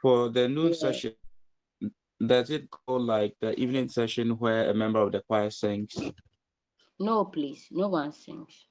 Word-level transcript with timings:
for 0.00 0.28
the 0.30 0.48
noon 0.48 0.74
session, 0.74 1.12
does 2.24 2.50
it 2.50 2.68
go 2.86 2.96
like 2.96 3.34
the 3.40 3.58
evening 3.58 3.88
session 3.88 4.30
where 4.38 4.70
a 4.70 4.74
member 4.74 5.00
of 5.00 5.12
the 5.12 5.20
choir 5.20 5.50
sings? 5.50 5.94
No, 7.00 7.24
please, 7.24 7.66
no 7.70 7.88
one 7.88 8.12
sings. 8.12 8.66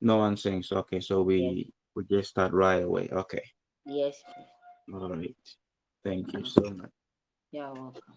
No 0.00 0.18
one 0.18 0.36
sings. 0.36 0.72
Okay, 0.72 1.00
so 1.00 1.22
we 1.22 1.72
we 1.94 2.04
just 2.04 2.30
start 2.30 2.52
right 2.52 2.82
away. 2.82 3.08
Okay. 3.12 3.42
Yes, 3.84 4.22
please. 4.24 4.94
All 4.94 5.08
right. 5.10 5.36
Thank 6.04 6.32
you 6.32 6.44
so 6.44 6.62
much. 6.70 6.90
You're 7.50 7.72
welcome. 7.72 8.14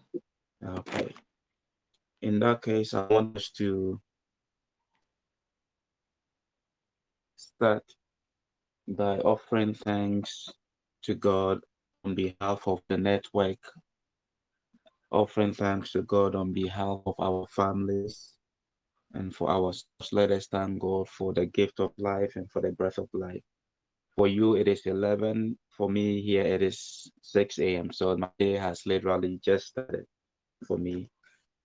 Okay. 0.64 1.14
In 2.22 2.38
that 2.40 2.62
case, 2.62 2.94
I 2.94 3.06
want 3.06 3.36
us 3.36 3.50
to 3.56 4.00
start 7.40 7.84
by 8.86 9.18
offering 9.18 9.74
thanks 9.74 10.48
to 11.02 11.14
God 11.14 11.60
on 12.04 12.14
behalf 12.14 12.66
of 12.66 12.80
the 12.88 12.96
network, 12.96 13.58
offering 15.10 15.52
thanks 15.52 15.92
to 15.92 16.02
God 16.02 16.34
on 16.34 16.52
behalf 16.52 17.00
of 17.06 17.14
our 17.18 17.46
families 17.46 18.34
and 19.14 19.34
for 19.34 19.50
our 19.50 19.72
let 20.12 20.30
us 20.30 20.46
thank 20.46 20.80
God 20.80 21.08
for 21.08 21.32
the 21.32 21.46
gift 21.46 21.80
of 21.80 21.92
life 21.98 22.36
and 22.36 22.50
for 22.50 22.62
the 22.62 22.72
breath 22.72 22.98
of 22.98 23.08
life. 23.12 23.42
For 24.16 24.28
you, 24.28 24.56
it 24.56 24.68
is 24.68 24.86
11. 24.86 25.58
For 25.70 25.88
me, 25.88 26.20
here 26.20 26.44
it 26.44 26.62
is 26.62 27.10
6 27.22 27.58
a.m. 27.58 27.92
So 27.92 28.16
my 28.16 28.28
day 28.38 28.52
has 28.52 28.86
literally 28.86 29.40
just 29.42 29.68
started 29.68 30.06
for 30.66 30.76
me. 30.78 31.08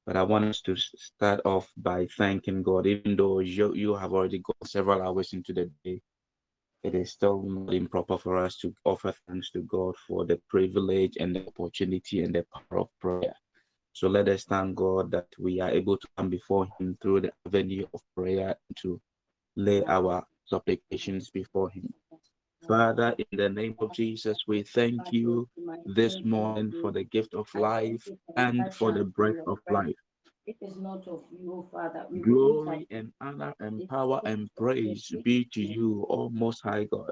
But 0.05 0.17
I 0.17 0.23
want 0.23 0.45
us 0.45 0.61
to 0.61 0.75
start 0.75 1.41
off 1.45 1.71
by 1.77 2.07
thanking 2.17 2.61
God, 2.61 2.85
even 2.85 3.15
though 3.15 3.39
you, 3.39 3.73
you 3.73 3.95
have 3.95 4.13
already 4.13 4.39
gone 4.39 4.67
several 4.67 5.01
hours 5.01 5.33
into 5.33 5.53
the 5.53 5.71
day. 5.83 6.01
It 6.83 6.93
is 6.93 7.11
still 7.11 7.41
not 7.41 7.73
improper 7.73 8.17
for 8.19 8.37
us 8.37 8.57
to 8.57 8.75
offer 8.83 9.13
thanks 9.27 9.49
to 9.51 9.61
God 9.63 9.95
for 10.07 10.25
the 10.25 10.39
privilege 10.47 11.17
and 11.19 11.35
the 11.35 11.47
opportunity 11.47 12.23
and 12.23 12.35
the 12.35 12.45
power 12.53 12.81
of 12.81 12.89
prayer. 13.01 13.33
So 13.93 14.07
let 14.07 14.27
us 14.27 14.43
thank 14.43 14.75
God 14.75 15.09
that 15.11 15.27
we 15.39 15.59
are 15.61 15.71
able 15.71 15.97
to 15.97 16.07
come 16.15 16.29
before 16.29 16.67
Him 16.77 16.97
through 17.01 17.21
the 17.21 17.33
avenue 17.47 17.87
of 17.93 18.01
prayer 18.15 18.55
to 18.81 19.01
lay 19.55 19.83
our 19.85 20.27
supplications 20.45 21.31
before 21.31 21.69
Him. 21.71 21.91
Father, 22.67 23.15
in 23.17 23.37
the 23.37 23.49
name 23.49 23.75
of 23.79 23.91
Jesus, 23.93 24.37
we 24.47 24.63
thank 24.63 25.11
you 25.11 25.47
this 25.85 26.23
morning 26.23 26.71
for 26.81 26.91
the 26.91 27.03
gift 27.03 27.33
of 27.33 27.53
life 27.55 28.07
and 28.35 28.73
for 28.73 28.91
the 28.91 29.03
breath 29.03 29.41
of 29.47 29.59
life. 29.69 29.95
It 30.47 30.57
is 30.61 30.75
not 30.77 31.07
of 31.07 31.23
you, 31.31 31.67
Father. 31.71 32.05
We 32.09 32.19
Glory 32.19 32.87
and 32.91 33.11
honor 33.21 33.53
and 33.59 33.87
power 33.87 34.21
and 34.25 34.49
praise 34.55 35.11
be 35.23 35.45
to 35.53 35.61
you, 35.61 36.05
O 36.09 36.29
Most 36.29 36.61
High 36.61 36.85
God. 36.85 37.11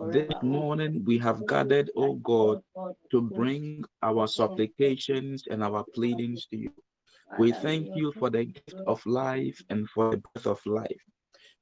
This 0.00 0.32
morning 0.42 1.04
we 1.06 1.18
have 1.18 1.46
gathered, 1.46 1.90
O 1.96 2.14
God, 2.14 2.62
to 3.10 3.20
bring 3.20 3.84
our 4.02 4.26
supplications 4.26 5.44
and 5.50 5.62
our 5.62 5.84
pleadings 5.94 6.46
to 6.46 6.56
you. 6.56 6.72
We 7.38 7.52
thank 7.52 7.94
you 7.94 8.12
for 8.12 8.30
the 8.30 8.44
gift 8.44 8.74
of 8.86 9.04
life 9.06 9.62
and 9.70 9.88
for 9.90 10.10
the 10.10 10.18
breath 10.18 10.46
of 10.46 10.64
life. 10.66 11.02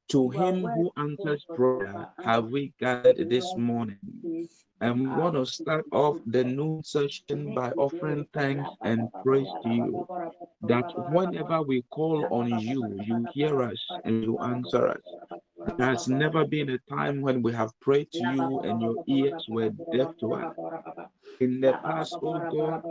To 0.08 0.30
him 0.30 0.68
who 0.70 0.92
answers 0.96 1.46
prayer 1.54 2.06
have 2.20 2.50
we 2.50 2.72
gathered 2.78 3.28
this 3.28 3.56
morning. 3.56 3.98
And 4.80 5.00
we 5.00 5.08
want 5.08 5.34
to 5.36 5.46
start 5.46 5.86
off 5.92 6.18
the 6.26 6.44
new 6.44 6.82
session 6.84 7.52
by 7.52 7.72
offering 7.72 8.26
thanks 8.32 8.70
and 8.82 9.10
praise 9.22 9.54
to 9.62 9.70
you. 9.70 10.06
That 10.62 10.92
whenever 10.96 11.62
we 11.62 11.82
call 11.90 12.26
on 12.30 12.48
you, 12.48 12.96
you 12.96 13.24
hear 13.32 13.62
us 13.62 13.98
and 14.04 14.22
you 14.22 14.38
answer 14.40 14.88
us. 14.88 15.16
There 15.64 15.80
has 15.80 16.08
never 16.08 16.44
been 16.44 16.70
a 16.70 16.78
time 16.78 17.20
when 17.20 17.42
we 17.42 17.52
have 17.52 17.78
prayed 17.80 18.10
to 18.12 18.24
you 18.24 18.60
and 18.60 18.80
your 18.80 18.96
ears 19.06 19.46
were 19.48 19.70
deaf 19.90 20.16
to 20.20 20.34
us. 20.34 20.50
In 21.40 21.60
the 21.60 21.74
past, 21.74 22.18
oh 22.22 22.40
God, 22.40 22.82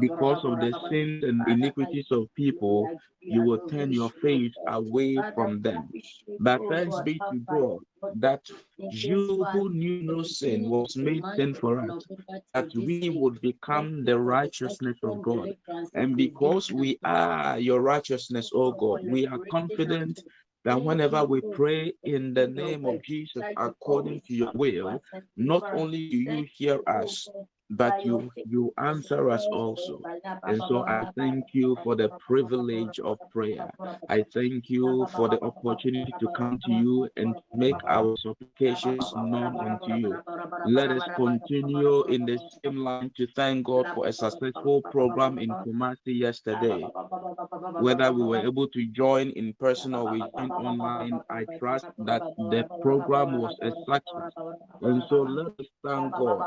because 0.00 0.44
of 0.44 0.60
the 0.60 0.72
sins 0.88 1.24
and 1.24 1.46
iniquities 1.48 2.06
of 2.10 2.32
people, 2.34 2.90
you 3.28 3.42
will 3.42 3.58
turn 3.58 3.92
your 3.92 4.10
face 4.10 4.54
away 4.66 5.22
from 5.34 5.62
them. 5.62 5.88
But 6.38 6.66
thanks 6.68 7.00
be 7.00 7.18
to 7.30 7.38
God 7.40 7.80
that 8.14 8.42
you 8.88 9.46
who 9.52 9.70
knew 9.70 10.02
no 10.02 10.22
sin 10.22 10.68
was 10.68 10.96
made 10.96 11.24
sin 11.36 11.54
for 11.54 11.80
us, 11.80 12.06
that 12.54 12.74
we 12.74 13.08
would 13.10 13.40
become 13.40 14.04
the 14.04 14.18
righteousness 14.18 14.98
of 15.02 15.22
God. 15.22 15.54
And 15.94 16.16
because 16.16 16.70
we 16.72 16.98
are 17.04 17.58
your 17.58 17.80
righteousness, 17.80 18.50
oh 18.54 18.72
God, 18.72 19.00
we 19.02 19.26
are 19.26 19.40
confident 19.50 20.22
that 20.64 20.82
whenever 20.82 21.24
we 21.24 21.40
pray 21.40 21.92
in 22.04 22.34
the 22.34 22.46
name 22.46 22.84
of 22.86 23.02
Jesus 23.02 23.44
according 23.56 24.20
to 24.26 24.34
your 24.34 24.52
will, 24.54 25.02
not 25.36 25.64
only 25.72 26.08
do 26.10 26.16
you 26.16 26.46
hear 26.54 26.80
us, 26.86 27.30
but 27.72 28.04
you 28.04 28.30
you 28.44 28.72
answer 28.78 29.30
us 29.30 29.46
also. 29.50 30.06
And 30.46 30.62
so 30.64 30.84
I 30.88 31.04
thank 31.16 31.54
you 31.54 31.76
for 31.82 31.94
the 31.96 32.10
privilege 32.28 32.98
of 33.00 33.18
prayer. 33.30 33.70
I 34.08 34.24
thank 34.34 34.70
you 34.70 35.06
for 35.14 35.28
the 35.28 35.40
opportunity 35.42 36.14
to 36.20 36.28
come 36.28 36.58
to 36.64 36.72
you 36.72 37.08
and 37.16 37.36
make 37.52 37.80
our 37.88 38.16
supplications 38.16 39.12
known 39.16 39.58
unto 39.60 39.90
you. 39.90 40.22
Let 40.64 40.90
us 40.92 41.08
continue 41.14 42.04
in 42.06 42.26
the 42.26 42.38
same 42.64 42.76
line 42.78 43.10
to 43.16 43.26
thank 43.36 43.66
God 43.66 43.88
for 43.88 44.06
a 44.06 44.12
successful 44.12 44.82
program 44.82 45.38
in 45.38 45.56
Kumasi 45.56 46.18
yesterday. 46.18 46.92
Whether 47.76 48.12
we 48.12 48.22
were 48.24 48.38
able 48.38 48.68
to 48.68 48.86
join 48.86 49.30
in 49.30 49.54
person 49.54 49.94
or 49.94 50.06
we 50.08 50.28
joined 50.36 50.54
online, 50.56 51.22
I 51.30 51.46
trust 51.58 51.86
that 51.98 52.24
the 52.38 52.64
program 52.80 53.32
was 53.34 53.56
a 53.62 53.72
success. 53.72 54.34
And 54.82 55.02
so 55.04 55.22
let 55.22 55.46
us 55.58 55.66
thank 55.84 56.14
God. 56.14 56.46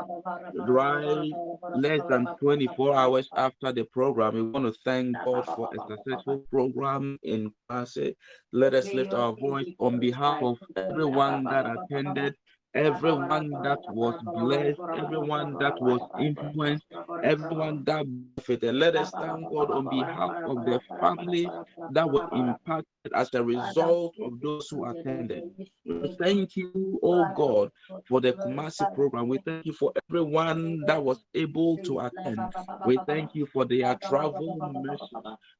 Less 1.74 2.02
than 2.08 2.26
24 2.40 2.94
hours 2.94 3.30
after 3.36 3.72
the 3.72 3.84
program, 3.84 4.34
we 4.34 4.42
want 4.42 4.66
to 4.66 4.72
thank 4.84 5.20
God 5.24 5.46
for 5.54 5.68
a 5.72 5.80
successful 5.80 6.38
program 6.50 7.18
in 7.22 7.50
Kumasi. 7.70 8.14
Let 8.52 8.74
us 8.74 8.92
lift 8.92 9.12
our 9.14 9.32
voice 9.32 9.68
on 9.78 9.98
behalf 9.98 10.42
of 10.42 10.58
everyone 10.76 11.48
that 11.48 11.66
attended 11.66 12.34
everyone 12.74 13.60
that 13.62 13.80
was 13.88 14.14
blessed, 14.22 14.80
everyone 14.94 15.56
that 15.58 15.80
was 15.80 16.02
influenced, 16.16 16.84
everyone 17.22 17.84
that 17.84 18.04
benefited. 18.06 18.74
Let 18.74 18.96
us 18.96 19.12
thank 19.18 19.48
God 19.48 19.70
on 19.70 19.88
behalf 19.88 20.32
of 20.44 20.64
the 20.64 20.80
families 21.00 21.52
that 21.88 22.10
were 22.10 22.28
impacted 22.32 22.86
as 23.14 23.32
a 23.34 23.42
result 23.42 24.14
of 24.22 24.40
those 24.40 24.68
who 24.68 24.84
attended. 24.84 25.44
We 25.84 26.16
thank 26.20 26.56
you, 26.56 26.98
oh 27.02 27.26
God, 27.34 27.70
for 28.08 28.20
the 28.20 28.32
Kumasi 28.32 28.92
program. 28.94 29.28
We 29.28 29.38
thank 29.38 29.66
you 29.66 29.72
for 29.72 29.92
everyone 30.08 30.84
that 30.86 31.02
was 31.02 31.24
able 31.34 31.76
to 31.78 32.00
attend. 32.00 32.52
We 32.84 32.98
thank 33.06 33.34
you 33.34 33.46
for 33.46 33.64
their 33.64 33.94
travel. 33.96 34.60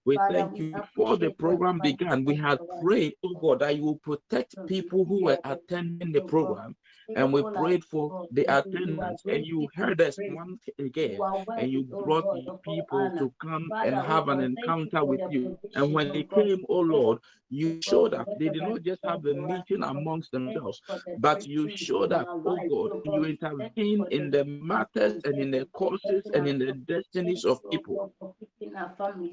We 0.04 0.18
thank 0.30 0.58
you 0.58 0.72
before 0.72 1.16
the 1.16 1.30
program 1.30 1.80
began. 1.80 2.24
We 2.24 2.34
had 2.34 2.58
prayed, 2.80 3.14
oh 3.24 3.34
God, 3.34 3.60
that 3.60 3.76
you 3.76 3.84
will 3.84 3.98
protect 3.98 4.54
people 4.66 5.04
who 5.04 5.24
were 5.24 5.38
attending 5.44 6.12
the 6.12 6.22
program 6.22 6.76
and 7.14 7.32
we 7.32 7.42
prayed 7.42 7.84
for 7.84 8.26
the 8.32 8.42
attendance, 8.42 9.22
and 9.28 9.46
you 9.46 9.68
heard 9.74 10.00
us 10.00 10.18
once 10.18 10.60
again, 10.78 11.20
and 11.56 11.70
you 11.70 11.84
brought 11.84 12.24
people 12.62 13.10
to 13.18 13.32
come 13.40 13.70
and 13.84 13.94
have 13.94 14.28
an 14.28 14.40
encounter 14.40 15.04
with 15.04 15.20
you. 15.30 15.56
And 15.74 15.92
when 15.92 16.12
they 16.12 16.24
came, 16.24 16.64
oh 16.68 16.80
Lord, 16.80 17.18
you 17.50 17.80
showed 17.82 18.14
up. 18.14 18.28
They 18.38 18.48
did 18.48 18.64
not 18.64 18.82
just 18.82 19.00
have 19.04 19.24
a 19.26 19.34
meeting 19.34 19.82
amongst 19.82 20.32
themselves, 20.32 20.80
but 21.16 21.46
you 21.46 21.68
showed 21.74 22.12
up, 22.12 22.28
oh 22.44 22.58
God, 22.68 22.92
you 23.04 23.24
intervened 23.24 24.06
in 24.10 24.30
the 24.30 24.44
matters 24.44 25.20
and 25.24 25.40
in 25.40 25.50
the 25.50 25.66
causes 25.72 26.30
and 26.34 26.46
in 26.46 26.58
the 26.58 26.72
destinies 26.72 27.44
of 27.44 27.60
people. 27.70 28.12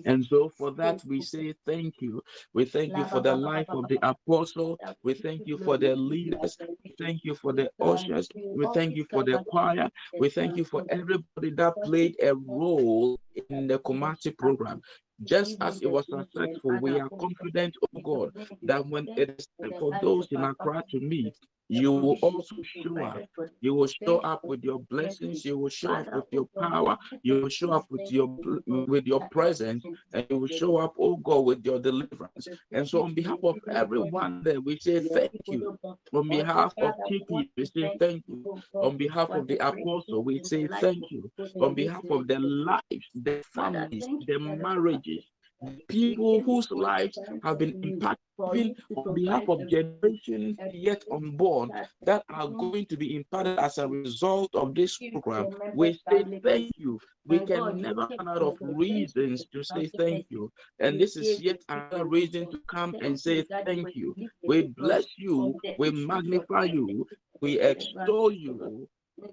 And 0.05 0.25
so 0.25 0.49
for 0.49 0.71
that, 0.71 1.03
we 1.05 1.21
say 1.21 1.53
thank 1.65 1.95
you. 2.01 2.21
We 2.53 2.65
thank 2.65 2.95
you 2.95 3.05
for 3.05 3.19
the 3.21 3.35
life 3.35 3.67
of 3.73 3.87
the 3.87 3.99
apostle. 4.01 4.79
We 5.03 5.13
thank 5.13 5.43
you 5.45 5.57
for 5.57 5.77
the 5.77 5.95
leaders. 5.95 6.57
We 6.83 6.93
thank 6.99 7.23
you 7.23 7.35
for 7.35 7.53
the 7.53 7.69
ushers. 7.81 8.27
We 8.53 8.65
thank 8.73 8.95
you 8.95 9.05
for 9.11 9.23
the 9.23 9.39
choir. 9.49 9.89
We 10.19 10.29
thank 10.29 10.55
you 10.57 10.65
for 10.65 10.83
everybody 10.89 11.51
that 11.57 11.73
played 11.83 12.15
a 12.21 12.35
role 12.35 13.19
in 13.49 13.67
the 13.67 13.79
Kumasi 13.79 14.37
program. 14.37 14.81
Just 15.23 15.57
as 15.61 15.81
it 15.81 15.89
was 15.89 16.05
successful, 16.09 16.77
we 16.81 16.99
are 16.99 17.09
confident, 17.19 17.75
oh 17.83 17.99
God, 18.03 18.31
that 18.63 18.85
when 18.87 19.09
it 19.15 19.35
is 19.37 19.47
for 19.79 19.97
those 20.01 20.27
in 20.31 20.43
Accra 20.43 20.83
to 20.91 20.99
meet, 20.99 21.33
you 21.69 21.91
will 21.91 22.17
also 22.21 22.55
show 22.63 23.03
up. 23.03 23.21
You 23.61 23.73
will 23.73 23.87
show 23.87 24.19
up 24.19 24.43
with 24.43 24.63
your 24.63 24.79
blessings. 24.89 25.45
You 25.45 25.57
will 25.57 25.69
show 25.69 25.93
up 25.93 26.13
with 26.13 26.25
your 26.31 26.47
power. 26.59 26.97
You 27.23 27.41
will 27.41 27.49
show 27.49 27.71
up 27.71 27.85
with 27.89 28.11
your 28.11 28.27
with 28.65 29.05
your 29.05 29.21
presence, 29.29 29.83
and 30.13 30.25
you 30.29 30.37
will 30.37 30.47
show 30.47 30.77
up, 30.77 30.93
oh 30.99 31.17
God, 31.17 31.45
with 31.45 31.65
your 31.65 31.79
deliverance. 31.79 32.47
And 32.71 32.87
so, 32.87 33.03
on 33.03 33.13
behalf 33.13 33.39
of 33.43 33.57
everyone 33.69 34.43
there, 34.43 34.61
we 34.61 34.77
say 34.79 34.99
thank 34.99 35.31
you. 35.49 35.77
On 36.13 36.29
behalf 36.29 36.73
of 36.81 36.93
TP, 37.09 37.49
we 37.57 37.65
say 37.65 37.91
thank 37.99 38.23
you. 38.27 38.45
On 38.81 38.97
behalf 38.97 39.29
of 39.29 39.47
the 39.47 39.57
apostle, 39.65 40.23
we 40.23 40.41
say 40.43 40.67
thank 40.67 41.09
you. 41.11 41.31
On 41.59 41.73
behalf 41.73 42.03
of 42.09 42.27
the 42.27 42.39
lives, 42.39 43.07
the 43.15 43.43
families, 43.53 44.05
the 44.27 44.39
marriages, 44.39 45.25
the 45.61 45.71
people 45.87 46.41
whose 46.41 46.69
lives 46.71 47.19
have 47.43 47.57
been 47.57 47.75
impacted 47.83 48.19
even 48.41 48.75
on 48.95 49.13
behalf 49.13 49.47
of 49.47 49.65
generations 49.67 50.57
yet 50.69 51.03
unborn 51.11 51.71
that 52.01 52.23
are 52.29 52.47
going 52.47 52.85
to 52.87 52.97
be 52.97 53.15
imparted 53.15 53.57
as 53.59 53.77
a 53.77 53.87
result 53.87 54.53
of 54.55 54.73
this 54.75 54.99
program. 55.11 55.49
We 55.73 55.99
say 56.09 56.25
thank 56.43 56.71
you. 56.77 56.99
We 57.25 57.39
can 57.39 57.81
never 57.81 58.07
run 58.17 58.27
out 58.27 58.41
of 58.43 58.57
reasons 58.61 59.45
to 59.53 59.63
say 59.63 59.91
thank 59.97 60.25
you. 60.29 60.51
And 60.79 60.99
this 60.99 61.15
is 61.15 61.39
yet 61.39 61.61
another 61.69 62.05
reason 62.05 62.47
to 62.49 62.59
come 62.67 62.95
and 63.01 63.19
say 63.19 63.45
thank 63.65 63.95
you. 63.95 64.15
We 64.45 64.63
bless 64.63 65.05
you. 65.17 65.55
We 65.77 65.91
magnify 65.91 66.65
you. 66.65 67.07
We 67.41 67.59
extol 67.59 68.31
you. 68.31 68.87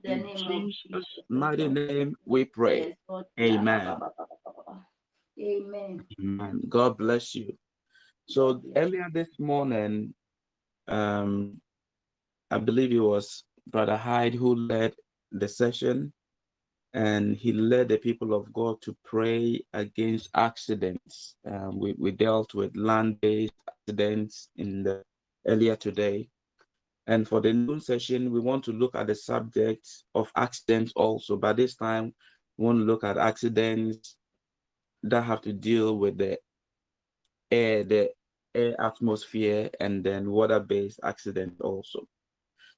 In 0.04 0.26
Jesus' 0.36 1.06
mighty 1.28 1.68
name 1.68 2.16
we 2.26 2.44
pray. 2.44 2.94
Amen. 3.40 4.00
Amen. 5.40 6.06
Amen. 6.20 6.60
God 6.68 6.98
bless 6.98 7.34
you. 7.34 7.56
So 8.30 8.62
earlier 8.76 9.08
this 9.12 9.40
morning, 9.40 10.14
um, 10.86 11.60
I 12.48 12.58
believe 12.58 12.92
it 12.92 13.00
was 13.00 13.42
Brother 13.66 13.96
Hyde 13.96 14.34
who 14.34 14.54
led 14.54 14.94
the 15.32 15.48
session, 15.48 16.12
and 16.94 17.34
he 17.34 17.52
led 17.52 17.88
the 17.88 17.98
people 17.98 18.32
of 18.32 18.52
God 18.52 18.80
to 18.82 18.96
pray 19.04 19.60
against 19.72 20.30
accidents. 20.36 21.34
Um, 21.44 21.80
we, 21.80 21.96
we 21.98 22.12
dealt 22.12 22.54
with 22.54 22.76
land-based 22.76 23.52
accidents 23.68 24.48
in 24.56 24.84
the 24.84 25.02
earlier 25.48 25.74
today. 25.74 26.28
And 27.08 27.26
for 27.26 27.40
the 27.40 27.52
noon 27.52 27.80
session, 27.80 28.30
we 28.30 28.38
want 28.38 28.62
to 28.66 28.72
look 28.72 28.94
at 28.94 29.08
the 29.08 29.16
subject 29.16 29.88
of 30.14 30.30
accidents 30.36 30.92
also. 30.94 31.36
By 31.36 31.54
this 31.54 31.74
time, 31.74 32.14
we 32.58 32.66
want 32.66 32.78
to 32.78 32.84
look 32.84 33.02
at 33.02 33.18
accidents 33.18 34.14
that 35.02 35.22
have 35.22 35.40
to 35.40 35.52
deal 35.52 35.96
with 35.96 36.16
the 36.16 36.38
air, 37.50 37.82
the 37.82 38.10
air 38.54 38.80
atmosphere, 38.80 39.70
and 39.80 40.04
then 40.04 40.30
water-based 40.30 41.00
accident 41.04 41.60
also. 41.60 42.06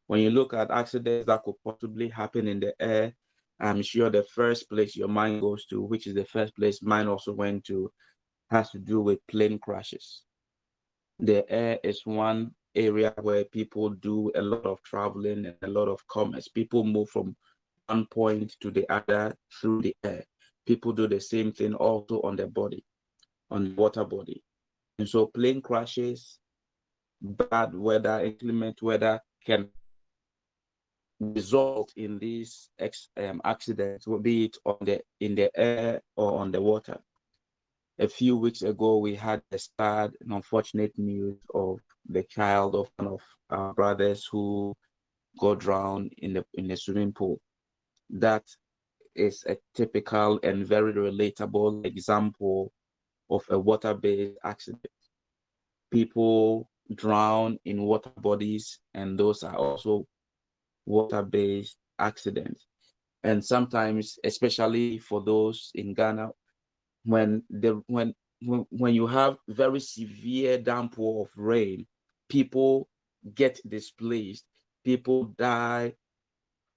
When 0.07 0.21
you 0.21 0.31
look 0.31 0.53
at 0.55 0.71
accidents 0.71 1.27
that 1.27 1.43
could 1.45 1.55
possibly 1.65 2.09
happen 2.09 2.49
in 2.49 2.61
the 2.61 2.75
air, 2.81 3.15
I'm 3.61 3.83
sure 3.83 4.11
the 4.11 4.25
first 4.25 4.69
place 4.69 4.97
your 4.97 5.09
mind 5.09 5.41
goes 5.41 5.67
to, 5.67 5.81
which 5.81 6.07
is 6.07 6.15
the 6.15 6.25
first 6.25 6.55
place 6.57 6.83
mine 6.83 7.07
also 7.07 7.33
went 7.33 7.65
to, 7.67 7.91
has 8.51 8.71
to 8.71 8.79
do 8.79 9.01
with 9.01 9.27
plane 9.29 9.59
crashes. 9.59 10.23
The 11.21 11.49
air 11.51 11.79
is 11.85 12.05
one 12.05 12.53
area 12.75 13.15
where 13.21 13.45
people 13.45 13.91
do 13.91 14.33
a 14.35 14.43
lot 14.43 14.65
of 14.65 14.83
traveling 14.83 15.47
and 15.47 15.57
a 15.63 15.69
lot 15.69 15.89
of 15.89 16.07
commerce. 16.09 16.49
People 16.49 16.85
move 16.85 17.09
from 17.11 17.37
one 17.87 18.07
point 18.07 18.57
to 18.61 18.71
the 18.71 18.89
other 18.91 19.37
through 19.61 19.83
the 19.83 19.97
air. 20.03 20.25
People 20.67 20.93
do 20.93 21.07
the 21.07 21.21
same 21.21 21.53
thing 21.53 21.75
also 21.75 22.21
on 22.23 22.37
the 22.37 22.47
body, 22.47 22.85
on 23.51 23.77
water 23.77 24.05
body. 24.05 24.43
And 25.03 25.09
so 25.09 25.27
plane 25.27 25.61
crashes, 25.61 26.39
bad 27.21 27.75
weather, 27.75 28.21
inclement 28.25 28.81
weather 28.83 29.21
can 29.45 29.69
result 31.19 31.93
in 31.97 32.21
these 32.21 32.71
um, 33.17 33.41
accidents, 33.45 34.07
be 34.21 34.45
it 34.45 34.57
on 34.65 34.77
the 34.83 35.01
in 35.19 35.35
the 35.35 35.51
air 35.59 36.03
or 36.15 36.39
on 36.39 36.53
the 36.53 36.63
water. 36.63 37.01
A 37.99 38.07
few 38.07 38.37
weeks 38.37 38.63
ago, 38.63 38.99
we 38.99 39.17
had 39.17 39.43
the 39.51 39.59
sad 39.59 40.13
and 40.21 40.35
unfortunate 40.35 40.97
news 40.97 41.41
of 41.53 41.81
the 42.09 42.23
child 42.23 42.77
of 42.77 42.89
one 42.95 43.09
of 43.09 43.23
our 43.51 43.75
brothers 43.75 44.29
who 44.31 44.73
got 45.41 45.59
drowned 45.59 46.13
in 46.19 46.35
the 46.35 46.45
in 46.55 46.69
the 46.69 46.77
swimming 46.77 47.13
pool. 47.13 47.41
That 48.09 48.45
is 49.17 49.43
a 49.49 49.57
typical 49.75 50.39
and 50.45 50.65
very 50.65 50.93
relatable 50.93 51.85
example 51.85 52.73
of 53.35 53.45
a 53.51 53.59
water-based 53.59 54.39
accident. 54.45 54.87
People 55.91 56.69
drown 56.95 57.59
in 57.65 57.83
water 57.83 58.13
bodies, 58.19 58.79
and 58.95 59.19
those 59.19 59.43
are 59.43 59.57
also 59.57 60.07
water-based 60.87 61.77
accidents. 61.99 62.67
And 63.25 63.45
sometimes, 63.45 64.19
especially 64.25 64.99
for 64.99 65.23
those 65.23 65.71
in 65.75 65.95
Ghana, 65.95 66.31
when 67.05 67.43
the 67.51 67.83
when 67.87 68.15
when, 68.41 68.67
when 68.71 68.95
you 68.95 69.07
have 69.07 69.37
very 69.49 69.81
severe 69.81 70.59
downpour 70.59 71.23
of 71.23 71.31
rain, 71.37 71.87
people 72.29 72.89
get 73.35 73.61
displaced, 73.69 74.45
people 74.85 75.25
die, 75.39 75.95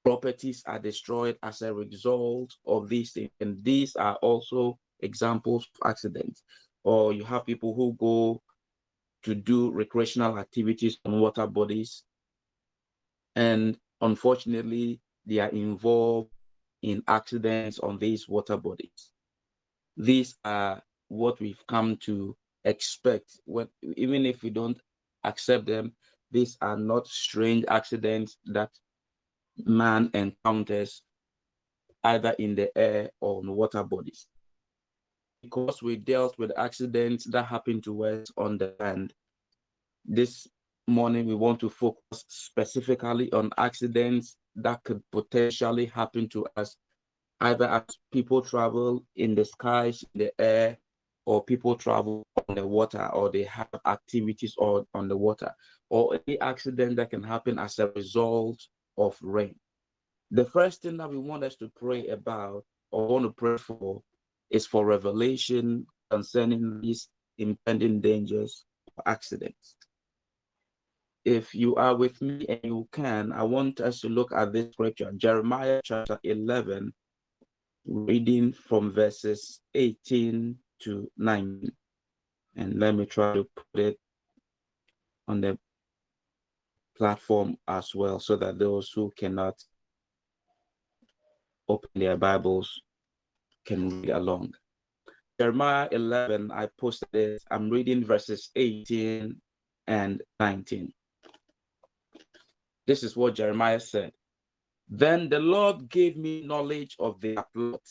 properties 0.03 0.61
are 0.67 0.77
destroyed 0.77 1.37
as 1.41 1.63
a 1.63 1.73
result 1.73 2.53
of 2.67 2.87
these 2.87 3.11
things. 3.13 3.31
And 3.39 3.63
these 3.63 3.95
are 3.95 4.15
also 4.17 4.77
examples 5.05 5.65
of 5.65 5.89
accidents. 5.89 6.43
Or 6.83 7.13
you 7.13 7.23
have 7.23 7.45
people 7.45 7.73
who 7.73 7.93
go 7.99 8.41
to 9.23 9.33
do 9.33 9.71
recreational 9.71 10.37
activities 10.37 10.97
on 11.05 11.19
water 11.19 11.47
bodies. 11.47 12.03
And 13.35 13.77
unfortunately, 14.01 14.99
they 15.25 15.39
are 15.39 15.49
involved 15.49 16.31
in 16.81 17.01
accidents 17.07 17.79
on 17.79 17.97
these 17.97 18.27
water 18.29 18.57
bodies. 18.57 19.11
These 19.97 20.35
are 20.43 20.81
what 21.07 21.39
we've 21.39 21.63
come 21.67 21.97
to 21.97 22.35
expect 22.65 23.39
when 23.45 23.67
even 23.95 24.25
if 24.25 24.41
we 24.41 24.49
don't 24.49 24.79
accept 25.23 25.65
them 25.67 25.93
these 26.31 26.57
are 26.61 26.77
not 26.77 27.07
strange 27.07 27.63
accidents 27.69 28.37
that 28.45 28.69
man 29.65 30.09
encounters 30.13 31.03
either 32.03 32.35
in 32.39 32.55
the 32.55 32.75
air 32.77 33.09
or 33.21 33.39
on 33.39 33.55
water 33.55 33.83
bodies 33.83 34.27
because 35.45 35.81
we 35.81 35.95
dealt 35.95 36.37
with 36.37 36.51
accidents 36.57 37.25
that 37.25 37.45
happen 37.45 37.81
to 37.81 38.05
us 38.05 38.27
on 38.37 38.57
the 38.57 38.73
land 38.79 39.13
this 40.05 40.47
morning 40.87 41.25
we 41.25 41.35
want 41.35 41.59
to 41.59 41.69
focus 41.69 42.25
specifically 42.27 43.31
on 43.31 43.49
accidents 43.57 44.37
that 44.55 44.83
could 44.83 45.01
potentially 45.11 45.85
happen 45.85 46.29
to 46.29 46.45
us 46.55 46.77
either 47.41 47.65
as 47.65 47.83
people 48.11 48.41
travel 48.41 49.03
in 49.15 49.35
the 49.35 49.43
skies, 49.43 50.03
in 50.13 50.19
the 50.19 50.31
air, 50.39 50.77
or 51.25 51.43
people 51.43 51.75
travel 51.75 52.23
on 52.47 52.55
the 52.55 52.65
water, 52.65 53.07
or 53.13 53.29
they 53.31 53.43
have 53.43 53.67
activities 53.85 54.53
on, 54.57 54.85
on 54.93 55.07
the 55.07 55.17
water, 55.17 55.51
or 55.89 56.19
any 56.27 56.39
accident 56.39 56.95
that 56.95 57.09
can 57.09 57.23
happen 57.23 57.59
as 57.59 57.79
a 57.79 57.89
result 57.95 58.59
of 58.97 59.17
rain. 59.21 59.55
The 60.31 60.45
first 60.45 60.83
thing 60.83 60.97
that 60.97 61.09
we 61.09 61.17
want 61.17 61.43
us 61.43 61.55
to 61.57 61.71
pray 61.75 62.07
about 62.07 62.63
or 62.91 63.07
want 63.07 63.25
to 63.25 63.31
pray 63.31 63.57
for 63.57 64.01
is 64.49 64.65
for 64.65 64.85
revelation 64.85 65.85
concerning 66.09 66.81
these 66.81 67.09
impending 67.37 68.01
dangers 68.01 68.65
or 68.95 69.03
accidents. 69.07 69.75
If 71.23 71.55
you 71.55 71.75
are 71.75 71.95
with 71.95 72.21
me 72.21 72.45
and 72.47 72.59
you 72.63 72.87
can, 72.91 73.31
I 73.31 73.43
want 73.43 73.81
us 73.81 74.01
to 74.01 74.09
look 74.09 74.31
at 74.31 74.53
this 74.53 74.71
scripture, 74.73 75.11
Jeremiah 75.17 75.81
chapter 75.83 76.19
11, 76.23 76.93
reading 77.87 78.53
from 78.53 78.93
verses 78.93 79.59
18 79.73 80.55
to 80.83 81.11
19. 81.17 81.71
And 82.57 82.79
let 82.79 82.95
me 82.95 83.05
try 83.05 83.33
to 83.33 83.47
put 83.55 83.81
it 83.81 83.99
on 85.27 85.41
the 85.41 85.57
platform 86.95 87.57
as 87.67 87.93
well 87.93 88.19
so 88.19 88.35
that 88.35 88.59
those 88.59 88.91
who 88.93 89.11
cannot 89.17 89.55
open 91.67 91.89
their 91.95 92.15
Bibles 92.15 92.81
can 93.65 94.01
read 94.01 94.11
along. 94.11 94.53
Jeremiah 95.39 95.89
11, 95.91 96.51
I 96.51 96.69
posted 96.79 97.13
it. 97.13 97.43
I'm 97.51 97.69
reading 97.69 98.05
verses 98.05 98.49
18 98.55 99.35
and 99.87 100.21
19. 100.39 100.93
This 102.87 103.03
is 103.03 103.17
what 103.17 103.35
Jeremiah 103.35 103.79
said. 103.79 104.13
Then 104.87 105.29
the 105.29 105.39
Lord 105.39 105.89
gave 105.89 106.15
me 106.15 106.45
knowledge 106.45 106.95
of 106.99 107.19
their 107.19 107.43
plot, 107.53 107.81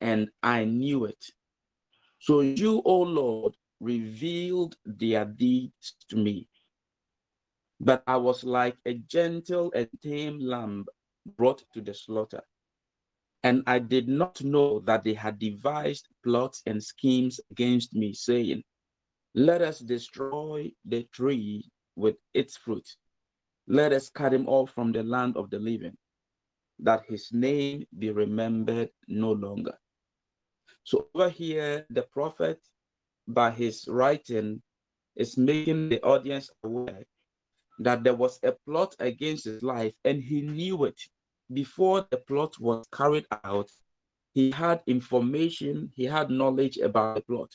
and 0.00 0.28
I 0.42 0.64
knew 0.64 1.04
it. 1.04 1.24
So 2.18 2.40
you, 2.40 2.82
O 2.84 3.00
Lord, 3.00 3.54
revealed 3.80 4.76
their 4.84 5.24
deeds 5.24 5.94
to 6.08 6.16
me. 6.16 6.48
But 7.80 8.02
I 8.06 8.16
was 8.16 8.44
like 8.44 8.76
a 8.86 8.94
gentle 8.94 9.72
and 9.74 9.88
tame 10.02 10.38
lamb 10.40 10.86
brought 11.36 11.62
to 11.74 11.80
the 11.80 11.94
slaughter. 11.94 12.42
And 13.44 13.62
I 13.66 13.78
did 13.80 14.08
not 14.08 14.42
know 14.42 14.80
that 14.80 15.02
they 15.04 15.14
had 15.14 15.38
devised 15.38 16.08
plots 16.22 16.62
and 16.66 16.82
schemes 16.82 17.40
against 17.50 17.94
me, 17.94 18.12
saying, 18.14 18.62
Let 19.34 19.62
us 19.62 19.80
destroy 19.80 20.72
the 20.84 21.04
tree 21.12 21.68
with 21.96 22.16
its 22.34 22.56
fruit. 22.56 22.88
Let 23.66 23.92
us 23.92 24.10
cut 24.10 24.32
him 24.32 24.48
off 24.48 24.70
from 24.70 24.92
the 24.92 25.02
land 25.02 25.36
of 25.36 25.50
the 25.50 25.58
living 25.58 25.96
that 26.78 27.04
his 27.08 27.32
name 27.32 27.86
be 27.98 28.10
remembered 28.10 28.90
no 29.08 29.32
longer. 29.32 29.76
So 30.84 31.08
over 31.14 31.28
here, 31.28 31.86
the 31.90 32.02
prophet, 32.02 32.60
by 33.28 33.50
his 33.52 33.86
writing, 33.88 34.62
is 35.16 35.36
making 35.38 35.90
the 35.90 36.02
audience 36.02 36.50
aware 36.64 37.04
that 37.78 38.02
there 38.02 38.14
was 38.14 38.38
a 38.42 38.52
plot 38.66 38.94
against 38.98 39.44
his 39.44 39.62
life 39.62 39.92
and 40.04 40.22
he 40.22 40.42
knew 40.42 40.84
it. 40.84 41.00
Before 41.52 42.06
the 42.10 42.18
plot 42.18 42.58
was 42.60 42.86
carried 42.92 43.26
out, 43.44 43.70
he 44.34 44.50
had 44.50 44.82
information, 44.86 45.90
he 45.94 46.04
had 46.04 46.30
knowledge 46.30 46.78
about 46.78 47.16
the 47.16 47.22
plot. 47.22 47.50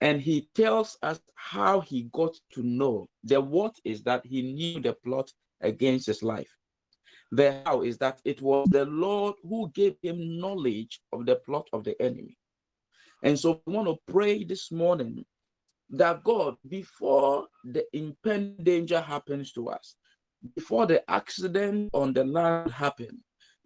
And 0.00 0.20
he 0.20 0.48
tells 0.54 0.98
us 1.02 1.20
how 1.34 1.80
he 1.80 2.08
got 2.12 2.34
to 2.52 2.62
know. 2.62 3.08
The 3.22 3.40
what 3.40 3.76
is 3.84 4.02
that 4.02 4.26
he 4.26 4.42
knew 4.42 4.80
the 4.80 4.92
plot 4.92 5.32
against 5.60 6.06
his 6.06 6.22
life. 6.22 6.50
The 7.32 7.62
how 7.64 7.82
is 7.82 7.98
that 7.98 8.20
it 8.24 8.42
was 8.42 8.68
the 8.70 8.84
Lord 8.84 9.36
who 9.42 9.70
gave 9.74 9.96
him 10.02 10.38
knowledge 10.38 11.00
of 11.12 11.26
the 11.26 11.36
plot 11.36 11.68
of 11.72 11.84
the 11.84 12.00
enemy. 12.02 12.36
And 13.22 13.38
so 13.38 13.62
we 13.64 13.72
want 13.72 13.88
to 13.88 14.12
pray 14.12 14.44
this 14.44 14.70
morning 14.70 15.24
that 15.90 16.22
God, 16.22 16.56
before 16.68 17.46
the 17.64 17.84
impending 17.96 18.62
danger 18.62 19.00
happens 19.00 19.52
to 19.52 19.70
us, 19.70 19.96
before 20.54 20.86
the 20.86 21.08
accident 21.10 21.90
on 21.92 22.12
the 22.12 22.24
land 22.24 22.70
happened, 22.70 23.18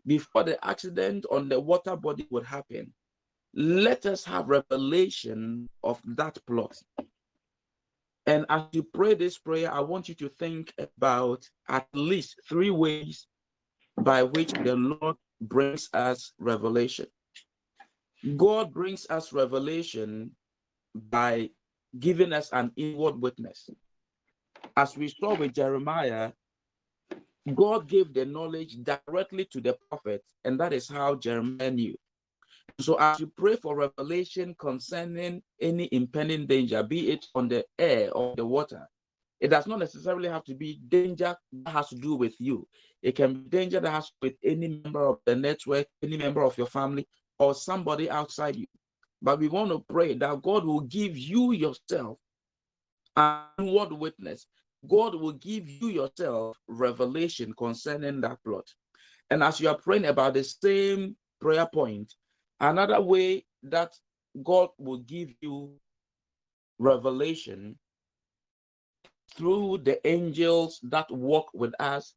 before 0.06 0.44
the 0.44 0.64
accident 0.66 1.26
on 1.30 1.48
the 1.48 1.58
water 1.58 1.96
body 1.96 2.26
would 2.30 2.44
happen, 2.44 2.92
let 3.54 4.06
us 4.06 4.24
have 4.24 4.48
revelation 4.48 5.68
of 5.82 6.00
that 6.04 6.38
plot. 6.46 6.76
And 8.26 8.44
as 8.50 8.62
you 8.72 8.82
pray 8.82 9.14
this 9.14 9.38
prayer, 9.38 9.72
I 9.72 9.80
want 9.80 10.08
you 10.08 10.14
to 10.16 10.28
think 10.28 10.72
about 10.78 11.48
at 11.68 11.86
least 11.94 12.40
three 12.48 12.70
ways 12.70 13.26
by 13.96 14.22
which 14.22 14.50
the 14.52 14.76
Lord 14.76 15.16
brings 15.40 15.88
us 15.94 16.32
revelation. 16.38 17.06
God 18.36 18.72
brings 18.72 19.06
us 19.08 19.32
revelation 19.32 20.32
by 20.94 21.50
giving 21.98 22.32
us 22.32 22.50
an 22.52 22.72
inward 22.76 23.20
witness. 23.20 23.70
As 24.76 24.96
we 24.96 25.08
saw 25.08 25.34
with 25.34 25.54
Jeremiah, 25.54 26.32
God 27.54 27.88
gave 27.88 28.12
the 28.12 28.24
knowledge 28.24 28.76
directly 28.82 29.44
to 29.46 29.60
the 29.60 29.76
prophet, 29.88 30.22
and 30.44 30.58
that 30.60 30.72
is 30.72 30.88
how 30.88 31.14
Jeremiah 31.14 31.70
knew. 31.70 31.96
So 32.80 32.96
as 32.96 33.18
you 33.18 33.26
pray 33.36 33.56
for 33.56 33.76
revelation 33.76 34.54
concerning 34.58 35.42
any 35.60 35.88
impending 35.90 36.46
danger, 36.46 36.82
be 36.82 37.10
it 37.10 37.26
on 37.34 37.48
the 37.48 37.64
air 37.78 38.12
or 38.12 38.34
the 38.36 38.46
water, 38.46 38.86
it 39.40 39.48
does 39.48 39.66
not 39.66 39.78
necessarily 39.78 40.28
have 40.28 40.44
to 40.44 40.54
be 40.54 40.80
danger 40.88 41.36
that 41.52 41.70
has 41.72 41.88
to 41.88 41.96
do 41.96 42.14
with 42.14 42.34
you. 42.38 42.66
It 43.02 43.12
can 43.16 43.34
be 43.34 43.48
danger 43.48 43.80
that 43.80 43.90
has 43.90 44.06
to 44.06 44.12
do 44.20 44.28
with 44.28 44.36
any 44.44 44.80
member 44.82 45.04
of 45.06 45.18
the 45.26 45.36
network, 45.36 45.86
any 46.02 46.16
member 46.16 46.42
of 46.42 46.56
your 46.58 46.66
family, 46.66 47.06
or 47.38 47.54
somebody 47.54 48.10
outside 48.10 48.56
you. 48.56 48.66
But 49.22 49.40
we 49.40 49.48
want 49.48 49.70
to 49.70 49.84
pray 49.88 50.14
that 50.14 50.42
God 50.42 50.64
will 50.64 50.80
give 50.80 51.16
you 51.16 51.52
yourself 51.52 52.18
an 53.16 53.42
word 53.58 53.92
witness. 53.92 54.46
God 54.86 55.14
will 55.14 55.32
give 55.32 55.68
you 55.68 55.88
yourself 55.88 56.56
revelation 56.68 57.52
concerning 57.58 58.20
that 58.20 58.42
plot. 58.44 58.66
And 59.30 59.42
as 59.42 59.60
you 59.60 59.68
are 59.68 59.76
praying 59.76 60.06
about 60.06 60.34
the 60.34 60.44
same 60.44 61.16
prayer 61.40 61.66
point, 61.66 62.14
another 62.60 63.00
way 63.00 63.44
that 63.64 63.92
God 64.42 64.70
will 64.78 64.98
give 64.98 65.30
you 65.40 65.72
revelation 66.78 67.76
through 69.34 69.78
the 69.78 70.04
angels 70.06 70.80
that 70.84 71.10
walk 71.10 71.50
with 71.52 71.74
us 71.80 72.14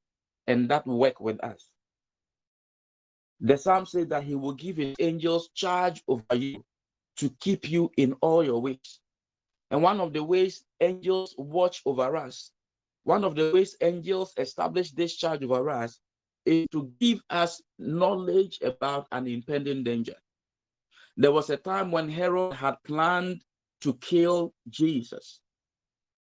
and 0.47 0.69
that 0.69 0.85
work 0.87 1.19
with 1.19 1.43
us. 1.43 1.69
The 3.41 3.57
psalm 3.57 3.85
says 3.85 4.07
that 4.07 4.23
he 4.23 4.35
will 4.35 4.53
give 4.53 4.77
his 4.77 4.95
angels 4.99 5.49
charge 5.55 6.03
over 6.07 6.35
you 6.35 6.63
to 7.17 7.29
keep 7.39 7.69
you 7.69 7.91
in 7.97 8.13
all 8.21 8.43
your 8.43 8.61
ways. 8.61 9.00
And 9.71 9.81
one 9.81 10.01
of 10.01 10.11
the 10.13 10.23
ways 10.23 10.65
angels 10.81 11.33
watch 11.37 11.81
over 11.85 12.15
us, 12.17 12.51
one 13.03 13.23
of 13.23 13.35
the 13.35 13.51
ways 13.53 13.75
angels 13.81 14.33
establish 14.37 14.91
this 14.91 15.15
charge 15.15 15.43
over 15.43 15.69
us 15.69 15.99
is 16.45 16.67
to 16.71 16.91
give 16.99 17.21
us 17.29 17.61
knowledge 17.79 18.59
about 18.61 19.07
an 19.11 19.27
impending 19.27 19.83
danger. 19.83 20.15
There 21.15 21.31
was 21.31 21.49
a 21.49 21.57
time 21.57 21.91
when 21.91 22.09
Herod 22.09 22.53
had 22.53 22.75
planned 22.83 23.43
to 23.81 23.93
kill 23.95 24.53
Jesus. 24.69 25.39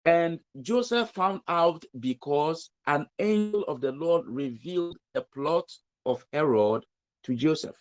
And 0.05 0.39
Joseph 0.61 1.09
found 1.09 1.41
out 1.47 1.83
because 1.99 2.69
an 2.87 3.07
angel 3.17 3.63
of 3.63 3.81
the 3.81 3.91
Lord 3.91 4.25
revealed 4.27 4.97
the 5.13 5.21
plot 5.33 5.71
of 6.05 6.25
Herod 6.31 6.85
to 7.23 7.35
Joseph. 7.35 7.75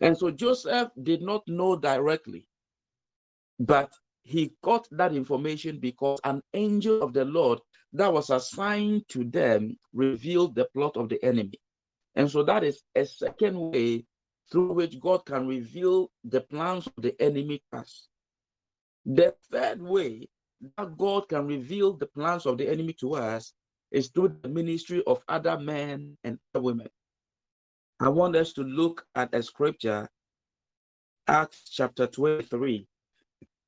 And 0.00 0.18
so 0.18 0.30
Joseph 0.30 0.90
did 1.02 1.22
not 1.22 1.46
know 1.46 1.76
directly, 1.76 2.46
but 3.58 3.92
he 4.24 4.52
got 4.62 4.86
that 4.92 5.14
information 5.14 5.78
because 5.78 6.20
an 6.24 6.42
angel 6.54 7.02
of 7.02 7.12
the 7.12 7.24
Lord 7.24 7.58
that 7.92 8.12
was 8.12 8.30
assigned 8.30 9.08
to 9.08 9.24
them 9.24 9.76
revealed 9.92 10.54
the 10.54 10.66
plot 10.74 10.96
of 10.96 11.08
the 11.08 11.22
enemy. 11.24 11.60
And 12.14 12.30
so 12.30 12.42
that 12.44 12.64
is 12.64 12.82
a 12.94 13.04
second 13.04 13.58
way 13.58 14.04
through 14.50 14.72
which 14.74 15.00
God 15.00 15.24
can 15.24 15.46
reveal 15.46 16.10
the 16.24 16.42
plans 16.42 16.86
of 16.86 17.02
the 17.02 17.20
enemy 17.20 17.62
to 17.72 17.78
us. 17.78 18.08
The 19.06 19.34
third 19.50 19.82
way 19.82 20.28
that 20.76 20.96
God 20.96 21.28
can 21.28 21.46
reveal 21.46 21.94
the 21.94 22.06
plans 22.06 22.46
of 22.46 22.58
the 22.58 22.68
enemy 22.68 22.92
to 22.94 23.14
us 23.14 23.52
is 23.90 24.08
through 24.08 24.36
the 24.42 24.48
ministry 24.48 25.02
of 25.06 25.22
other 25.28 25.58
men 25.58 26.16
and 26.22 26.38
other 26.54 26.62
women. 26.62 26.88
I 28.00 28.08
want 28.08 28.36
us 28.36 28.52
to 28.54 28.62
look 28.62 29.04
at 29.14 29.34
a 29.34 29.42
scripture, 29.42 30.08
Acts 31.26 31.68
chapter 31.70 32.06
23, 32.06 32.86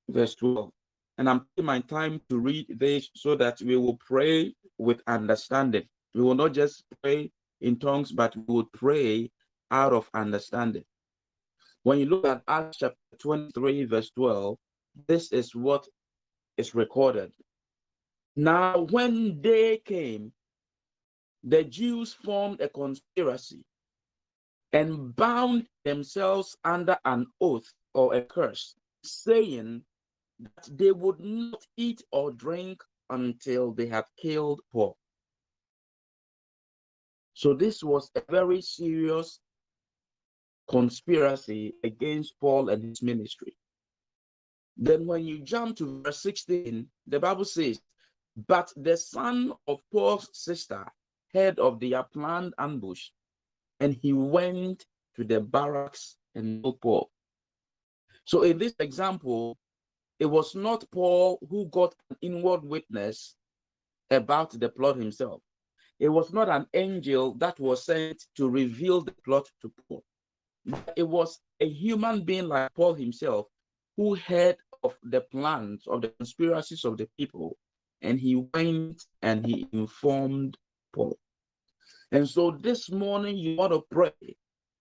verse 0.09 0.35
12. 0.35 0.71
And 1.19 1.29
I'm 1.29 1.47
taking 1.57 1.67
my 1.67 1.81
time 1.81 2.21
to 2.29 2.39
read 2.39 2.67
this 2.79 3.11
so 3.15 3.37
that 3.37 3.61
we 3.63 3.77
will 3.77 3.97
pray 3.97 4.55
with 4.79 5.01
understanding. 5.07 5.85
We 6.15 6.23
will 6.23 6.35
not 6.35 6.53
just 6.53 6.85
pray 7.03 7.31
in 7.61 7.79
tongues, 7.79 8.13
but 8.13 8.37
we 8.37 8.43
will 8.47 8.69
pray 8.73 9.31
out 9.71 9.93
of 9.93 10.09
understanding. 10.15 10.85
When 11.83 11.99
you 11.99 12.07
look 12.07 12.27
at 12.27 12.43
Acts 12.49 12.79
chapter 12.79 12.97
23, 13.19 13.85
verse 13.85 14.11
12, 14.11 14.57
this 15.07 15.33
is 15.33 15.55
what 15.55 15.87
is 16.57 16.75
recorded. 16.75 17.33
Now, 18.37 18.87
when 18.91 19.41
day 19.41 19.79
came, 19.85 20.33
the 21.43 21.63
Jews 21.63 22.15
formed 22.15 22.61
a 22.61 22.69
conspiracy 22.69 23.63
and 24.73 25.15
bound 25.15 25.67
themselves 25.85 26.57
under 26.65 26.99
an 27.05 27.27
oath 27.41 27.71
or 27.93 28.15
a 28.15 28.23
curse, 28.23 28.75
saying 29.05 29.83
that 30.41 30.69
they 30.79 30.93
would 30.93 31.21
not 31.21 31.65
eat 31.77 32.03
or 32.13 32.33
drink 32.33 32.83
until 33.11 33.73
they 33.73 33.87
had 33.87 34.05
killed 34.21 34.61
Paul. 34.73 34.97
So 37.35 37.53
this 37.55 37.83
was 37.83 38.11
a 38.15 38.23
very 38.31 38.63
serious 38.63 39.41
conspiracy 40.69 41.75
against 41.83 42.35
Paul 42.41 42.69
and 42.71 42.83
his 42.83 43.03
ministry. 43.03 43.57
Then 44.77 45.07
when 45.07 45.25
you 45.25 45.41
jump 45.41 45.77
to 45.79 46.03
verse 46.03 46.21
16, 46.21 46.87
the 47.07 47.21
Bible 47.21 47.45
says, 47.45 47.81
But 48.49 48.73
the 48.77 48.97
son 48.97 49.53
of 49.69 49.81
Paul's 49.93 50.29
sister 50.33 50.85
heard 51.33 51.59
of 51.59 51.81
their 51.81 52.03
planned 52.03 52.55
ambush 52.59 53.09
and 53.81 53.95
he 53.95 54.13
went 54.13 54.87
to 55.17 55.25
the 55.25 55.41
barracks 55.41 56.17
and 56.35 56.63
told 56.63 56.81
Paul. 56.81 57.11
So 58.25 58.43
in 58.43 58.59
this 58.59 58.75
example, 58.79 59.59
it 60.25 60.31
was 60.31 60.55
not 60.55 60.91
Paul 60.91 61.39
who 61.51 61.67
got 61.67 61.95
an 62.09 62.17
inward 62.23 62.65
witness 62.65 63.37
about 64.11 64.59
the 64.59 64.71
plot 64.71 64.97
himself. 64.97 65.43
It 66.01 66.09
was 66.09 66.33
not 66.33 66.49
an 66.49 66.67
angel 66.73 67.35
that 67.35 67.61
was 67.61 67.85
sent 67.85 68.25
to 68.37 68.49
reveal 68.49 69.03
the 69.03 69.15
plot 69.23 69.47
to 69.61 69.71
Paul. 69.87 70.03
It 70.97 71.07
was 71.07 71.41
a 71.61 71.69
human 71.69 72.25
being 72.25 72.49
like 72.49 72.73
Paul 72.73 72.95
himself 72.95 73.49
who 73.99 74.15
heard 74.15 74.57
of 74.83 74.97
the 75.03 75.21
plans 75.21 75.87
of 75.87 76.01
the 76.01 76.09
conspiracies 76.09 76.87
of 76.87 76.97
the 76.97 77.09
people, 77.19 77.59
and 78.01 78.19
he 78.19 78.35
went 78.55 79.05
and 79.21 79.45
he 79.45 79.69
informed 79.73 80.57
Paul. 80.95 81.19
And 82.13 82.27
so 82.27 82.51
this 82.51 82.91
morning, 82.91 83.37
you 83.37 83.57
want 83.57 83.75
to 83.75 83.85
pray 83.91 84.37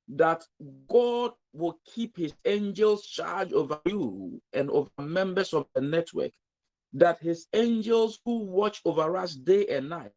that 0.10 0.44
God 0.90 1.32
will 1.54 1.80
keep 1.86 2.18
his 2.18 2.34
angels 2.46 3.06
charge 3.06 3.54
over 3.54 3.80
you 3.86 4.42
and 4.54 4.70
over 4.70 4.90
members 5.00 5.54
of 5.54 5.68
the 5.76 5.82
network, 5.82 6.32
that 6.94 7.20
his 7.20 7.48
angels 7.54 8.20
who 8.26 8.40
watch 8.40 8.82
over 8.86 9.18
us 9.18 9.36
day 9.36 9.66
and 9.68 9.90
night 9.90 10.12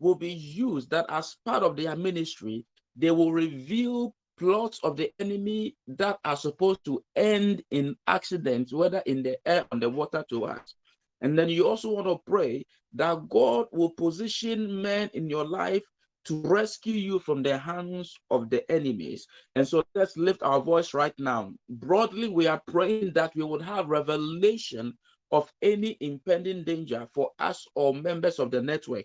will 0.00 0.14
be 0.14 0.32
used, 0.32 0.90
that 0.90 1.06
as 1.08 1.36
part 1.44 1.62
of 1.62 1.76
their 1.76 1.96
ministry, 1.96 2.64
they 2.96 3.10
will 3.10 3.32
reveal 3.32 4.14
plots 4.38 4.78
of 4.82 4.96
the 4.96 5.12
enemy 5.18 5.76
that 5.86 6.18
are 6.24 6.36
supposed 6.36 6.84
to 6.84 7.02
end 7.16 7.62
in 7.70 7.96
accidents, 8.06 8.72
whether 8.72 9.02
in 9.06 9.22
the 9.22 9.36
air, 9.46 9.64
on 9.72 9.80
the 9.80 9.88
water 9.88 10.24
to 10.28 10.44
us. 10.44 10.74
And 11.20 11.36
then 11.36 11.48
you 11.48 11.66
also 11.66 11.90
want 11.90 12.06
to 12.06 12.18
pray 12.30 12.64
that 12.94 13.28
God 13.28 13.66
will 13.72 13.90
position 13.90 14.80
men 14.80 15.10
in 15.14 15.28
your 15.28 15.44
life 15.44 15.82
to 16.24 16.42
rescue 16.42 16.94
you 16.94 17.18
from 17.18 17.42
the 17.42 17.56
hands 17.56 18.14
of 18.30 18.50
the 18.50 18.70
enemies. 18.70 19.26
And 19.54 19.66
so 19.66 19.82
let's 19.94 20.16
lift 20.16 20.42
our 20.42 20.60
voice 20.60 20.94
right 20.94 21.14
now. 21.18 21.52
Broadly, 21.68 22.28
we 22.28 22.46
are 22.46 22.62
praying 22.66 23.12
that 23.14 23.34
we 23.34 23.42
would 23.44 23.62
have 23.62 23.88
revelation 23.88 24.96
of 25.32 25.52
any 25.62 25.96
impending 26.00 26.64
danger 26.64 27.06
for 27.14 27.30
us 27.38 27.66
or 27.74 27.94
members 27.94 28.38
of 28.38 28.50
the 28.50 28.62
network 28.62 29.04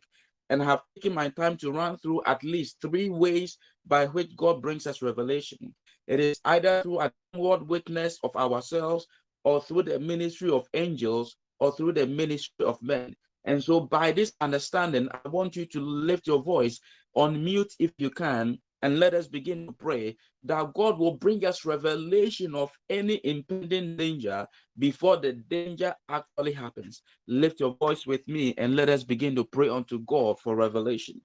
and 0.49 0.61
have 0.61 0.81
taken 0.95 1.13
my 1.13 1.29
time 1.29 1.57
to 1.57 1.71
run 1.71 1.97
through 1.97 2.21
at 2.25 2.43
least 2.43 2.77
three 2.81 3.09
ways 3.09 3.57
by 3.85 4.05
which 4.05 4.35
God 4.35 4.61
brings 4.61 4.87
us 4.87 5.01
revelation. 5.01 5.73
It 6.07 6.19
is 6.19 6.39
either 6.45 6.81
through 6.81 6.99
an 6.99 7.11
word 7.35 7.67
witness 7.67 8.19
of 8.23 8.35
ourselves 8.35 9.07
or 9.43 9.61
through 9.61 9.83
the 9.83 9.99
ministry 9.99 10.49
of 10.49 10.67
angels 10.73 11.35
or 11.59 11.71
through 11.71 11.93
the 11.93 12.05
ministry 12.05 12.65
of 12.65 12.81
men. 12.81 13.15
And 13.45 13.61
so, 13.61 13.79
by 13.81 14.11
this 14.11 14.33
understanding, 14.39 15.09
I 15.11 15.27
want 15.27 15.55
you 15.55 15.65
to 15.65 15.81
lift 15.81 16.27
your 16.27 16.41
voice 16.41 16.79
on 17.15 17.43
mute 17.43 17.73
if 17.79 17.91
you 17.97 18.09
can, 18.09 18.57
and 18.81 18.99
let 18.99 19.13
us 19.13 19.27
begin 19.27 19.67
to 19.67 19.73
pray 19.73 20.17
that 20.43 20.73
God 20.73 20.99
will 20.99 21.15
bring 21.15 21.45
us 21.45 21.63
revelation 21.65 22.53
of 22.53 22.71
any 22.89 23.21
impending 23.23 23.95
danger 23.95 24.45
before 24.77 25.17
the 25.17 25.33
danger 25.33 25.95
actually 26.09 26.51
happens. 26.51 27.01
Lift 27.27 27.61
your 27.61 27.75
voice 27.75 28.05
with 28.05 28.27
me 28.27 28.53
and 28.57 28.75
let 28.75 28.89
us 28.89 29.03
begin 29.03 29.35
to 29.35 29.45
pray 29.45 29.69
unto 29.69 29.99
God 29.99 30.39
for 30.39 30.55
revelation. 30.55 31.21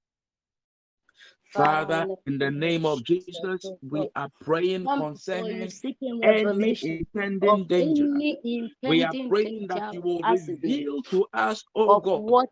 Father, 1.52 2.06
in 2.26 2.38
the 2.38 2.50
name 2.50 2.86
of 2.86 3.02
Jesus, 3.04 3.72
we 3.90 4.08
are 4.14 4.30
praying 4.40 4.86
concerning 4.96 5.68
any 6.22 6.78
impending 6.82 7.66
danger. 7.66 8.08
We 8.86 9.02
are 9.02 9.14
praying 9.28 9.66
that 9.68 9.94
you 9.94 10.02
will 10.02 10.22
reveal 10.22 11.02
to 11.04 11.26
us, 11.32 11.64
oh 11.74 12.00
God, 12.00 12.46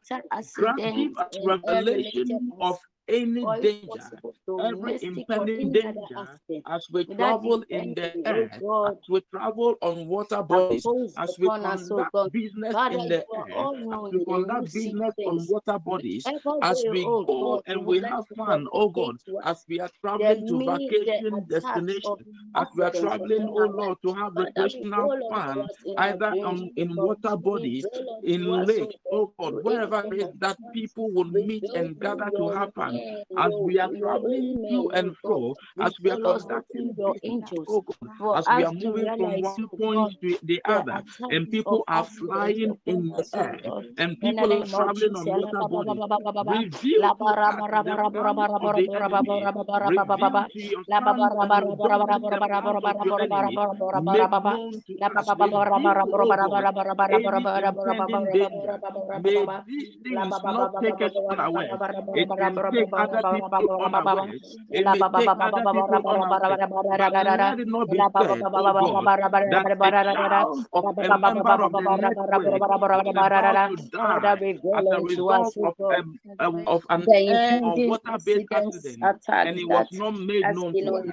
grant 0.54 0.82
us 1.18 1.38
revelation 1.44 2.52
of 2.60 2.78
any 3.08 3.46
danger, 3.46 4.10
every 4.58 4.98
impending 5.02 5.70
danger 5.70 6.28
as 6.66 6.86
we 6.90 7.04
travel 7.04 7.62
in 7.70 7.94
the 7.94 8.14
air, 8.24 8.62
as 8.84 8.96
we 9.08 9.20
travel 9.32 9.74
on 9.82 10.06
water 10.06 10.42
bodies, 10.42 10.88
as 11.16 11.36
we 11.38 11.50
conduct 11.60 12.14
business 12.32 12.76
in 12.88 13.06
the 13.08 13.26
air, 13.34 13.68
as 13.90 14.00
we 14.10 14.20
conduct 14.20 14.72
business 14.72 15.14
on 15.24 15.46
water 15.46 15.78
bodies, 15.78 16.32
as 16.60 16.84
we 16.88 17.12
go 17.26 17.60
and 17.66 17.84
we 17.86 18.00
have 18.00 18.24
fun, 18.36 18.66
oh 18.72 18.88
God, 18.88 19.16
as 19.42 19.64
we 19.68 19.80
are 19.80 19.90
traveling 20.00 20.44
to 20.48 20.62
vacation 20.62 21.46
destination, 21.48 22.26
as 22.54 22.68
we 22.74 22.82
are 22.84 22.92
traveling, 23.00 23.48
oh 23.48 23.66
Lord, 23.66 23.98
to 24.02 24.12
have 24.14 24.36
recreational 24.36 25.12
fun, 25.28 25.68
either 25.96 26.36
um, 26.42 26.70
in 26.76 27.00
water 27.00 27.36
bodies, 27.36 27.88
in 28.22 28.66
lakes, 28.66 28.96
oh 29.10 29.32
God, 29.38 29.56
wherever 29.62 30.06
it 30.10 30.16
is 30.22 30.28
that 30.40 30.58
people 30.72 31.10
will 31.12 31.24
meet 31.24 31.68
and 31.74 31.98
gather 32.00 32.32
to 32.36 32.48
have 32.48 32.70
fun 32.74 32.95
as 33.36 33.52
we 33.64 33.78
are 33.78 33.90
traveling 33.98 34.60
to 34.68 34.90
and 34.94 35.16
fro, 35.24 35.56
as 35.80 35.94
we 36.02 36.10
are 36.10 36.18
business, 36.20 37.40
oh 37.68 37.82
God, 37.82 38.10
as 38.34 38.50
we 38.52 38.64
are 38.64 38.72
moving 38.72 39.08
from 39.16 39.40
one 39.40 39.68
point 39.78 40.10
to 40.22 40.38
the 40.42 40.60
other, 40.64 41.02
and 41.30 41.50
people 41.50 41.84
are 41.88 42.04
flying 42.04 42.78
in 42.86 43.14
the 43.16 43.26
air, 43.34 43.60
and 43.98 44.20
people 44.20 44.52
are 44.52 44.64
traveling 44.74 45.16
on 45.16 45.34
water 45.34 45.64
bodies. 45.64 46.02
Reveal 46.40 47.12
to 47.26 47.36
us 47.50 47.64
the 47.82 47.98
plans 48.10 48.48
of 48.60 48.74
the 48.74 48.90
enemy. 48.94 49.50
Reveal 49.82 50.46
to 50.52 50.60
your 50.60 50.84
sons 50.98 51.34
and 51.40 51.54
your 51.56 51.74
daughters 51.74 52.22
the 52.30 52.42
plans 52.56 52.80
of 52.84 52.96
your 53.02 53.14
enemy. 53.20 53.62
Make 53.92 54.32
known 54.42 54.82
to 54.86 54.98
us. 55.16 55.34
Reveal, 55.38 56.18
oh 56.22 56.36
God, 56.36 56.66
any 57.08 57.50
impending 57.54 58.30
danger. 58.30 58.80
May 59.14 59.46
these 59.66 59.90
things 60.02 60.40
not 60.44 60.72
take 60.82 61.00
us 61.02 61.12
unaware. 61.30 61.80
It 62.12 62.34
can 62.36 62.64
take 62.70 62.85
other 62.94 63.24
people 63.24 63.70
unawares. 63.84 64.58
It 64.72 64.86
may 64.88 65.02
take 65.04 65.34
other 65.40 65.66
people 65.66 66.04
unawares. 66.04 66.60
But 67.12 67.26
let 67.38 67.58
it 67.58 67.68
not 67.68 67.90
be 67.90 68.06
said, 68.18 68.46
oh 68.54 68.72
God, 68.78 69.10
that 69.46 69.68
a 69.82 69.92
child 70.12 70.66
of 70.72 70.86
a 70.98 71.10
member 71.10 71.62
of 71.62 71.76
the 71.76 71.86
network 71.88 72.64
is 72.82 73.16
about 73.16 73.62
to 73.68 73.76
die 73.92 74.34
as 74.72 74.90
a 74.90 75.00
result 75.00 75.54
of, 75.62 75.74
um, 75.90 76.20
of 76.66 76.84
an 76.90 77.08
air 77.26 77.58
or 77.62 77.80
water-based 77.86 78.46
accident, 78.52 79.10
and 79.42 79.58
it 79.58 79.66
was 79.68 79.88
not 79.92 80.12
made 80.12 80.48
known 80.50 80.76
to 80.76 80.94
us. 80.94 81.08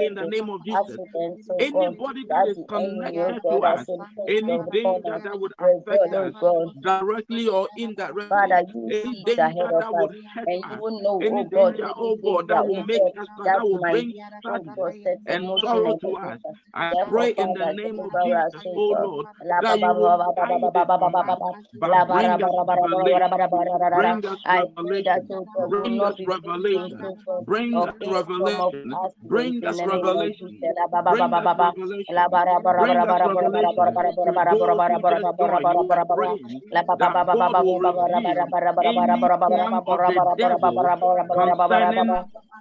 In 0.00 0.14
the 0.14 0.26
name 0.26 0.48
of 0.50 0.64
Jesus. 0.64 1.00
Anybody 1.58 2.24
that 2.28 2.46
is 2.46 2.58
connected 2.68 3.40
to 3.48 3.60
us, 3.64 3.88
that 4.26 5.38
would 5.38 5.52
affect 5.58 6.12
us 6.14 6.34
directly 6.80 7.48
or 7.48 7.68
indirectly, 7.76 8.60
any 8.90 9.14
danger 9.14 9.72
that 9.78 9.94
would 9.94 10.12
any 11.20 11.44
danger, 11.44 11.88
oh 11.96 12.16
God, 12.16 12.48
that 12.48 12.66
will 12.66 12.80
make 12.80 13.04
us, 13.16 13.28
that 13.52 13.64
will 13.64 13.78
bring 13.78 14.14
sadness 14.44 14.96
and 15.26 15.52
sorrow 15.60 15.94
to 15.94 16.14
us. 16.16 16.40
I 16.74 16.94
pray 17.06 17.30
in 17.32 17.52
the 17.52 17.66
name 17.66 18.00
of 18.00 18.18
Jesus, 18.18 18.64
oh 18.74 18.90
Lord, 18.92 19.26
that 19.60 19.80
you 19.80 19.94
I 24.44 24.62
pray 24.76 25.02
that 25.02 25.22
bring 25.68 26.00
us 26.00 26.16
revelation, 26.26 27.16
bring 27.44 27.74
us 27.76 27.94
revelation, 28.06 28.90
bring 29.26 29.64
us 29.64 29.78
revelation, 29.86 30.52
bring 31.28 31.38
us 31.38 31.68
revelation, 31.70 32.16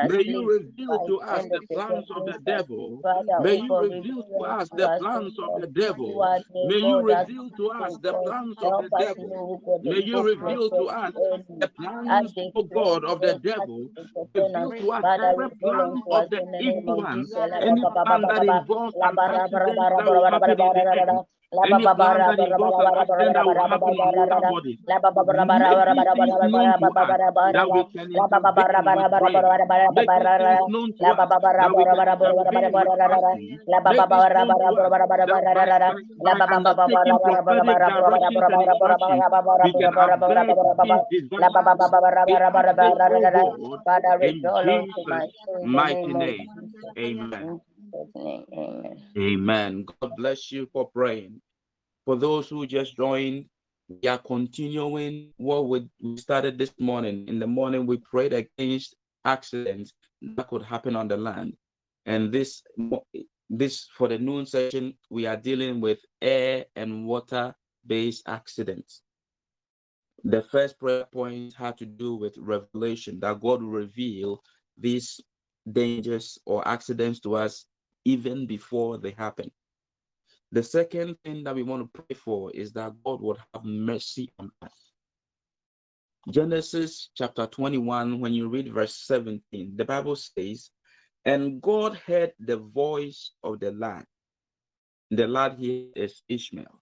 May 0.09 0.23
you 0.23 0.49
reveal 0.49 0.99
to 1.05 1.19
us 1.21 1.45
the 1.49 1.61
plans 1.73 2.09
of 2.11 2.25
the 2.25 2.39
devil. 2.45 3.01
May 3.39 3.55
you 3.57 3.77
reveal 3.77 4.23
to 4.33 4.43
us 4.45 4.69
the 4.69 4.89
plans 4.99 5.39
of 5.39 5.55
the 5.55 5.67
devil. 5.67 6.27
May 6.53 6.77
you 6.79 7.01
reveal 7.01 7.49
to 7.57 7.69
us 7.71 7.97
the 7.97 8.13
plans 8.13 8.57
of 8.63 8.77
the 8.77 8.89
devil. 8.97 9.61
May 9.83 10.03
you 10.03 10.21
reveal 10.23 10.69
to 10.71 10.83
us 10.89 11.13
the 11.59 11.67
plans, 11.69 12.33
of 12.55 12.71
God, 12.73 13.03
of 13.05 13.21
the 13.21 13.35
devil. 13.35 13.89
Reveal 14.33 14.73
to 14.79 14.91
us 14.91 15.05
every 15.21 15.49
plan 15.61 16.03
of 16.11 16.29
the 16.29 16.45
evil 16.59 16.95
one. 16.95 17.27
Any 17.61 17.87
plan 18.03 18.27
that 18.27 18.43
involves 18.43 18.95
an 21.51 21.71
accident 21.73 21.97
that 21.97 22.01
will 22.01 22.11
happen 22.11 22.39
in 22.39 22.49
the 22.49 22.49
Any 22.49 22.49
plan 22.49 22.49
that 22.49 22.49
is 22.49 22.53
going 22.55 22.75
to 22.75 22.83
accident 22.97 23.33
that 23.35 23.45
will 23.47 23.59
happen 23.67 23.93
on 23.99 24.11
water 24.13 24.41
body. 24.47 24.79
Make 25.63 25.85
these 25.87 26.07
things 26.13 26.39
known 26.41 26.75
to 26.79 26.89
us 26.99 27.15
that 27.53 27.69
we 27.71 27.85
can 27.85 28.11
intervene 28.11 28.93
with 28.93 29.09
prayer. 29.17 29.47
Make 29.89 30.15
things 30.17 30.61
known 30.67 30.93
to 30.99 31.05
us 31.07 31.23
that 31.59 31.73
we 31.77 31.87
can 31.87 32.03
intervene 32.03 32.71
with 32.73 32.91
fasting. 33.05 33.61
Make 33.85 34.05
things 34.09 34.29
known 34.35 34.57
to 34.61 34.75
us 34.77 34.93
that 35.25 35.39
by 35.47 35.67
by 36.35 36.47
undertaking 36.55 37.19
prophetic 37.19 37.79
directions 37.87 38.47
and 38.49 38.61
instructions, 38.63 39.25
we 39.63 39.73
can 39.75 39.93
avert 39.97 40.39
these 40.81 40.99
disastrous 41.09 41.75
Father, 41.75 42.01
in 42.27 42.39
restore 44.17 44.75
unto 44.75 45.03
Jesus' 45.03 45.33
soul 45.43 45.65
in 45.79 45.79
the 45.79 45.79
mighty 45.79 46.13
name 46.13 46.49
name. 46.95 47.59
Amen. 47.93 49.03
Amen. 49.17 49.85
God 50.01 50.11
bless 50.17 50.51
you 50.51 50.67
for 50.71 50.89
praying. 50.89 51.41
For 52.05 52.15
those 52.15 52.49
who 52.49 52.65
just 52.65 52.95
joined, 52.95 53.45
we 53.89 54.09
are 54.09 54.17
continuing 54.17 55.33
what 55.37 55.67
we 55.67 55.87
we 56.01 56.17
started 56.17 56.57
this 56.57 56.73
morning. 56.79 57.27
In 57.27 57.39
the 57.39 57.47
morning, 57.47 57.85
we 57.85 57.97
prayed 57.97 58.33
against 58.33 58.95
accidents 59.25 59.93
that 60.21 60.47
could 60.47 60.63
happen 60.63 60.95
on 60.95 61.07
the 61.07 61.17
land. 61.17 61.53
And 62.05 62.31
this 62.31 62.63
this 63.49 63.87
for 63.97 64.07
the 64.07 64.17
noon 64.17 64.45
session, 64.45 64.97
we 65.09 65.25
are 65.25 65.37
dealing 65.37 65.79
with 65.79 65.99
air 66.21 66.65
and 66.75 67.05
water 67.05 67.55
based 67.85 68.23
accidents. 68.27 69.01
The 70.23 70.43
first 70.43 70.77
prayer 70.79 71.05
point 71.05 71.53
had 71.53 71.77
to 71.77 71.85
do 71.85 72.15
with 72.15 72.37
revelation 72.37 73.19
that 73.21 73.39
God 73.39 73.61
will 73.61 73.69
reveal 73.69 74.43
these 74.77 75.21
dangers 75.71 76.37
or 76.45 76.67
accidents 76.67 77.19
to 77.21 77.35
us 77.35 77.65
even 78.07 78.45
before 78.47 78.97
they 78.97 79.11
happen. 79.11 79.51
The 80.53 80.63
second 80.63 81.17
thing 81.25 81.43
that 81.43 81.55
we 81.55 81.63
want 81.63 81.93
to 81.93 82.01
pray 82.01 82.15
for 82.15 82.49
is 82.51 82.71
that 82.71 82.93
God 83.03 83.19
would 83.21 83.37
have 83.53 83.65
mercy 83.65 84.31
on 84.39 84.49
us. 84.61 84.93
Genesis 86.29 87.09
chapter 87.15 87.47
21, 87.47 88.21
when 88.21 88.33
you 88.33 88.47
read 88.47 88.73
verse 88.73 88.95
17, 88.95 89.73
the 89.75 89.83
Bible 89.83 90.15
says, 90.15 90.71
And 91.25 91.61
God 91.61 91.97
heard 91.97 92.31
the 92.39 92.55
voice 92.55 93.31
of 93.43 93.59
the 93.59 93.73
lad. 93.73 94.05
The 95.11 95.27
lad 95.27 95.57
here 95.59 95.87
is 95.93 96.21
Ishmael. 96.29 96.79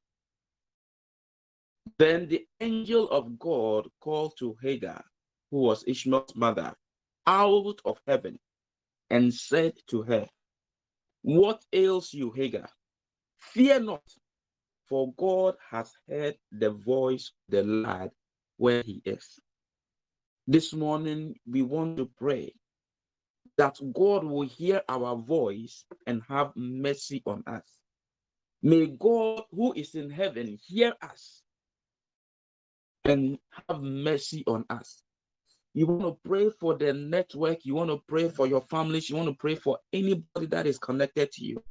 Then 1.98 2.28
the 2.28 2.46
angel 2.60 3.10
of 3.10 3.40
God 3.40 3.88
called 4.00 4.34
to 4.38 4.56
Hagar, 4.62 5.04
who 5.50 5.58
was 5.58 5.84
Ishmael's 5.88 6.36
mother, 6.36 6.76
out 7.26 7.80
of 7.84 8.00
heaven 8.06 8.38
and 9.10 9.34
said 9.34 9.74
to 9.88 10.04
her, 10.04 10.28
What 11.26 11.66
ails 11.74 12.14
you, 12.14 12.30
Hagar? 12.34 12.70
Fear 13.40 13.80
not, 13.80 14.04
for 14.88 15.12
God 15.14 15.56
has 15.72 15.92
heard 16.08 16.36
the 16.52 16.70
voice 16.70 17.32
of 17.32 17.52
the 17.52 17.64
lad 17.64 18.12
where 18.58 18.84
he 18.84 19.02
is. 19.06 19.40
This 20.46 20.72
morning, 20.72 21.34
we 21.50 21.64
want 21.64 21.98
to 21.98 22.08
pray 22.20 22.54
that 23.58 23.80
God 23.92 24.24
will 24.24 24.48
hear 24.48 24.84
our 24.88 25.16
voice 25.16 25.86
and 26.06 26.22
have 26.30 26.52
mercy 26.56 27.24
on 27.26 27.44
us. 27.48 27.80
May 28.62 28.86
God, 28.86 29.46
who 29.50 29.74
is 29.74 29.96
in 29.96 30.12
heaven, 30.12 30.60
hear 30.64 30.94
us 31.02 31.42
and 33.04 33.40
have 33.68 33.82
mercy 33.82 34.44
on 34.46 34.64
us. 34.70 35.02
You 35.78 35.88
want 35.88 36.04
to 36.04 36.30
pray 36.30 36.50
for 36.50 36.74
the 36.74 36.94
network, 36.94 37.66
you 37.66 37.76
want 37.76 37.90
to 37.90 38.02
pray 38.08 38.30
for 38.30 38.48
your 38.48 38.62
families, 38.62 39.10
you 39.10 39.18
want 39.18 39.28
to 39.28 39.36
pray 39.36 39.56
for 39.56 39.78
anybody 39.92 40.46
that 40.46 40.66
is 40.66 40.80
connected 40.80 41.34
to 41.34 41.44
you. 41.44 41.62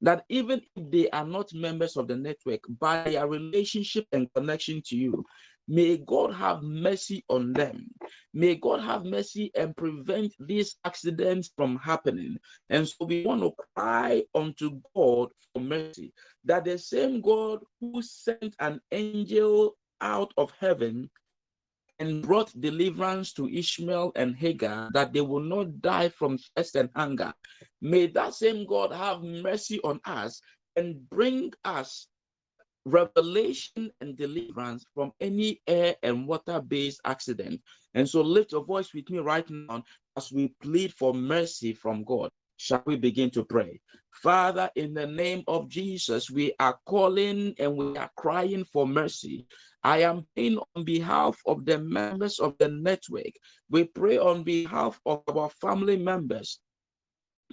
That 0.00 0.24
even 0.28 0.60
if 0.74 0.90
they 0.90 1.08
are 1.10 1.24
not 1.24 1.54
members 1.54 1.96
of 1.96 2.08
the 2.08 2.16
network, 2.16 2.62
by 2.80 3.04
their 3.04 3.28
relationship 3.28 4.06
and 4.10 4.28
connection 4.34 4.82
to 4.86 4.96
you, 4.96 5.24
may 5.68 5.98
God 5.98 6.34
have 6.34 6.64
mercy 6.64 7.24
on 7.28 7.52
them. 7.52 7.86
May 8.32 8.56
God 8.56 8.80
have 8.80 9.04
mercy 9.04 9.52
and 9.54 9.76
prevent 9.76 10.34
these 10.40 10.74
accidents 10.84 11.52
from 11.56 11.76
happening. 11.76 12.36
And 12.70 12.88
so 12.88 13.04
we 13.04 13.24
want 13.24 13.42
to 13.42 13.52
cry 13.76 14.24
unto 14.34 14.80
God 14.96 15.28
for 15.52 15.60
mercy. 15.60 16.12
That 16.44 16.64
the 16.64 16.76
same 16.76 17.20
God 17.20 17.60
who 17.80 18.02
sent 18.02 18.56
an 18.58 18.80
angel 18.90 19.76
out 20.00 20.32
of 20.36 20.52
heaven 20.58 21.08
and 21.98 22.22
brought 22.22 22.58
deliverance 22.60 23.32
to 23.34 23.48
Ishmael 23.48 24.12
and 24.16 24.34
Hagar, 24.36 24.90
that 24.92 25.12
they 25.12 25.20
will 25.20 25.40
not 25.40 25.80
die 25.80 26.08
from 26.08 26.38
thirst 26.56 26.76
and 26.76 26.90
hunger. 26.94 27.32
May 27.80 28.06
that 28.08 28.34
same 28.34 28.66
God 28.66 28.92
have 28.92 29.22
mercy 29.22 29.80
on 29.84 30.00
us 30.04 30.40
and 30.76 31.08
bring 31.08 31.52
us 31.64 32.08
revelation 32.84 33.90
and 34.00 34.16
deliverance 34.16 34.84
from 34.94 35.12
any 35.20 35.60
air 35.66 35.96
and 36.02 36.26
water 36.26 36.60
based 36.60 37.00
accident. 37.04 37.60
And 37.94 38.08
so 38.08 38.20
lift 38.20 38.52
your 38.52 38.64
voice 38.64 38.92
with 38.92 39.08
me 39.10 39.18
right 39.18 39.48
now 39.48 39.84
as 40.16 40.32
we 40.32 40.48
plead 40.60 40.92
for 40.92 41.14
mercy 41.14 41.72
from 41.72 42.04
God. 42.04 42.30
Shall 42.56 42.82
we 42.86 42.96
begin 42.96 43.30
to 43.30 43.44
pray? 43.44 43.80
Father, 44.12 44.70
in 44.76 44.94
the 44.94 45.06
name 45.06 45.42
of 45.48 45.68
Jesus, 45.68 46.30
we 46.30 46.54
are 46.60 46.78
calling 46.86 47.54
and 47.58 47.76
we 47.76 47.96
are 47.96 48.10
crying 48.16 48.64
for 48.64 48.86
mercy. 48.86 49.46
I 49.82 49.98
am 50.02 50.26
praying 50.34 50.60
on 50.74 50.84
behalf 50.84 51.38
of 51.46 51.64
the 51.66 51.78
members 51.78 52.38
of 52.38 52.56
the 52.58 52.68
network. 52.68 53.32
We 53.70 53.84
pray 53.84 54.18
on 54.18 54.44
behalf 54.44 55.00
of 55.04 55.22
our 55.28 55.50
family 55.50 55.96
members. 55.96 56.60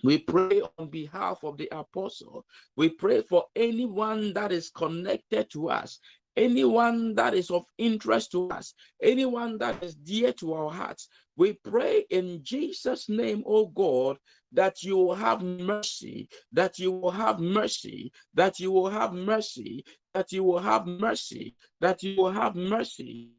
We 0.03 0.19
pray 0.19 0.61
on 0.77 0.89
behalf 0.89 1.43
of 1.43 1.57
the 1.57 1.69
apostle. 1.71 2.45
We 2.75 2.89
pray 2.89 3.21
for 3.21 3.45
anyone 3.55 4.33
that 4.33 4.51
is 4.51 4.69
connected 4.69 5.49
to 5.51 5.69
us, 5.69 5.99
anyone 6.41 7.13
that 7.15 7.33
is 7.33 7.51
of 7.51 7.65
interest 7.77 8.31
to 8.31 8.49
us, 8.49 8.73
anyone 9.01 9.57
that 9.59 9.83
is 9.83 9.95
dear 9.95 10.33
to 10.33 10.53
our 10.53 10.71
hearts. 10.71 11.07
We 11.37 11.53
pray 11.53 12.05
in 12.09 12.43
Jesus' 12.43 13.07
name, 13.09 13.43
oh 13.45 13.67
God, 13.67 14.17
that 14.51 14.83
you 14.83 14.97
will 14.97 15.15
have 15.15 15.41
mercy, 15.41 16.27
that 16.51 16.79
you 16.79 16.91
will 16.91 17.11
have 17.11 17.39
mercy, 17.39 18.11
that 18.33 18.59
you 18.59 18.71
will 18.71 18.89
have 18.89 19.13
mercy, 19.13 19.85
that 20.13 20.31
you 20.31 20.43
will 20.43 20.59
have 20.59 20.85
mercy, 20.87 21.55
that 21.79 22.03
you 22.03 22.15
will 22.17 22.31
have 22.31 22.55
mercy, 22.55 23.31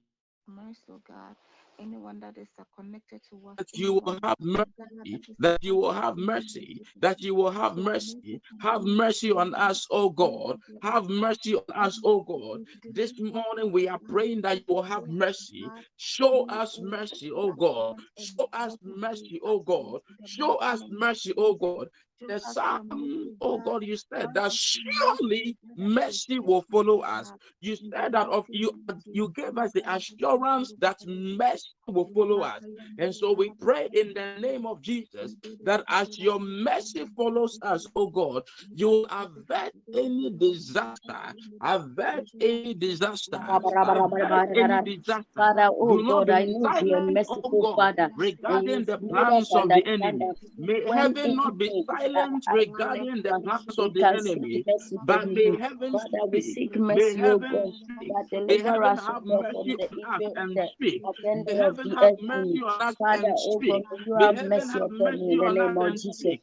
oh 0.48 1.00
God. 1.06 1.36
Anyone 1.82 2.20
that 2.20 2.38
is 2.38 2.48
connected 2.78 3.20
to 3.30 3.36
us, 3.48 3.56
that 3.58 3.76
you 3.76 3.94
will 3.94 4.18
have 4.22 4.36
mercy, 4.40 5.18
that 5.40 5.62
you 5.64 5.74
will 5.76 5.92
have 5.92 6.16
mercy, 6.16 6.80
that 7.00 7.20
you 7.20 7.34
will 7.34 7.50
have 7.50 7.76
mercy. 7.76 8.40
Have 8.60 8.84
mercy 8.84 9.32
on 9.32 9.54
us, 9.54 9.86
oh 9.90 10.10
God. 10.10 10.58
Have 10.82 11.08
mercy 11.08 11.56
on 11.56 11.64
us, 11.74 12.00
oh 12.04 12.22
God. 12.22 12.60
This 12.94 13.12
morning 13.18 13.72
we 13.72 13.88
are 13.88 13.98
praying 14.08 14.42
that 14.42 14.58
you 14.58 14.74
will 14.74 14.82
have 14.82 15.08
mercy. 15.08 15.64
Show 15.96 16.44
us 16.46 16.78
mercy, 16.80 17.30
oh 17.34 17.52
God. 17.52 17.96
Show 18.16 18.48
us 18.52 18.76
mercy, 18.82 19.40
oh 19.42 19.58
God. 19.60 20.00
Show 20.24 20.56
us 20.56 20.84
mercy, 20.88 21.34
oh 21.36 21.54
God. 21.54 21.88
The 22.20 22.38
psalm, 22.38 23.36
oh 23.40 23.58
God, 23.58 23.84
you 23.84 23.96
said 23.96 24.28
that 24.34 24.52
surely 24.52 25.56
mercy 25.76 26.38
will 26.38 26.64
follow 26.70 27.00
us. 27.00 27.32
You 27.60 27.76
said 27.76 28.12
that 28.12 28.28
of 28.28 28.46
you, 28.50 28.72
you 29.12 29.32
gave 29.34 29.58
us 29.58 29.72
the 29.72 29.82
assurance 29.92 30.74
that 30.78 30.98
mercy 31.06 31.70
will 31.88 32.10
follow 32.14 32.40
us. 32.40 32.62
And 32.98 33.14
so 33.14 33.32
we 33.32 33.52
pray 33.60 33.88
in 33.92 34.12
the 34.14 34.38
name 34.40 34.66
of 34.66 34.80
Jesus 34.82 35.34
that 35.64 35.84
as 35.88 36.18
your 36.18 36.38
mercy 36.38 37.06
follows 37.16 37.58
us, 37.62 37.86
oh 37.96 38.08
God, 38.08 38.42
you 38.74 38.88
will 38.88 39.06
avert 39.10 39.72
any 39.94 40.30
disaster, 40.30 41.34
avert 41.60 42.30
any 42.40 42.74
disaster, 42.74 43.40
avert 43.42 44.48
any 44.54 44.82
disaster. 44.84 45.24
Father, 45.36 45.68
oh 45.72 45.96
Do 45.96 46.02
not 46.04 46.26
God, 46.26 46.30
I 46.30 46.46
silent, 46.62 46.84
oh 46.84 47.12
merciful, 47.12 47.74
Father, 47.76 48.10
regarding 48.16 48.84
the 48.84 48.98
plans 48.98 49.54
of 49.54 49.68
the 49.68 49.86
enemy. 49.86 50.30
May 50.58 50.82
heaven 50.94 51.36
not 51.36 51.58
be 51.58 51.68
that 51.88 52.11
silent 52.14 52.44
regarding 52.48 53.22
the 53.22 53.34
us, 53.50 53.66
we 53.66 53.78
of 53.78 53.94
the 53.94 54.04
enemy, 54.12 54.66
mercy 54.66 54.98
but 55.02 55.20
from 55.20 55.30
may 55.34 55.52
you. 55.52 55.58
heaven 55.58 55.98
Father, 55.98 56.26
we 56.32 56.40
speak. 56.40 56.40
seek 56.40 56.76
May 56.88 57.14
mercy, 57.14 57.22
oh 57.24 57.40
heaven 57.40 57.48
God, 57.50 57.74
speak. 57.74 58.14
that 58.14 58.28
May 58.46 58.58
heaven 58.60 58.96
us, 58.96 59.08
oh 59.08 59.14
have 59.14 59.24
God, 59.28 59.46
from 59.52 59.66
mercy 59.66 59.76
the 59.76 59.88
on 59.92 60.16
us 60.16 60.24
and 60.36 60.56
the 60.56 60.68
speak. 60.72 61.04
May 61.46 61.54
agenda 61.54 61.66
of 61.66 61.74
heaven 61.74 61.90
the 61.90 61.96
have 61.96 62.12
enemy. 62.20 62.20
mercy 62.20 62.60
on 62.62 62.80
us 62.82 62.96
Father, 62.98 63.28
and 63.28 63.38
oh 63.46 63.62
God, 63.66 63.80
speak. 63.80 63.86
may 63.90 63.98
you 64.06 64.14
May 64.14 64.26
have 64.26 64.36
heaven 64.36 64.48
mercy 64.48 64.78
have 64.78 64.84
upon 64.84 65.18
me 65.18 65.32
mercy 65.32 65.34
in 65.34 65.40
the 65.40 65.50
on 65.50 65.60
us 65.60 65.72
name 65.72 65.78
of 65.78 65.90
and 65.90 66.00
Jesus. 66.00 66.18
speak. 66.18 66.42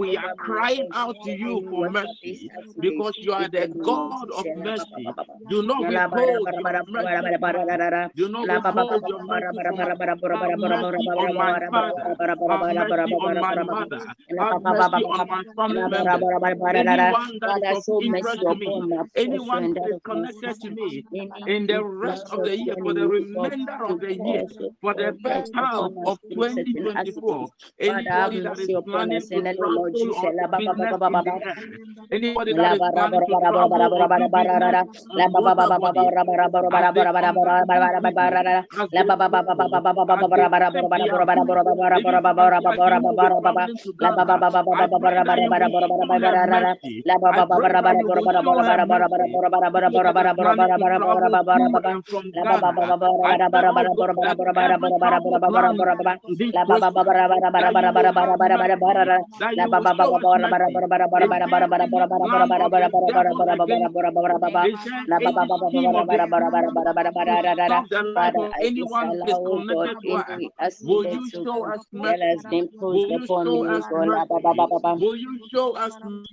We 0.00 0.16
are 0.16 0.34
crying 0.36 0.88
out 0.94 1.16
to 1.24 1.30
you 1.30 1.66
for 1.70 1.90
mercy 1.90 2.50
because 2.78 3.16
you 3.18 3.32
are 3.32 3.48
the 3.48 3.68
God 3.82 4.30
of 4.30 4.46
mercy. 4.56 5.06
Do 5.48 5.62
not 5.62 5.84
Anyone 19.16 19.72
me, 19.72 19.80
connected 20.04 20.60
to 20.60 20.70
me 20.70 21.04
in 21.46 21.66
the 21.66 21.84
rest 21.84 22.26
of 22.32 22.44
the 22.44 22.56
year, 22.56 22.74
for 22.82 22.94
the 22.94 23.06
remainder 23.08 23.84
of 23.84 24.00
the 24.00 24.14
year, 24.14 24.44
for 24.80 24.94
the 24.94 25.16
first 25.22 25.52
time. 25.54 25.69
12 25.70 25.92
of 26.06 26.18
2024, 26.34 27.48
anybody 27.80 28.42
that 28.42 28.60
is 28.66 28.80
anybody 32.10 32.52
that 32.54 32.74
is 32.74 32.90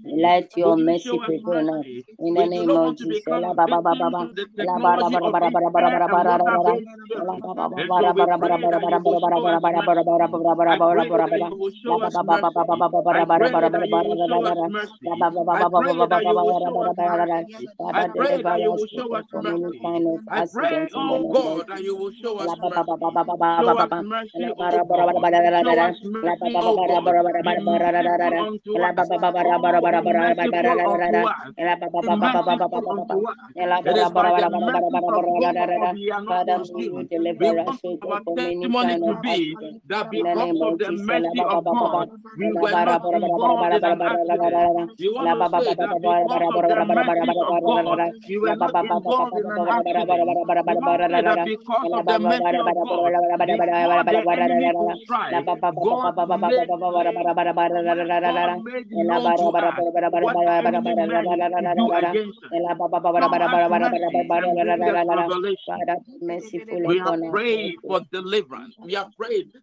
let 0.03 0.55
your 0.57 0.75
mercy 0.77 1.19
prevail 1.19 1.83
in 2.19 2.33
the 2.33 2.45
name 2.45 2.75
of 2.77 2.95
Jesus. 2.95 3.47
Thank. 9.21 9.63
I 10.67 10.79
pray, 10.91 11.09
that 11.09 11.41
you 11.49 11.55
will 11.57 11.71
show 11.83 12.01
us 12.03 12.13
mercy. 12.23 12.53
I 13.09 13.23
pray 13.25 13.51
that 13.71 13.87
you 13.87 14.01
will 14.03 14.17
show 14.27 14.45
us 14.45 14.59
mercy. 14.67 15.09
I 15.51 15.63
pray 15.73 15.93
that 16.07 16.23
you 16.23 16.37
will 16.37 16.55
show 16.55 16.83
us 16.83 16.97
mercy. 17.01 17.41
I 17.91 18.05
pray 18.15 18.43
that 18.43 18.59
you 18.59 18.73
will 18.73 18.87
show 18.87 19.13
us 19.13 19.25
mercy. 19.41 19.81
I 20.29 20.45
pray, 20.45 20.79
that 21.67 21.81
you 21.83 21.95
will 21.97 22.11
show 22.21 22.39
us 22.39 22.57
mercy 22.57 22.97
today 39.07 39.57
that 39.89 40.09
because 40.11 40.57
of 40.61 40.77
the 40.79 40.91
mercy 40.91 41.43
of 41.49 41.61
God, 41.69 42.09
we 42.37 42.53
were 42.53 42.75
not 42.75 43.03
involved 43.11 43.73
in 43.73 43.85
an 43.85 44.01
accident. 44.03 44.67
You 44.97 45.13
want 45.15 45.33
to 45.33 45.43
say 45.57 45.75
that 45.79 46.01
because 46.01 46.47
of 46.53 46.67
the 46.67 46.81
mercy 46.81 47.39
of 47.41 47.61
God, 47.63 47.99
you 48.27 48.41
were 48.41 48.55
not 48.55 48.75
involved 48.83 49.37
in 49.37 49.49
an 49.51 49.67
accident. 49.67 50.25
You 50.65 50.79
want 50.79 50.97
to 50.97 51.07
say 51.09 51.23
that 51.23 51.43
because 51.43 51.89
of 51.93 52.07
the 52.07 52.19
mercy 52.19 52.57
of 52.59 52.73
God, 52.81 53.13
before 53.55 54.03
the 54.09 54.19
enemy 54.31 54.71
could 54.77 54.95
strike, 55.03 55.47
God 55.81 56.15
made 56.29 56.69
God 56.81 57.15
what 60.19 60.37
the 60.41 60.51
enemy 60.67 61.03
do 61.75 61.91
against 61.93 62.43
us. 62.43 62.53
We 66.85 66.97
have 66.99 67.17
prayed 67.31 67.75
for 67.87 68.01
deliverance. 68.11 68.75
We 68.83 68.95
have 68.97 69.13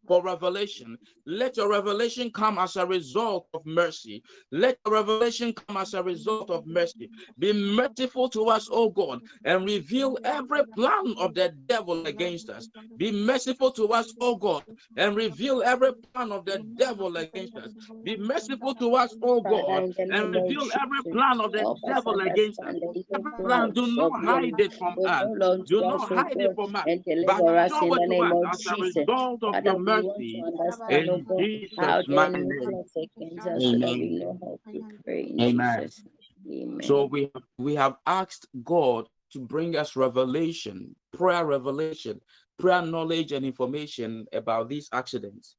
for 0.06 0.22
revelation. 0.22 0.98
Let 1.26 1.56
your 1.56 1.70
revelation 1.70 2.30
come 2.30 2.58
as 2.58 2.76
a 2.76 2.86
result 2.86 3.48
of 3.54 3.66
mercy. 3.66 4.22
Let 4.52 4.78
your 4.86 4.94
revelation 4.94 5.52
come 5.54 5.78
as 5.78 5.94
a 5.94 6.02
result 6.02 6.50
of 6.50 6.66
mercy. 6.66 7.10
Be 7.38 7.52
merciful 7.52 8.28
to 8.30 8.46
us, 8.48 8.68
O 8.70 8.88
God, 8.90 9.22
and 9.44 9.66
reveal 9.66 10.18
every 10.24 10.64
plan 10.76 11.14
of 11.18 11.34
the 11.34 11.54
devil 11.66 12.06
against 12.06 12.50
us. 12.50 12.68
Be 12.96 13.12
merciful 13.12 13.72
to 13.72 13.86
us, 13.88 14.14
O 14.20 14.36
God, 14.36 14.64
and 14.96 15.16
reveal 15.16 15.62
every 15.64 15.92
plan 15.94 16.32
of 16.32 16.44
the 16.46 16.58
devil 16.78 17.16
against 17.16 17.56
us. 17.56 17.74
Be 18.02 18.16
merciful 18.16 18.74
to 18.76 18.94
us, 18.94 19.16
O 19.22 19.40
God, 19.42 19.84
and 20.10 20.32
reveal 20.34 20.68
every 20.82 21.02
plan 21.10 21.40
of 21.40 21.52
the 21.52 21.66
devil 21.84 22.20
against 22.20 22.62
us. 22.62 22.76
Every 23.14 23.32
plan, 23.42 23.72
do 23.72 23.86
not 23.96 24.12
hide 24.22 24.58
it 24.58 24.74
from 24.74 24.98
us. 25.04 25.28
Do 25.66 25.82
not 25.82 26.10
hide 26.10 26.40
it 26.40 26.52
from 26.54 26.76
us. 26.76 26.96
But 27.22 27.46
do 27.66 27.94
it 27.94 28.06
to 28.06 28.14
us 28.22 28.36
as 28.52 28.66
a 28.66 28.76
result 28.82 29.23
of 29.42 29.62
your 29.64 29.78
mercy 29.78 30.42
in 30.88 31.26
Jesus' 31.38 32.06
name. 32.08 32.48
Amen. 35.40 35.90
So 36.82 37.04
we 37.06 37.30
we 37.58 37.74
have 37.74 37.96
asked 38.06 38.46
God 38.64 39.08
to 39.32 39.40
bring 39.40 39.76
us 39.76 39.96
revelation, 39.96 40.94
prayer 41.12 41.44
revelation, 41.44 42.20
prayer 42.58 42.82
knowledge 42.82 43.32
and 43.32 43.44
information 43.44 44.26
about 44.32 44.68
these 44.68 44.88
accidents. 44.92 45.56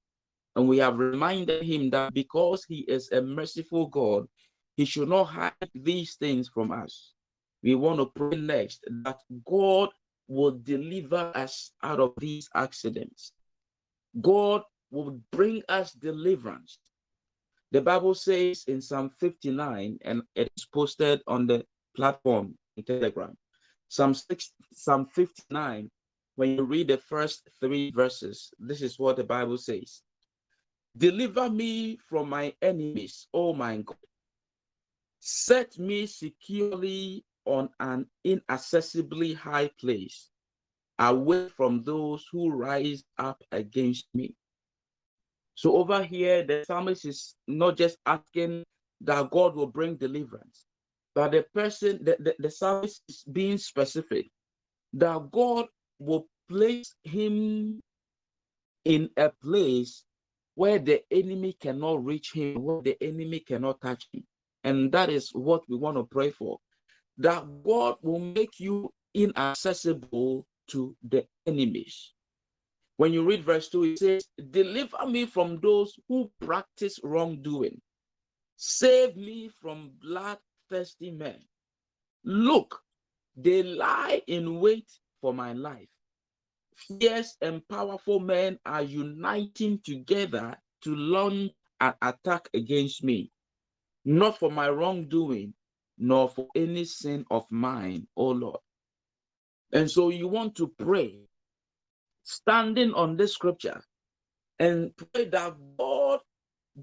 And 0.55 0.67
we 0.69 0.77
have 0.77 0.97
reminded 0.97 1.63
him 1.63 1.89
that 1.89 2.13
because 2.13 2.63
he 2.63 2.79
is 2.87 3.11
a 3.11 3.21
merciful 3.21 3.87
God, 3.87 4.27
he 4.77 4.85
should 4.85 5.09
not 5.09 5.25
hide 5.25 5.53
these 5.73 6.15
things 6.15 6.47
from 6.47 6.71
us. 6.71 7.13
We 7.63 7.75
want 7.75 7.99
to 7.99 8.05
pray 8.05 8.37
next 8.37 8.85
that 9.03 9.19
God 9.45 9.89
will 10.27 10.51
deliver 10.63 11.31
us 11.35 11.71
out 11.83 11.99
of 11.99 12.13
these 12.17 12.47
accidents. 12.55 13.33
God 14.21 14.63
will 14.91 15.19
bring 15.31 15.63
us 15.69 15.91
deliverance. 15.93 16.79
The 17.71 17.81
Bible 17.81 18.15
says 18.15 18.63
in 18.67 18.81
Psalm 18.81 19.09
59, 19.19 19.99
and 20.03 20.21
it 20.35 20.49
is 20.55 20.65
posted 20.65 21.21
on 21.27 21.47
the 21.47 21.65
platform 21.95 22.57
in 22.77 22.83
Telegram. 22.83 23.35
Psalm 23.89 24.13
6, 24.13 24.53
Psalm 24.73 25.07
59, 25.07 25.89
when 26.35 26.55
you 26.55 26.63
read 26.63 26.87
the 26.87 26.97
first 26.97 27.49
three 27.59 27.91
verses, 27.91 28.51
this 28.59 28.81
is 28.81 28.99
what 28.99 29.17
the 29.17 29.23
Bible 29.23 29.57
says. 29.57 30.01
Deliver 30.97 31.49
me 31.49 31.97
from 31.97 32.29
my 32.29 32.53
enemies, 32.61 33.27
O 33.33 33.53
my 33.53 33.77
God. 33.77 33.97
Set 35.19 35.77
me 35.77 36.05
securely 36.05 37.25
on 37.45 37.69
an 37.79 38.05
inaccessibly 38.23 39.33
high 39.33 39.69
place 39.79 40.29
away 40.99 41.49
from 41.49 41.83
those 41.83 42.25
who 42.31 42.51
rise 42.51 43.03
up 43.17 43.41
against 43.51 44.05
me. 44.13 44.33
So 45.55 45.77
over 45.77 46.03
here, 46.03 46.43
the 46.43 46.63
psalmist 46.65 47.05
is 47.05 47.35
not 47.47 47.77
just 47.77 47.97
asking 48.05 48.63
that 49.01 49.29
God 49.31 49.55
will 49.55 49.67
bring 49.67 49.95
deliverance, 49.95 50.65
but 51.13 51.31
the 51.31 51.45
person, 51.53 52.03
the, 52.03 52.17
the, 52.19 52.35
the 52.39 52.51
psalmist 52.51 53.01
is 53.07 53.23
being 53.31 53.57
specific 53.57 54.29
that 54.93 55.31
God 55.31 55.67
will 55.99 56.27
place 56.49 56.93
him 57.03 57.81
in 58.85 59.09
a 59.17 59.29
place 59.29 60.03
where 60.55 60.79
the 60.79 61.01
enemy 61.11 61.55
cannot 61.59 62.05
reach 62.05 62.31
him, 62.33 62.63
where 62.63 62.81
the 62.81 62.97
enemy 63.01 63.39
cannot 63.39 63.81
touch 63.81 64.07
him. 64.13 64.23
And 64.63 64.91
that 64.93 65.09
is 65.09 65.29
what 65.33 65.63
we 65.69 65.75
want 65.77 65.97
to 65.97 66.03
pray 66.03 66.31
for. 66.31 66.59
That 67.17 67.45
God 67.63 67.95
will 68.01 68.19
make 68.19 68.59
you 68.59 68.91
inaccessible 69.13 70.45
to 70.69 70.95
the 71.07 71.25
enemies. 71.45 72.13
When 72.97 73.13
you 73.13 73.25
read 73.25 73.43
verse 73.43 73.69
2, 73.69 73.83
it 73.83 73.99
says, 73.99 74.27
Deliver 74.51 75.05
me 75.07 75.25
from 75.25 75.59
those 75.61 75.99
who 76.07 76.31
practice 76.41 76.99
wrongdoing. 77.03 77.81
Save 78.57 79.17
me 79.17 79.49
from 79.61 79.91
bloodthirsty 80.01 81.11
men. 81.11 81.39
Look, 82.23 82.81
they 83.35 83.63
lie 83.63 84.21
in 84.27 84.59
wait 84.59 84.89
for 85.21 85.33
my 85.33 85.53
life. 85.53 85.89
Fierce 86.75 87.37
and 87.41 87.67
powerful 87.67 88.19
men 88.19 88.59
are 88.65 88.81
uniting 88.83 89.79
together 89.83 90.57
to 90.81 90.95
launch 90.95 91.51
an 91.81 91.93
attack 92.01 92.49
against 92.53 93.03
me, 93.03 93.31
not 94.05 94.39
for 94.39 94.51
my 94.51 94.69
wrongdoing, 94.69 95.53
nor 95.97 96.29
for 96.29 96.47
any 96.55 96.85
sin 96.85 97.25
of 97.31 97.45
mine, 97.51 98.07
O 98.15 98.27
Lord. 98.29 98.59
And 99.75 99.91
so 99.91 100.07
you 100.07 100.29
want 100.29 100.55
to 100.55 100.69
pray, 100.79 101.19
standing 102.23 102.93
on 102.93 103.17
this 103.17 103.33
scripture, 103.33 103.81
and 104.57 104.95
pray 104.95 105.25
that 105.25 105.53
God 105.77 106.21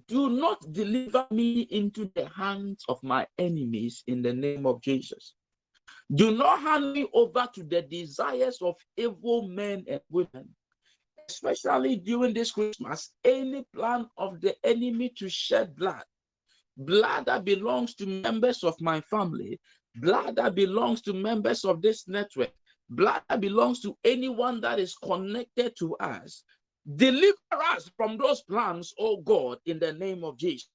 do 0.08 0.28
not 0.28 0.70
deliver 0.74 1.26
me 1.30 1.62
into 1.62 2.10
the 2.14 2.28
hands 2.28 2.84
of 2.90 3.02
my 3.02 3.26
enemies 3.38 4.04
in 4.08 4.20
the 4.20 4.34
name 4.34 4.66
of 4.66 4.82
Jesus. 4.82 5.32
Do 6.14 6.36
not 6.36 6.60
hand 6.60 6.92
me 6.92 7.08
over 7.14 7.48
to 7.54 7.62
the 7.64 7.80
desires 7.80 8.58
of 8.60 8.74
evil 8.98 9.48
men 9.48 9.86
and 9.88 10.02
women, 10.10 10.50
especially 11.30 11.96
during 11.96 12.34
this 12.34 12.50
Christmas. 12.50 13.14
Any 13.24 13.64
plan 13.74 14.06
of 14.18 14.42
the 14.42 14.54
enemy 14.64 15.14
to 15.16 15.30
shed 15.30 15.74
blood, 15.76 16.04
blood 16.76 17.24
that 17.24 17.46
belongs 17.46 17.94
to 17.94 18.06
members 18.06 18.62
of 18.62 18.78
my 18.82 19.00
family, 19.00 19.58
blood 19.96 20.36
that 20.36 20.54
belongs 20.54 21.00
to 21.02 21.14
members 21.14 21.64
of 21.64 21.80
this 21.80 22.06
network, 22.06 22.52
blood 22.96 23.22
belongs 23.40 23.80
to 23.82 23.96
anyone 24.04 24.60
that 24.62 24.80
is 24.80 24.94
connected 24.96 25.74
to 25.78 25.96
us. 25.96 26.44
Deliver 26.96 27.36
us 27.72 27.90
from 27.96 28.18
those 28.18 28.42
plans, 28.42 28.94
oh 28.98 29.18
God, 29.18 29.58
in 29.66 29.78
the 29.78 29.92
name 29.92 30.24
of 30.24 30.38
Jesus. 30.38 30.68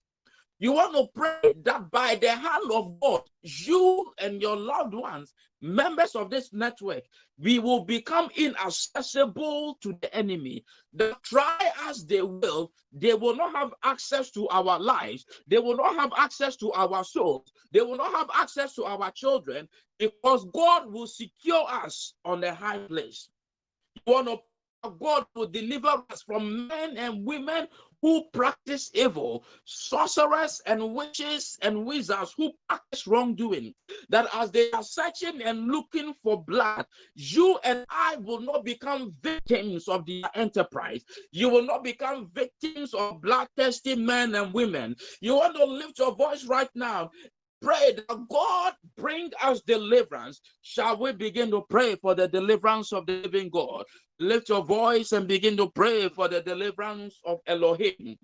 You 0.59 0.71
want 0.71 0.95
to 0.95 1.07
pray 1.13 1.53
that 1.65 1.91
by 1.91 2.15
the 2.15 2.31
hand 2.31 2.71
of 2.71 2.99
God, 2.99 3.21
you 3.43 4.11
and 4.17 4.41
your 4.41 4.55
loved 4.55 4.93
ones, 4.95 5.33
members 5.61 6.15
of 6.15 6.31
this 6.31 6.51
network, 6.51 7.03
we 7.37 7.59
will 7.59 7.85
become 7.85 8.29
inaccessible 8.35 9.77
to 9.81 9.95
the 10.01 10.13
enemy. 10.15 10.65
They 10.93 11.13
try 11.21 11.71
as 11.83 12.05
they 12.07 12.23
will, 12.23 12.71
they 12.91 13.13
will 13.13 13.35
not 13.35 13.55
have 13.55 13.73
access 13.83 14.31
to 14.31 14.47
our 14.49 14.79
lives. 14.79 15.25
They 15.47 15.59
will 15.59 15.77
not 15.77 15.95
have 15.95 16.11
access 16.17 16.55
to 16.57 16.71
our 16.73 17.03
souls. 17.03 17.51
They 17.71 17.81
will 17.81 17.97
not 17.97 18.13
have 18.13 18.29
access 18.33 18.73
to 18.75 18.85
our 18.85 19.11
children 19.11 19.67
because 19.99 20.45
God 20.53 20.91
will 20.91 21.07
secure 21.07 21.65
us 21.69 22.13
on 22.25 22.41
the 22.41 22.53
high 22.53 22.79
place. 22.79 23.29
You 24.07 24.13
want 24.13 24.27
to 24.27 24.37
God 24.89 25.25
will 25.35 25.47
deliver 25.47 26.03
us 26.09 26.21
from 26.21 26.67
men 26.67 26.97
and 26.97 27.25
women 27.25 27.67
who 28.01 28.25
practice 28.31 28.91
evil, 28.93 29.43
sorcerers 29.65 30.61
and 30.65 30.93
witches 30.93 31.57
and 31.61 31.85
wizards 31.85 32.33
who 32.37 32.51
practice 32.69 33.07
wrongdoing, 33.07 33.73
that 34.09 34.27
as 34.33 34.51
they 34.51 34.71
are 34.71 34.83
searching 34.83 35.41
and 35.41 35.67
looking 35.67 36.13
for 36.23 36.43
blood, 36.43 36.85
you 37.15 37.57
and 37.63 37.85
I 37.89 38.17
will 38.17 38.39
not 38.39 38.63
become 38.63 39.15
victims 39.21 39.87
of 39.87 40.05
the 40.05 40.23
enterprise. 40.35 41.03
You 41.31 41.49
will 41.49 41.63
not 41.63 41.83
become 41.83 42.29
victims 42.33 42.93
of 42.93 43.21
bloodthirsty 43.21 43.95
men 43.95 44.35
and 44.35 44.53
women. 44.53 44.95
You 45.21 45.35
want 45.35 45.55
to 45.55 45.65
lift 45.65 45.97
your 45.99 46.15
voice 46.15 46.45
right 46.45 46.69
now 46.75 47.09
pray 47.61 47.93
that 47.93 48.27
God 48.29 48.73
bring 48.97 49.31
us 49.43 49.61
deliverance. 49.61 50.41
Shall 50.61 50.97
we 50.97 51.11
begin 51.13 51.51
to 51.51 51.65
pray 51.69 51.95
for 51.95 52.15
the 52.15 52.27
deliverance 52.27 52.93
of 52.93 53.05
the 53.05 53.21
living 53.21 53.49
God? 53.49 53.85
Lift 54.19 54.49
your 54.49 54.63
voice 54.63 55.11
and 55.11 55.27
begin 55.27 55.57
to 55.57 55.69
pray 55.69 56.09
for 56.09 56.27
the 56.27 56.41
deliverance 56.41 57.19
of 57.25 57.39
Elohim. 57.45 58.17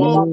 oh 0.01 0.25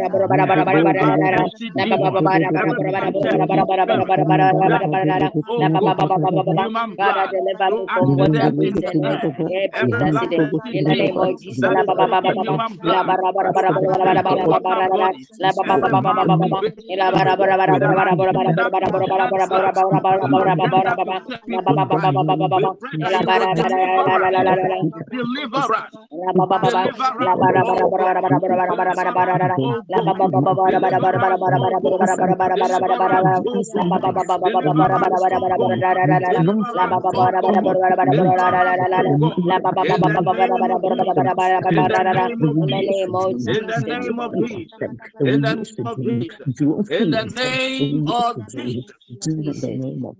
Deliver 25.11 25.57
us. 25.57 25.91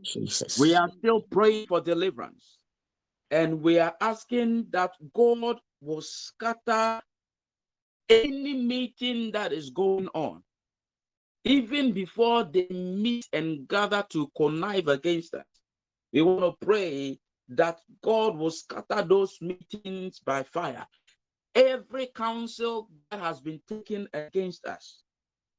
Jesus. 0.04 0.58
We 0.60 0.76
are 0.76 0.90
still 1.00 1.22
praying 1.22 1.68
for 1.68 1.82
deliverance. 1.82 2.58
And 3.30 3.62
we 3.62 3.80
are 3.80 3.94
asking 4.02 4.68
that 4.72 4.92
God 5.14 5.60
will 5.82 6.02
scatter 6.02 7.02
any 8.12 8.54
meeting 8.54 9.32
that 9.32 9.54
is 9.54 9.70
going 9.70 10.08
on, 10.14 10.44
even 11.44 11.92
before 11.94 12.44
they 12.44 12.68
meet 12.70 13.28
and 13.34 13.68
gather 13.68 14.06
to 14.10 14.30
connive 14.36 14.88
against 14.88 15.34
us. 15.34 15.46
We 16.14 16.22
want 16.22 16.42
to 16.42 16.66
pray 16.66 17.20
that 17.50 17.80
God 18.04 18.38
will 18.38 18.52
scatter 18.52 19.02
those 19.02 19.38
meetings 19.42 20.20
by 20.20 20.44
fire. 20.44 20.86
Every 21.56 22.08
counsel 22.16 22.90
that 23.10 23.20
has 23.20 23.42
been 23.42 23.62
taken 23.68 24.08
against 24.14 24.66
us. 24.66 25.04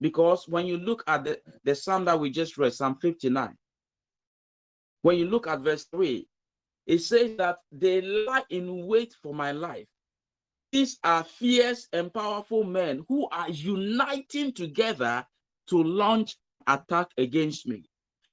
Because 0.01 0.49
when 0.49 0.67
you 0.67 0.79
look 0.79 1.05
at 1.07 1.25
the, 1.25 1.41
the 1.65 1.75
psalm 1.75 2.05
that 2.07 2.19
we 2.19 2.31
just 2.31 2.59
read, 2.59 2.75
Psalm 2.75 2.97
59, 3.01 3.57
when 5.03 5.17
you 5.17 5.27
look 5.27 5.47
at 5.47 5.61
verse 5.61 5.85
3, 5.85 6.27
it 6.87 6.99
says 6.99 7.37
that 7.37 7.59
they 7.71 8.01
lie 8.01 8.43
in 8.51 8.87
wait 8.87 9.15
for 9.23 9.35
my 9.35 9.53
life. 9.53 9.87
These 10.73 10.99
are 11.05 11.23
fierce 11.23 11.87
and 11.93 12.13
powerful 12.13 12.65
men 12.65 13.05
who 13.07 13.29
are 13.29 13.51
uniting 13.51 14.53
together 14.53 15.27
to 15.69 15.83
launch 15.83 16.37
attack 16.67 17.09
against 17.19 17.67
me. 17.67 17.85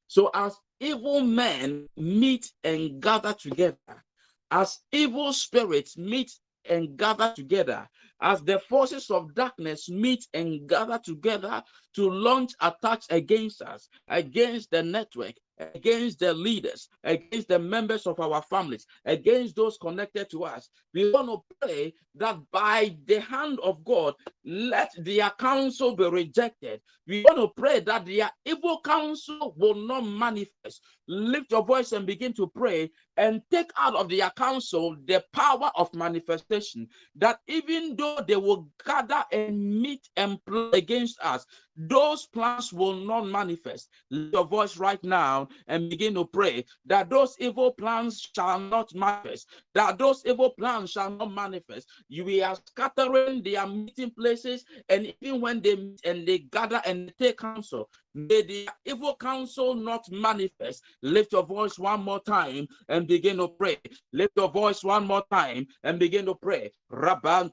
So 0.08 0.32
as 0.34 0.56
evil 0.80 1.20
men 1.22 1.88
meet 1.98 2.52
and 2.64 3.02
gather 3.02 3.34
together, 3.34 4.06
as 4.50 4.80
evil 4.94 5.34
spirits 5.34 5.98
meet 5.98 6.32
and 6.64 6.98
gather 6.98 7.34
together, 7.36 7.90
as 8.22 8.42
the 8.44 8.60
forces 8.60 9.12
of 9.12 9.34
darkness 9.34 9.90
meet 9.90 10.26
and 10.34 10.68
gather 10.68 11.00
together 11.00 11.62
to 11.96 12.10
launch 12.10 12.54
attacks 12.62 13.08
against 13.10 13.62
us, 13.62 13.90
against 14.08 14.72
the 14.72 14.82
network, 14.82 15.36
against 15.60 16.20
the 16.20 16.34
leaders, 16.34 16.90
against 17.04 17.48
the 17.48 17.60
members 17.60 18.08
of 18.08 18.20
our 18.20 18.42
families, 18.44 18.86
against 19.06 19.56
those 19.56 19.78
connected 19.78 20.30
to 20.32 20.44
us. 20.46 20.70
We 20.94 21.12
want 21.12 21.28
to 21.28 21.56
pray 21.62 21.94
that 22.16 22.38
by 22.52 22.96
the 23.06 23.22
hand 23.22 23.60
of 23.62 23.84
God, 23.84 24.16
let 24.46 24.92
their 24.98 25.30
counsel 25.32 25.96
be 25.96 26.10
rejected. 26.10 26.82
We 27.08 27.24
want 27.24 27.38
to 27.38 27.50
pray 27.62 27.82
that 27.82 28.06
their 28.06 28.32
evil 28.46 28.80
counsel 28.84 29.54
will 29.58 29.76
not 29.76 30.06
manifest. 30.06 30.82
Lift 31.12 31.52
your 31.52 31.66
voice 31.66 31.92
and 31.92 32.06
begin 32.06 32.34
to 32.34 32.46
pray 32.46 32.92
and 33.18 33.42
take 33.50 33.72
out 33.76 33.96
of 33.96 34.10
their 34.10 34.30
counsel 34.30 34.96
the 35.06 35.24
power 35.34 35.72
of 35.76 35.92
manifestation. 35.96 36.88
That 37.16 37.40
even 37.48 37.96
though 37.96 38.20
they 38.28 38.36
will 38.36 38.70
gather 38.86 39.24
and 39.32 39.82
meet 39.82 40.08
and 40.16 40.38
play 40.46 40.70
against 40.74 41.20
us, 41.22 41.48
those 41.76 42.28
plans 42.28 42.72
will 42.72 42.94
not 42.94 43.26
manifest. 43.26 43.90
Lift 44.12 44.34
your 44.34 44.46
voice 44.46 44.78
right 44.78 45.04
now 45.04 45.48
and 45.68 45.90
begin 45.90 46.14
to 46.14 46.26
pray 46.26 46.66
that 46.86 47.10
those 47.10 47.36
evil 47.40 47.72
plans 47.72 48.30
shall 48.36 48.60
not 48.60 48.94
manifest, 48.94 49.50
that 49.74 49.98
those 49.98 50.24
evil 50.26 50.52
plans 50.52 50.92
shall 50.92 51.10
not 51.10 51.34
manifest. 51.34 51.88
You 52.08 52.44
are 52.44 52.56
scattering 52.56 53.42
their 53.42 53.66
meeting 53.66 54.12
places, 54.12 54.64
and 54.90 55.12
even 55.22 55.42
when 55.42 55.62
they 55.62 55.76
meet 55.76 56.02
and 56.06 56.28
they 56.28 56.40
gather 56.40 56.82
and 56.86 57.12
take 57.18 57.40
counsel, 57.40 57.90
may 58.28 58.42
the 58.42 58.70
evil 58.86 59.16
counsel 59.16 59.76
not 59.76 60.04
manifest. 60.12 60.84
Lift 61.02 61.34
your 61.34 61.44
voice 61.46 61.80
one 61.80 62.04
more 62.04 62.22
time 62.22 62.68
and 62.88 63.08
begin 63.08 63.38
to 63.38 63.48
pray. 63.48 63.78
Lift 64.14 64.34
your 64.36 64.50
voice 64.50 64.84
one 64.84 65.06
more 65.08 65.24
time 65.32 65.68
and 65.84 66.00
begin 66.00 66.26
to 66.26 66.36
pray. 66.36 66.72
Rabban 66.92 67.52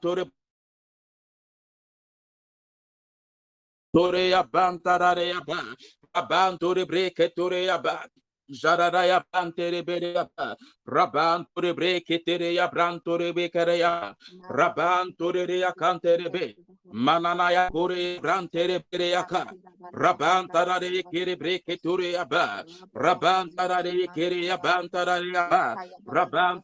Toreya 3.95 4.43
ban 4.51 4.79
tarareya 4.79 5.41
ban. 5.45 5.75
Aban 6.13 6.59
tore 6.59 6.85
breke 6.85 7.33
toreya 7.35 7.81
ban. 7.81 8.07
Raban 10.87 11.45
tore 11.53 11.73
breke 11.73 12.23
tereya 12.25 12.71
bran 12.71 12.99
bekereya. 13.01 14.15
Raban. 14.49 15.13
Mananaya 16.93 17.69
kore 17.69 18.19
bran 18.21 18.47
tere 18.47 18.79
bereya 18.91 19.27
ka. 19.27 19.51
Raban 19.93 20.47
tarare 20.47 21.03
kere. 21.11 21.35
Raban 22.95 24.89
tarare. 24.89 25.75
Raban. 26.07 26.63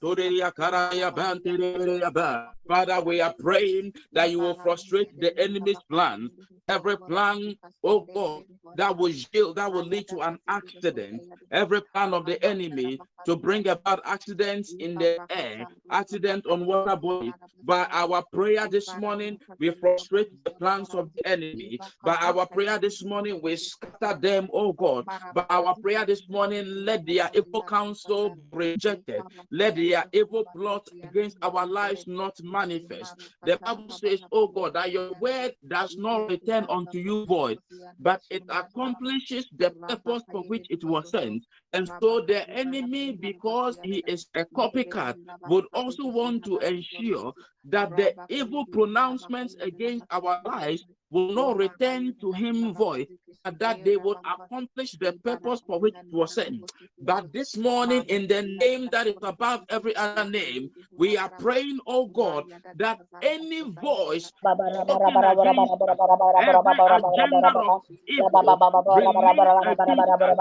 Father, 2.68 3.02
we 3.02 3.20
are 3.20 3.34
praying 3.38 3.94
that 4.14 4.32
you 4.32 4.40
will 4.40 4.56
frustrate 4.56 5.20
the 5.20 5.38
enemy's 5.38 5.78
plans 5.90 6.32
every 6.68 6.98
plan, 6.98 7.56
oh 7.84 8.02
God, 8.14 8.44
that 8.76 8.96
will 8.98 9.10
yield, 9.10 9.56
that 9.58 9.72
will 9.72 9.86
lead 9.86 10.08
to 10.08 10.22
an 10.22 10.40
accident, 10.48 11.22
every 11.52 11.73
plan 11.82 12.14
of 12.14 12.26
the 12.26 12.44
enemy 12.44 13.00
to 13.26 13.36
bring 13.36 13.68
about 13.68 14.02
accidents 14.06 14.76
in 14.80 14.98
the 14.98 15.20
air, 15.30 15.68
accident 15.90 16.46
on 16.48 16.66
water 16.66 16.96
bodies. 16.96 17.34
By 17.64 17.88
our 17.92 18.24
prayer 18.34 18.68
this 18.68 18.96
morning, 18.96 19.40
we 19.60 19.72
frustrate 19.72 20.30
the 20.44 20.52
plans 20.52 20.94
of 20.94 21.10
the 21.16 21.28
enemy. 21.28 21.80
By 22.04 22.16
our 22.16 22.46
prayer 22.46 22.78
this 22.78 23.04
morning, 23.04 23.40
we 23.42 23.56
scatter 23.56 24.20
them, 24.20 24.50
oh 24.54 24.74
God. 24.74 25.06
By 25.34 25.46
our 25.50 25.76
prayer 25.82 26.06
this 26.06 26.28
morning, 26.28 26.66
let 26.86 27.06
their 27.06 27.30
evil 27.34 27.64
counsel 27.64 28.30
be 28.52 28.58
rejected. 28.58 29.24
Let 29.52 29.76
their 29.76 30.06
evil 30.12 30.44
plot 30.56 30.88
against 31.04 31.38
our 31.42 31.66
lives 31.66 32.06
not 32.08 32.36
manifest. 32.44 33.16
The 33.46 33.58
Bible 33.64 33.90
says, 33.90 34.20
oh 34.32 34.48
God, 34.48 34.74
that 34.74 34.92
your 34.92 35.14
word 35.20 35.54
does 35.68 35.96
not 35.98 36.30
return 36.30 36.66
unto 36.70 36.98
you 36.98 37.26
void, 37.26 37.60
but 38.00 38.22
it 38.30 38.44
accomplishes 38.50 39.48
the 39.58 39.72
purpose 39.88 40.24
for 40.32 40.44
which 40.44 40.66
it 40.70 40.84
was 40.84 41.10
sent. 41.10 41.46
And 41.74 41.90
so 42.02 42.22
the 42.22 42.50
enemy, 42.50 43.12
because 43.12 43.80
he 43.84 44.04
is 44.08 44.28
a 44.36 44.46
copycat, 44.46 45.16
would 45.46 45.66
also 45.74 46.06
want 46.08 46.46
to 46.46 46.60
ensure 46.60 47.34
that 47.66 47.96
the 47.96 48.14
evil 48.30 48.66
pronouncements 48.66 49.56
against 49.62 50.06
our 50.12 50.42
lives 50.46 50.86
will 51.12 51.34
not 51.34 51.58
return 51.58 52.16
to 52.20 52.32
him 52.32 52.74
void, 52.74 53.08
and 53.46 53.58
that 53.60 53.84
they 53.84 53.98
would 53.98 54.18
accomplish 54.26 54.94
the 54.94 55.14
purpose 55.24 55.62
for 55.66 55.80
which 55.80 55.94
it 55.94 56.16
was 56.16 56.34
sent. 56.34 56.72
But 57.00 57.32
this 57.32 57.56
morning, 57.58 58.04
in 58.08 58.28
the 58.28 58.42
name 58.42 58.90
that 58.92 59.08
is 59.08 59.16
above 59.22 59.62
every 59.70 59.96
other 59.96 60.30
name, 60.30 60.72
we 60.98 61.18
are 61.18 61.30
praying, 61.30 61.80
oh 61.86 62.08
God, 62.08 62.46
that 62.76 63.00
any 63.22 63.62
voice 63.62 64.32
spoken 64.72 65.24
against 65.24 65.76
us, 65.88 66.10
every 66.40 66.80
agenda 66.88 67.52
of 67.56 67.84
evil, 68.08 68.62
released 68.88 69.56
against 69.66 70.22
us, 70.22 70.40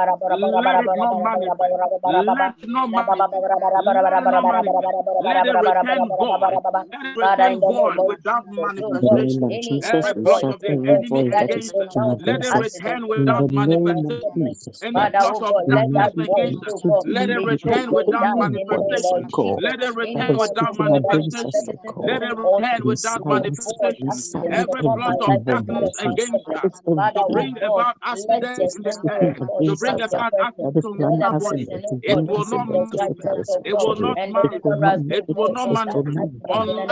let 5.22 5.36
it 5.46 5.54
return 5.60 6.08
void 6.18 6.58
every 7.20 7.56
void 7.66 8.00
without 8.06 8.46
manifestation. 8.46 9.56
Every 9.82 10.14
voice 10.24 10.46
of 10.48 10.60
the 10.66 10.78
enemy 10.86 11.24
against 11.32 11.74
us. 11.80 11.96
Let 12.18 12.42
it 12.42 12.54
return 12.54 13.08
without 13.08 13.46
manifestation. 13.50 14.56
Any 14.82 15.08
thought 15.18 15.40
of 15.42 15.56
darkness 15.68 16.12
against 16.18 16.66
us. 16.66 16.84
Let 17.06 17.30
it 17.30 17.42
return 17.42 17.92
without 17.92 18.30
manifestation. 18.34 19.30
Let 19.58 19.82
it 19.82 19.94
return 19.94 20.38
without 20.38 20.76
manifestation. 20.78 21.70
Let 22.04 22.22
it 22.22 22.36
return 22.36 22.86
without 22.86 23.24
manifestation. 23.26 24.32
Every 24.50 24.82
plot 24.92 25.16
of 25.20 25.44
darkness 25.44 25.92
against 25.98 26.48
us. 26.54 26.82
To 27.14 27.24
bring 27.30 27.56
about 27.62 27.96
accidents 28.04 28.58
in 28.60 28.82
this 28.82 28.98
air. 29.08 29.36
To 29.66 29.76
bring 29.76 30.00
about 30.00 30.32
accidents 30.40 30.86
in 30.92 31.00
this 31.06 31.24
body. 31.38 31.68
It 32.02 32.20
will 32.26 32.46
not 32.46 32.68
manifest. 32.68 33.58
It 33.64 33.78
will 33.82 33.96
not 33.96 34.18
manifest. 34.26 35.04
It 35.10 35.26
will 35.36 35.50
not 35.50 35.70
manifest 35.70 36.30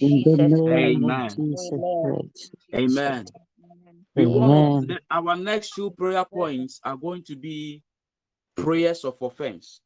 In 0.00 0.22
the 0.24 0.38
name 0.38 1.04
of 1.04 1.36
Jesus. 1.36 1.72
Amen. 1.72 2.30
Amen. 2.74 3.24
Amen. 4.18 4.18
Amen. 4.18 4.98
Our 5.10 5.36
next 5.36 5.74
two 5.74 5.90
prayer 5.92 6.24
points 6.24 6.80
are 6.84 6.96
going 6.96 7.24
to 7.24 7.36
be 7.36 7.82
prayers 8.56 9.04
of 9.04 9.16
offense. 9.20 9.80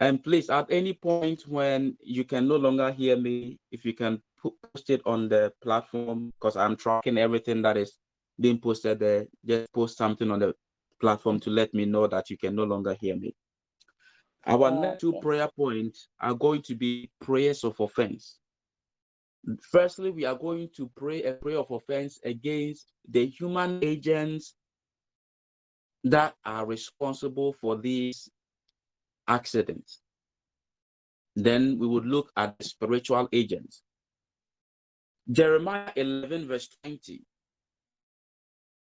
And 0.00 0.22
please, 0.22 0.50
at 0.50 0.66
any 0.70 0.92
point 0.92 1.46
when 1.46 1.96
you 2.02 2.24
can 2.24 2.48
no 2.48 2.56
longer 2.56 2.90
hear 2.90 3.16
me, 3.16 3.58
if 3.70 3.84
you 3.84 3.94
can 3.94 4.20
post 4.42 4.90
it 4.90 5.00
on 5.06 5.28
the 5.28 5.52
platform, 5.62 6.32
because 6.38 6.56
I'm 6.56 6.76
tracking 6.76 7.16
everything 7.18 7.62
that 7.62 7.76
is 7.76 7.96
being 8.40 8.58
posted 8.58 8.98
there, 8.98 9.26
just 9.46 9.72
post 9.72 9.96
something 9.96 10.30
on 10.30 10.40
the 10.40 10.54
platform 11.00 11.40
to 11.40 11.50
let 11.50 11.72
me 11.72 11.84
know 11.84 12.06
that 12.06 12.28
you 12.30 12.36
can 12.36 12.54
no 12.54 12.64
longer 12.64 12.94
hear 12.94 13.16
me. 13.16 13.34
Our 14.46 14.70
next 14.70 15.00
two 15.00 15.14
prayer 15.20 15.48
points 15.56 16.08
are 16.20 16.34
going 16.34 16.62
to 16.62 16.74
be 16.74 17.10
prayers 17.20 17.64
of 17.64 17.78
offense. 17.80 18.38
Firstly, 19.70 20.10
we 20.10 20.24
are 20.24 20.34
going 20.34 20.70
to 20.76 20.90
pray 20.96 21.22
a 21.22 21.34
prayer 21.34 21.58
of 21.58 21.70
offense 21.70 22.18
against 22.24 22.92
the 23.08 23.26
human 23.26 23.82
agents 23.82 24.54
that 26.04 26.34
are 26.44 26.66
responsible 26.66 27.54
for 27.54 27.76
these 27.76 28.28
accidents. 29.26 30.00
Then 31.34 31.78
we 31.78 31.86
would 31.86 32.06
look 32.06 32.30
at 32.36 32.58
the 32.58 32.64
spiritual 32.64 33.28
agents. 33.32 33.82
Jeremiah 35.30 35.90
11, 35.96 36.46
verse 36.46 36.68
20. 36.84 37.22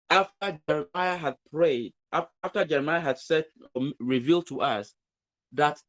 After 0.09 0.59
Jeremiah 0.67 1.17
had 1.17 1.37
prayed, 1.51 1.93
after 2.11 2.65
Jeremiah 2.65 2.99
had 2.99 3.17
said, 3.17 3.45
um, 3.75 3.93
revealed 3.99 4.47
to 4.47 4.61
us 4.61 4.93
that 5.53 5.81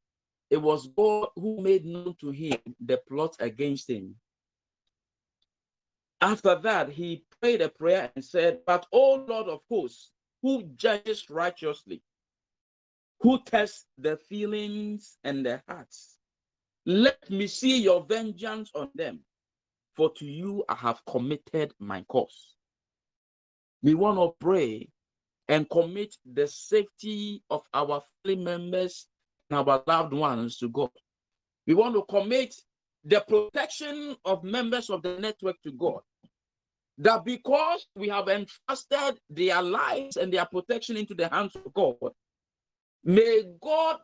it 0.51 0.57
was 0.57 0.89
God 0.97 1.29
who 1.35 1.61
made 1.61 1.85
known 1.85 2.15
to 2.21 2.31
him 2.31 2.57
the 2.81 2.99
plot 3.09 3.37
against 3.41 3.91
him. 3.91 4.15
After 6.21 6.55
that, 6.55 6.89
he 6.91 7.25
prayed 7.41 7.61
a 7.61 7.69
prayer 7.69 8.11
and 8.15 8.25
said, 8.25 8.61
But, 8.67 8.87
O 8.93 9.25
Lord 9.29 9.49
of 9.49 9.61
hosts, 9.69 10.14
who 10.45 10.63
judges 10.77 11.31
righteously, 11.31 12.03
who 13.23 13.43
tests 13.47 13.87
the 13.97 14.19
feelings 14.29 15.17
and 15.25 15.47
the 15.47 15.63
hearts, 15.67 16.19
let 16.85 17.31
me 17.31 17.47
see 17.47 17.81
your 17.81 18.05
vengeance 18.05 18.71
on 18.75 18.91
them, 18.95 19.21
for 19.97 20.13
to 20.13 20.27
you 20.27 20.63
I 20.69 20.75
have 20.75 21.01
committed 21.09 21.73
my 21.79 22.03
cause. 22.09 22.57
We 23.83 23.95
want 23.95 24.19
to 24.19 24.35
pray 24.39 24.91
and 25.49 25.69
commit 25.71 26.15
the 26.31 26.47
safety 26.47 27.43
of 27.49 27.63
our 27.73 28.03
family 28.23 28.45
members 28.45 29.07
and 29.49 29.67
our 29.67 29.83
loved 29.87 30.13
ones 30.13 30.59
to 30.59 30.69
God. 30.69 30.91
We 31.67 31.73
want 31.73 31.95
to 31.95 32.03
commit 32.03 32.55
the 33.03 33.25
protection 33.27 34.15
of 34.27 34.45
members 34.45 34.91
of 34.91 35.01
the 35.01 35.19
network 35.19 35.57
to 35.63 35.73
God. 35.73 36.01
That 36.99 37.25
because 37.25 37.87
we 37.97 38.09
have 38.09 38.29
entrusted 38.29 39.19
their 39.29 39.61
lives 39.61 40.17
and 40.17 40.33
their 40.33 40.47
protection 40.47 40.97
into 40.97 41.15
the 41.15 41.29
hands 41.29 41.57
of 41.57 41.73
God, 41.75 41.97
may 43.03 43.43
God 43.61 43.99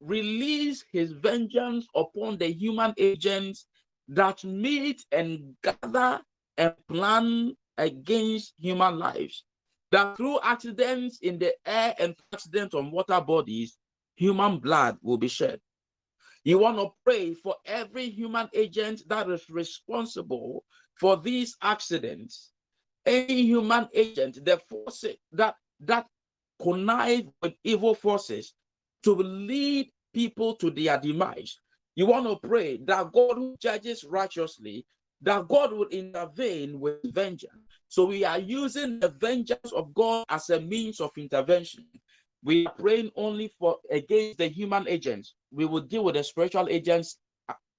release 0.00 0.84
his 0.92 1.12
vengeance 1.12 1.86
upon 1.94 2.38
the 2.38 2.52
human 2.52 2.92
agents 2.98 3.66
that 4.08 4.44
meet 4.44 5.04
and 5.12 5.54
gather 5.62 6.20
and 6.58 6.74
plan 6.88 7.56
against 7.78 8.54
human 8.58 8.98
lives. 8.98 9.44
That 9.92 10.16
through 10.16 10.40
accidents 10.42 11.18
in 11.22 11.38
the 11.38 11.54
air 11.64 11.94
and 11.98 12.16
accidents 12.32 12.74
on 12.74 12.90
water 12.90 13.20
bodies, 13.20 13.76
human 14.16 14.58
blood 14.58 14.98
will 15.02 15.18
be 15.18 15.28
shed. 15.28 15.60
You 16.42 16.58
want 16.58 16.78
to 16.78 16.90
pray 17.04 17.32
for 17.34 17.56
every 17.64 18.10
human 18.10 18.48
agent 18.52 19.02
that 19.08 19.30
is 19.30 19.48
responsible 19.48 20.64
for 20.98 21.16
these 21.16 21.56
accidents. 21.62 22.52
Any 23.06 23.42
human 23.42 23.88
agent, 23.92 24.44
the 24.44 24.60
forces 24.70 25.16
that 25.32 25.56
that 25.80 26.06
connive 26.62 27.28
with 27.42 27.54
evil 27.64 27.94
forces 27.94 28.54
to 29.02 29.14
lead 29.14 29.90
people 30.14 30.54
to 30.56 30.70
their 30.70 30.98
demise. 30.98 31.58
You 31.96 32.06
want 32.06 32.26
to 32.26 32.48
pray 32.48 32.78
that 32.84 33.12
God 33.12 33.36
who 33.36 33.56
judges 33.60 34.04
righteously, 34.04 34.86
that 35.22 35.46
God 35.48 35.72
will 35.72 35.88
intervene 35.88 36.80
with 36.80 37.14
vengeance. 37.14 37.52
So 37.88 38.06
we 38.06 38.24
are 38.24 38.38
using 38.38 39.00
the 39.00 39.10
vengeance 39.10 39.72
of 39.72 39.92
God 39.94 40.24
as 40.28 40.50
a 40.50 40.60
means 40.60 41.00
of 41.00 41.10
intervention. 41.16 41.84
We 42.42 42.66
are 42.66 42.72
praying 42.72 43.10
only 43.16 43.52
for 43.58 43.78
against 43.90 44.38
the 44.38 44.48
human 44.48 44.88
agents. 44.88 45.34
We 45.52 45.64
will 45.64 45.80
deal 45.80 46.04
with 46.04 46.16
the 46.16 46.24
spiritual 46.24 46.68
agents 46.68 47.18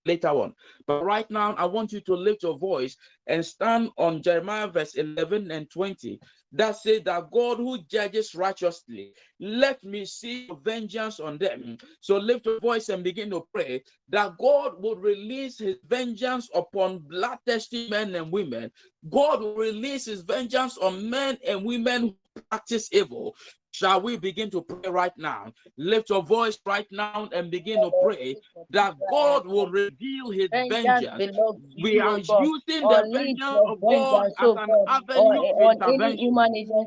later 0.06 0.30
on. 0.30 0.54
But 0.88 1.04
right 1.04 1.30
now, 1.30 1.54
I 1.56 1.66
want 1.66 1.92
you 1.92 2.02
to 2.02 2.16
lift 2.16 2.44
your 2.44 2.58
voice 2.58 2.96
and 3.28 3.46
stand 3.46 3.90
on 3.98 4.22
Jeremiah 4.22 4.68
verse 4.68 4.96
11 4.96 5.52
and 5.52 5.70
20 5.70 6.20
that 6.54 6.78
say 6.78 7.00
that 7.00 7.32
God 7.32 7.58
who 7.58 7.80
judges 7.84 8.34
righteously, 8.34 9.14
let 9.40 9.84
me 9.84 10.06
see 10.06 10.50
vengeance 10.64 11.20
on 11.20 11.38
them. 11.38 11.78
So 12.00 12.18
lift 12.18 12.46
your 12.46 12.60
voice 12.60 12.90
and 12.90 13.04
begin 13.04 13.30
to 13.32 13.46
pray 13.54 13.84
that 14.10 14.38
God 14.38 14.82
will 14.82 14.96
release 14.96 15.60
his 15.60 15.78
vengeance 15.86 16.50
upon 16.56 17.00
bloodthirsty 17.00 17.90
men 17.90 18.16
and 18.16 18.32
women. 18.32 18.72
God 19.10 19.42
will 19.42 19.56
release 19.56 20.06
his 20.06 20.22
vengeance 20.22 20.78
on 20.78 21.10
men 21.10 21.38
and 21.46 21.66
women 21.66 22.16
practice 22.50 22.90
evil. 22.92 23.36
Shall 23.76 24.00
we 24.02 24.16
begin 24.16 24.50
to 24.52 24.62
pray 24.62 24.90
right 24.90 25.12
now? 25.18 25.52
Lift 25.78 26.10
your 26.10 26.24
voice 26.24 26.58
right 26.66 26.88
now 26.92 27.28
and 27.34 27.52
begin 27.52 27.82
to 27.82 27.92
pray 27.92 28.38
that 28.70 28.96
God 29.06 29.46
will 29.46 29.68
reveal 29.70 30.32
his 30.32 30.50
vengeance. 30.70 31.36
We 31.82 32.00
are 32.00 32.18
using 32.20 32.88
the 32.88 33.04
vengeance 33.12 33.62
of 33.66 33.86
God 33.86 34.28
as 34.38 34.52
an 34.56 34.72
avenue 34.88 35.44
of 35.44 35.60
intervention. 35.60 36.20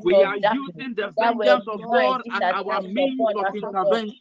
We 0.03 0.23
are 0.23 0.37
using 0.37 0.95
the 0.95 1.13
vengeance 1.19 1.67
of 1.67 1.79
God 1.91 2.23
as 2.31 2.41
our 2.51 2.81
means 2.81 3.29
of 3.35 3.45
intervention. 3.53 4.15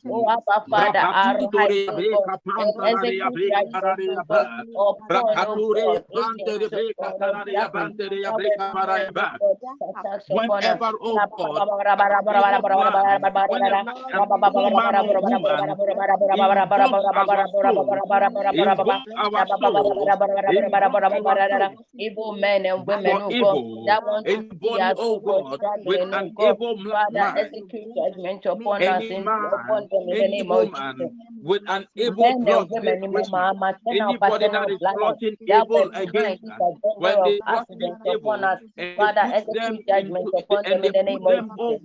Whenever, 10.28 10.92
oh 11.00 11.28
God, 11.36 12.57
evil 21.98 22.32
men 22.32 22.66
and 22.66 22.86
women 22.86 23.20
who 23.20 23.44
oh 23.44 23.84
that 23.86 24.02
want 24.04 24.26
to 24.28 24.42
be 24.60 24.78
as 24.80 24.96
with 25.84 26.00
oh 26.38 26.54
execute 27.36 27.94
judgment 27.94 28.46
upon 28.46 28.86
us 28.86 29.04
in 29.10 29.24
in 30.10 30.18
the 30.18 30.28
name 30.28 30.50
of 30.50 30.68
With 31.42 31.62
an 31.68 31.86
evil 31.96 32.34
plot, 32.34 32.68
anybody 33.86 34.48
that 34.48 34.70
is 34.70 34.80
plotting 34.92 35.36
evil 35.46 35.90
against 35.94 36.44
us, 36.44 36.74
when 36.96 37.22
they 37.22 37.38
plot 37.40 37.66
evil, 38.04 38.58
Father, 38.96 39.20
execute 39.32 39.86
them 39.86 40.16
in 40.64 40.92
the 40.92 41.02
name 41.02 41.26
of 41.58 41.80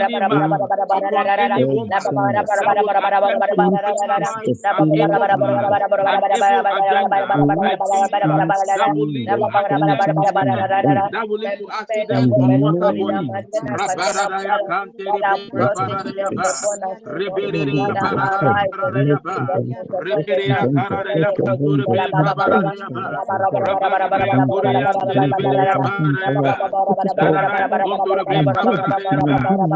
Rabba 29.56 29.75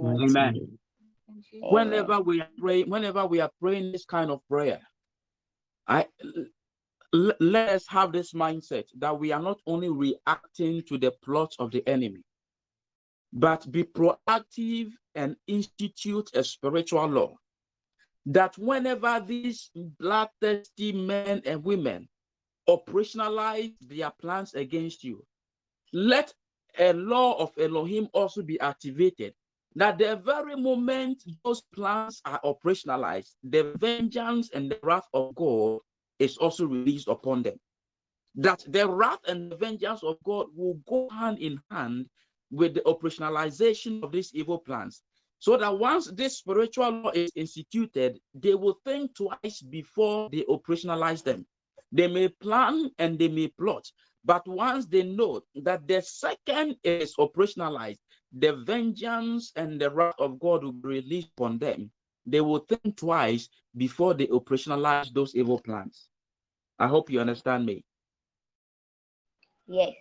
Amen. 0.00 0.78
Whenever 1.62 2.20
we 2.20 2.40
are 2.40 2.48
praying, 2.58 2.90
whenever 2.90 3.26
we 3.26 3.40
are 3.40 3.50
praying 3.60 3.92
this 3.92 4.04
kind 4.04 4.30
of 4.30 4.40
prayer, 4.48 4.80
I 5.86 6.06
let 7.12 7.68
us 7.70 7.86
have 7.88 8.12
this 8.12 8.32
mindset 8.32 8.84
that 8.98 9.18
we 9.18 9.32
are 9.32 9.40
not 9.42 9.60
only 9.66 9.88
reacting 9.88 10.82
to 10.88 10.98
the 10.98 11.12
plots 11.22 11.56
of 11.58 11.70
the 11.70 11.86
enemy, 11.88 12.22
but 13.32 13.70
be 13.70 13.84
proactive 13.84 14.90
and 15.14 15.36
institute 15.46 16.30
a 16.34 16.42
spiritual 16.42 17.06
law 17.06 17.36
that 18.26 18.56
whenever 18.58 19.22
these 19.26 19.70
bloodthirsty 19.74 20.92
men 20.92 21.42
and 21.44 21.62
women 21.62 22.08
operationalize 22.68 23.74
their 23.80 24.10
plans 24.10 24.54
against 24.54 25.04
you, 25.04 25.24
let 25.92 26.32
a 26.78 26.92
law 26.92 27.34
of 27.38 27.52
Elohim 27.58 28.08
also 28.12 28.42
be 28.42 28.58
activated. 28.60 29.34
That 29.76 29.98
the 29.98 30.16
very 30.16 30.56
moment 30.56 31.24
those 31.44 31.62
plans 31.74 32.20
are 32.24 32.40
operationalized, 32.44 33.32
the 33.42 33.74
vengeance 33.78 34.50
and 34.54 34.70
the 34.70 34.78
wrath 34.82 35.08
of 35.12 35.34
God 35.34 35.80
is 36.18 36.36
also 36.36 36.66
released 36.66 37.08
upon 37.08 37.42
them. 37.42 37.58
That 38.36 38.64
the 38.68 38.88
wrath 38.88 39.20
and 39.26 39.50
the 39.50 39.56
vengeance 39.56 40.02
of 40.02 40.16
God 40.24 40.46
will 40.54 40.78
go 40.88 41.08
hand 41.10 41.38
in 41.40 41.60
hand 41.70 42.06
with 42.50 42.74
the 42.74 42.80
operationalization 42.82 44.02
of 44.02 44.12
these 44.12 44.32
evil 44.34 44.58
plans 44.58 45.02
so 45.44 45.58
that 45.58 45.78
once 45.78 46.10
this 46.10 46.38
spiritual 46.38 46.90
law 46.90 47.10
is 47.10 47.30
instituted, 47.36 48.18
they 48.32 48.54
will 48.54 48.78
think 48.82 49.14
twice 49.14 49.60
before 49.60 50.30
they 50.32 50.42
operationalize 50.48 51.22
them. 51.22 51.44
They 51.92 52.08
may 52.08 52.28
plan 52.28 52.90
and 52.98 53.18
they 53.18 53.28
may 53.28 53.48
plot, 53.48 53.84
but 54.24 54.48
once 54.48 54.86
they 54.86 55.02
know 55.02 55.42
that 55.56 55.86
the 55.86 56.00
second 56.00 56.76
is 56.82 57.14
operationalized, 57.16 57.98
the 58.32 58.54
vengeance 58.64 59.52
and 59.54 59.78
the 59.78 59.90
wrath 59.90 60.14
of 60.18 60.40
God 60.40 60.64
will 60.64 60.72
be 60.72 60.88
released 60.88 61.28
upon 61.36 61.58
them. 61.58 61.90
They 62.24 62.40
will 62.40 62.60
think 62.60 62.96
twice 62.96 63.50
before 63.76 64.14
they 64.14 64.28
operationalize 64.28 65.12
those 65.12 65.36
evil 65.36 65.60
plans. 65.60 66.08
I 66.78 66.86
hope 66.86 67.10
you 67.10 67.20
understand 67.20 67.66
me. 67.66 67.84
Yes. 69.66 69.92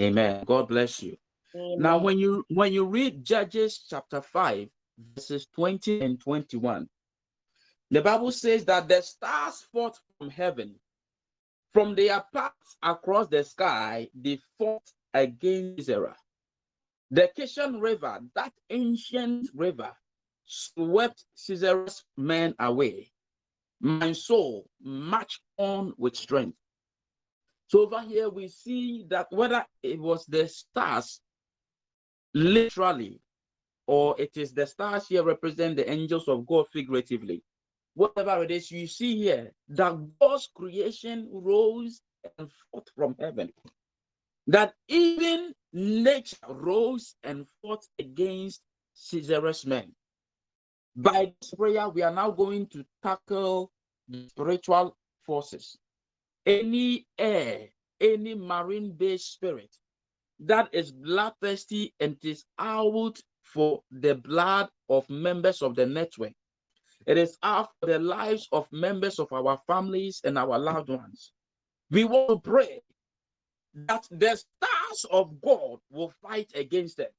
Amen. 0.00 0.44
God 0.46 0.68
bless 0.68 1.02
you. 1.02 1.16
Amen. 1.54 1.76
Now, 1.78 1.98
when 1.98 2.18
you 2.18 2.44
when 2.50 2.72
you 2.72 2.84
read 2.84 3.24
Judges 3.24 3.84
chapter 3.88 4.20
5, 4.20 4.68
verses 5.14 5.46
20 5.54 6.00
and 6.00 6.20
21, 6.20 6.88
the 7.90 8.02
Bible 8.02 8.32
says 8.32 8.64
that 8.66 8.88
the 8.88 9.00
stars 9.02 9.66
fought 9.72 9.98
from 10.18 10.30
heaven. 10.30 10.74
From 11.72 11.94
their 11.94 12.24
paths 12.32 12.76
across 12.82 13.28
the 13.28 13.44
sky, 13.44 14.08
they 14.14 14.40
fought 14.58 14.90
against 15.14 15.86
Sisera. 15.86 16.16
The 17.10 17.30
Kishon 17.36 17.80
River, 17.80 18.20
that 18.34 18.52
ancient 18.68 19.48
river, 19.54 19.92
swept 20.44 21.24
Sisera's 21.34 22.04
men 22.16 22.54
away. 22.58 23.10
My 23.80 24.12
soul 24.12 24.68
marched 24.82 25.40
on 25.56 25.94
with 25.96 26.16
strength. 26.16 26.58
So 27.68 27.82
over 27.82 28.00
here 28.02 28.28
we 28.28 28.48
see 28.48 29.06
that 29.08 29.28
whether 29.30 29.64
it 29.82 30.00
was 30.00 30.26
the 30.26 30.48
stars 30.48 31.20
literally, 32.34 33.20
or 33.86 34.14
it 34.18 34.36
is 34.36 34.52
the 34.52 34.66
stars 34.66 35.08
here 35.08 35.22
represent 35.22 35.76
the 35.76 35.90
angels 35.90 36.28
of 36.28 36.46
God 36.46 36.66
figuratively. 36.72 37.42
Whatever 37.94 38.44
it 38.44 38.50
is, 38.50 38.70
you 38.70 38.86
see 38.86 39.16
here 39.16 39.52
that 39.70 39.96
God's 40.20 40.48
creation 40.54 41.28
rose 41.32 42.00
and 42.38 42.50
fought 42.70 42.88
from 42.94 43.16
heaven. 43.18 43.52
That 44.46 44.74
even 44.88 45.52
nature 45.72 46.36
rose 46.48 47.16
and 47.22 47.46
fought 47.60 47.84
against 47.98 48.62
Sisera's 48.96 49.66
men. 49.66 49.92
By 50.96 51.32
this 51.40 51.54
prayer, 51.54 51.88
we 51.88 52.02
are 52.02 52.14
now 52.14 52.30
going 52.30 52.66
to 52.68 52.84
tackle 53.02 53.70
the 54.08 54.28
spiritual 54.28 54.96
forces. 55.24 55.76
Any 56.46 57.06
air, 57.18 57.68
any 58.00 58.34
marine 58.34 58.92
based 58.92 59.32
spirit 59.32 59.70
that 60.40 60.68
is 60.72 60.92
bloodthirsty 60.92 61.94
and 62.00 62.16
is 62.22 62.44
out 62.58 63.20
for 63.42 63.82
the 63.90 64.14
blood 64.14 64.68
of 64.88 65.08
members 65.10 65.62
of 65.62 65.74
the 65.74 65.86
network. 65.86 66.32
It 67.06 67.16
is 67.16 67.38
out 67.42 67.70
for 67.80 67.86
the 67.86 67.98
lives 67.98 68.48
of 68.52 68.70
members 68.70 69.18
of 69.18 69.32
our 69.32 69.58
families 69.66 70.20
and 70.24 70.38
our 70.38 70.58
loved 70.58 70.90
ones. 70.90 71.32
We 71.90 72.04
want 72.04 72.28
to 72.28 72.38
pray 72.50 72.82
that 73.74 74.06
the 74.10 74.36
stars 74.36 75.06
of 75.10 75.40
God 75.40 75.78
will 75.90 76.12
fight 76.22 76.50
against 76.54 76.98
them. 76.98 77.10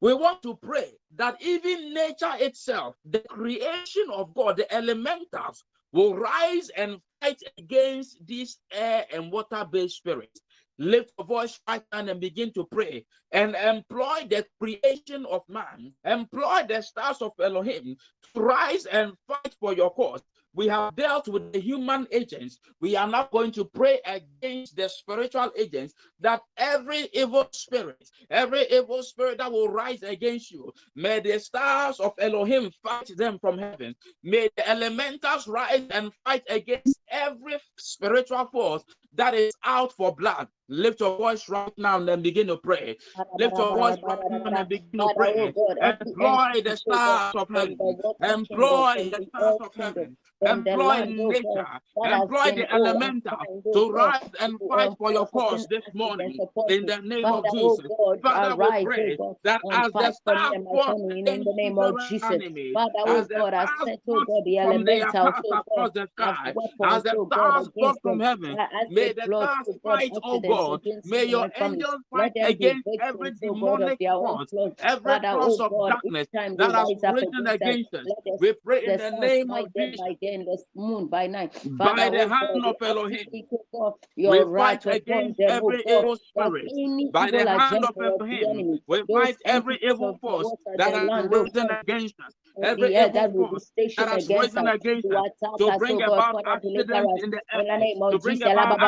We 0.00 0.14
want 0.14 0.42
to 0.42 0.56
pray 0.56 0.92
that 1.16 1.40
even 1.42 1.92
nature 1.92 2.34
itself, 2.34 2.96
the 3.04 3.20
creation 3.28 4.06
of 4.12 4.34
God, 4.34 4.56
the 4.56 4.72
elementals, 4.72 5.64
will 5.92 6.16
rise 6.16 6.68
and 6.76 7.00
fight 7.20 7.40
against 7.56 8.24
these 8.24 8.58
air 8.70 9.06
and 9.12 9.32
water 9.32 9.66
based 9.70 9.96
spirits 9.96 10.40
lift 10.78 11.12
your 11.18 11.26
voice 11.26 11.60
right 11.68 11.82
and 11.92 12.20
begin 12.20 12.52
to 12.52 12.64
pray 12.64 13.04
and 13.32 13.54
employ 13.54 14.26
the 14.28 14.46
creation 14.60 15.26
of 15.26 15.42
man, 15.48 15.92
employ 16.04 16.62
the 16.68 16.80
stars 16.80 17.20
of 17.20 17.32
Elohim 17.40 17.96
to 18.34 18.40
rise 18.40 18.86
and 18.86 19.12
fight 19.26 19.54
for 19.60 19.74
your 19.74 19.92
cause. 19.92 20.22
We 20.54 20.66
have 20.68 20.96
dealt 20.96 21.28
with 21.28 21.52
the 21.52 21.60
human 21.60 22.08
agents. 22.10 22.58
We 22.80 22.96
are 22.96 23.06
now 23.06 23.28
going 23.30 23.52
to 23.52 23.64
pray 23.64 24.00
against 24.04 24.76
the 24.76 24.88
spiritual 24.88 25.52
agents 25.56 25.94
that 26.20 26.40
every 26.56 27.08
evil 27.12 27.46
spirit, 27.52 28.10
every 28.30 28.66
evil 28.70 29.02
spirit 29.02 29.38
that 29.38 29.52
will 29.52 29.68
rise 29.68 30.02
against 30.02 30.50
you, 30.50 30.72
may 30.96 31.20
the 31.20 31.38
stars 31.38 32.00
of 32.00 32.12
Elohim 32.18 32.72
fight 32.82 33.10
them 33.16 33.38
from 33.38 33.58
heaven. 33.58 33.94
May 34.24 34.48
the 34.56 34.68
elementals 34.68 35.46
rise 35.46 35.86
and 35.90 36.12
fight 36.24 36.42
against 36.48 36.98
every 37.10 37.58
spiritual 37.78 38.46
force 38.46 38.82
that 39.14 39.34
is 39.34 39.54
out 39.64 39.92
for 39.92 40.14
blood. 40.14 40.48
Lift 40.68 41.00
your 41.00 41.16
voice 41.16 41.48
right 41.48 41.72
now 41.78 41.96
and 41.98 42.08
then 42.08 42.22
begin 42.22 42.46
to 42.48 42.56
pray. 42.56 42.96
Lift 43.38 43.58
your 43.58 43.74
voice 43.76 43.98
right 44.02 44.18
now 44.30 44.44
and 44.44 44.68
begin 44.68 45.00
to 45.00 45.08
pray. 45.10 45.54
Employ 45.82 46.60
the 46.64 46.76
stars 46.76 47.34
of 47.34 47.48
heaven. 47.52 47.98
Employ 48.22 49.08
the 49.10 49.22
stars 49.28 49.56
of 49.60 49.74
heaven. 49.74 50.16
Employ 50.44 51.04
nature. 51.30 51.66
Employ 52.04 52.52
the 52.52 52.70
elemental 52.72 53.38
to 53.72 53.90
rise 53.90 54.30
and 54.40 54.60
fight 54.68 54.92
for 54.98 55.12
your 55.12 55.26
cause 55.26 55.66
this 55.66 55.84
morning 55.92 56.40
in 56.68 56.86
the 56.86 57.00
name 57.02 57.32
of 57.32 57.46
Jesus. 57.48 57.90
Father, 58.22 58.56
we 58.56 58.72
pray 58.82 59.18
that 59.44 59.62
as 59.70 59.92
the 59.92 60.12
stars 60.12 60.56
fought 60.70 60.98
in 61.26 61.44
the 61.44 61.54
name 61.54 61.78
of 61.78 61.98
Jesus. 61.98 62.30
enemy, 62.30 62.72
Father, 62.72 62.92
oh 63.06 63.16
as 63.16 63.28
the 63.28 63.44
stars 63.46 63.90
oh 64.08 64.24
the 64.24 64.34
from 64.60 64.84
their 64.84 65.12
path 65.14 65.44
oh 65.48 65.60
across 65.60 65.90
the 65.92 66.02
as 66.02 66.08
sky, 66.10 66.54
as 66.82 67.02
the 67.04 67.16
oh 67.16 67.26
stars 67.26 67.68
fall 67.78 67.94
from 68.02 68.20
heaven, 68.20 68.56
may 68.98 69.12
the 69.12 69.22
oh 69.24 69.28
God, 69.28 69.66
fight, 69.82 70.12
oh 70.22 70.40
God. 70.40 70.80
May 71.04 71.24
your 71.24 71.44
and 71.44 71.52
my 71.52 71.58
family. 71.58 71.84
angels 71.84 72.00
fight 72.10 72.32
against 72.42 72.88
every 73.00 73.30
oh 73.30 73.34
demonic 73.40 73.98
force, 74.00 74.54
every 74.82 75.18
force 75.30 75.60
oh 75.60 75.60
of 75.60 75.72
darkness 75.86 76.26
each 76.26 76.40
time 76.40 76.56
they 76.56 76.64
that 76.64 76.74
has 76.74 76.92
risen 77.04 77.46
against 77.46 77.94
us, 77.94 78.00
us. 78.00 78.06
let 78.26 78.34
us 78.34 78.40
We 78.40 78.52
pray 78.52 78.84
in 78.86 78.96
the 78.96 79.10
name 79.10 79.50
of 79.52 79.72
Jesus 79.74 80.00
by 80.00 80.12
day 80.20 80.34
and 80.34 80.46
the 80.46 80.58
moon 80.74 81.06
by 81.08 81.26
night. 81.26 81.52
by 81.78 82.08
the 82.10 82.28
hand 82.28 82.64
of 82.64 82.76
Elohim. 82.82 83.26
oh 83.74 83.94
We 84.16 84.44
fight 84.56 84.86
against 84.86 85.40
every 85.40 85.82
evil 85.86 86.16
spirit. 86.16 86.72
By 87.12 87.30
the 87.30 87.46
hand 87.46 87.84
of 87.84 87.94
Elohim, 88.00 88.80
we 88.86 89.02
fight 89.12 89.36
every 89.44 89.78
evil 89.82 90.18
force 90.20 90.52
that 90.76 90.94
has 90.94 91.10
risen 91.30 91.70
against 91.70 92.14
us. 92.20 92.32
Every 92.62 92.90
evil 92.96 93.10
that 93.12 93.32
will 93.32 93.48
be 93.48 93.56
force 93.56 93.72
that 93.96 94.08
has 94.08 94.24
against 94.24 94.54
risen 94.54 94.66
us 94.66 94.74
against 94.74 95.04
to 95.04 95.16
us 95.16 95.24
to 95.58 95.72
bring 95.72 96.02
about 96.02 96.36
accidents 96.44 97.12
in 97.16 97.30
the 97.30 97.40
in 97.52 97.66
the 97.66 97.76
name 97.78 98.02
of 98.02 98.12
to 98.12 98.18
bring 98.18 98.38
Jesus. 98.38 98.48
About 98.52 98.87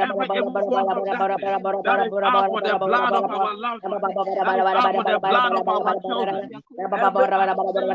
every 0.00 0.28
evil 0.32 0.58
force 0.66 0.88
of 0.92 1.10
darkness 1.10 1.60
that 1.84 2.00
is 2.00 2.14
out 2.24 2.46
for 2.50 2.62
the 2.62 2.74
blood 2.76 3.14
of 3.14 3.26
our 3.30 3.54
loved 3.54 3.84
ones, 3.86 4.14
that 4.42 4.56
is 4.56 4.66
out 4.74 4.92
for 4.94 5.04
the 5.04 5.18
blood 5.20 5.54
of 5.54 5.68
our 5.68 5.96
children. 6.06 6.52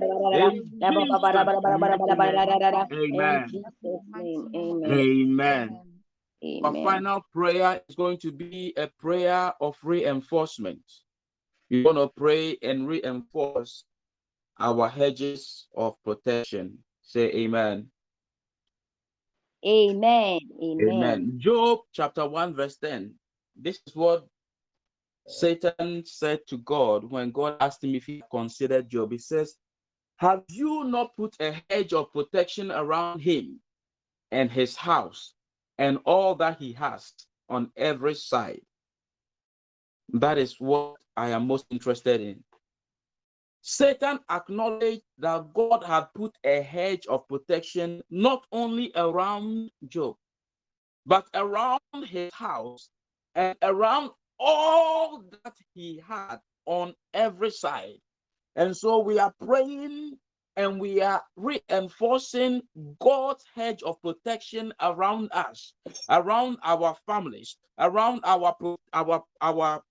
We 0.00 0.62
We 0.80 1.10
Amen. 2.92 3.46
Amen. 4.54 5.78
Amen. 6.44 6.64
Our 6.64 6.74
final 6.82 7.20
prayer 7.32 7.80
is 7.88 7.94
going 7.94 8.18
to 8.18 8.32
be 8.32 8.72
a 8.76 8.88
prayer 8.98 9.52
of 9.60 9.76
reinforcement. 9.82 10.80
You 11.70 11.84
want 11.84 11.98
to 11.98 12.08
pray 12.16 12.56
and 12.62 12.86
reinforce 12.86 13.84
our 14.58 14.88
hedges 14.88 15.68
of 15.76 15.94
protection. 16.04 16.78
Say 17.02 17.30
amen. 17.32 17.88
Amen. 19.66 20.40
Amen. 20.62 20.88
Amen. 20.88 21.34
Job 21.38 21.80
chapter 21.92 22.26
1, 22.26 22.54
verse 22.54 22.76
10. 22.76 23.14
This 23.56 23.80
is 23.86 23.94
what 23.94 24.26
Satan 25.26 26.04
said 26.04 26.40
to 26.48 26.58
God 26.58 27.04
when 27.04 27.30
God 27.30 27.56
asked 27.60 27.84
him 27.84 27.94
if 27.94 28.04
he 28.04 28.22
considered 28.30 28.88
Job. 28.88 29.12
He 29.12 29.18
says, 29.18 29.54
Have 30.22 30.44
you 30.48 30.84
not 30.84 31.16
put 31.16 31.34
a 31.40 31.60
hedge 31.68 31.92
of 31.92 32.12
protection 32.12 32.70
around 32.70 33.18
him 33.18 33.58
and 34.30 34.48
his 34.48 34.76
house 34.76 35.34
and 35.78 35.98
all 36.04 36.36
that 36.36 36.60
he 36.60 36.72
has 36.74 37.12
on 37.48 37.72
every 37.76 38.14
side? 38.14 38.60
That 40.12 40.38
is 40.38 40.60
what 40.60 40.94
I 41.16 41.30
am 41.30 41.48
most 41.48 41.66
interested 41.70 42.20
in. 42.20 42.44
Satan 43.62 44.20
acknowledged 44.30 45.02
that 45.18 45.52
God 45.52 45.82
had 45.82 46.06
put 46.14 46.38
a 46.44 46.62
hedge 46.62 47.04
of 47.08 47.26
protection 47.26 48.00
not 48.08 48.46
only 48.52 48.92
around 48.94 49.72
Job, 49.88 50.14
but 51.04 51.26
around 51.34 51.80
his 52.06 52.32
house 52.32 52.90
and 53.34 53.58
around 53.60 54.12
all 54.38 55.24
that 55.42 55.56
he 55.74 56.00
had 56.06 56.36
on 56.64 56.94
every 57.12 57.50
side. 57.50 57.98
And 58.56 58.76
so 58.76 58.98
we 58.98 59.18
are 59.18 59.32
praying 59.44 60.18
and 60.56 60.80
we 60.80 61.00
are 61.00 61.22
reinforcing 61.36 62.62
God's 63.00 63.44
hedge 63.54 63.82
of 63.82 64.00
protection 64.02 64.72
around 64.80 65.30
us, 65.32 65.72
around 66.10 66.58
our 66.62 66.94
families, 67.06 67.56
around 67.78 68.20
our 68.24 68.54
our 68.92 69.24
our 69.40 69.82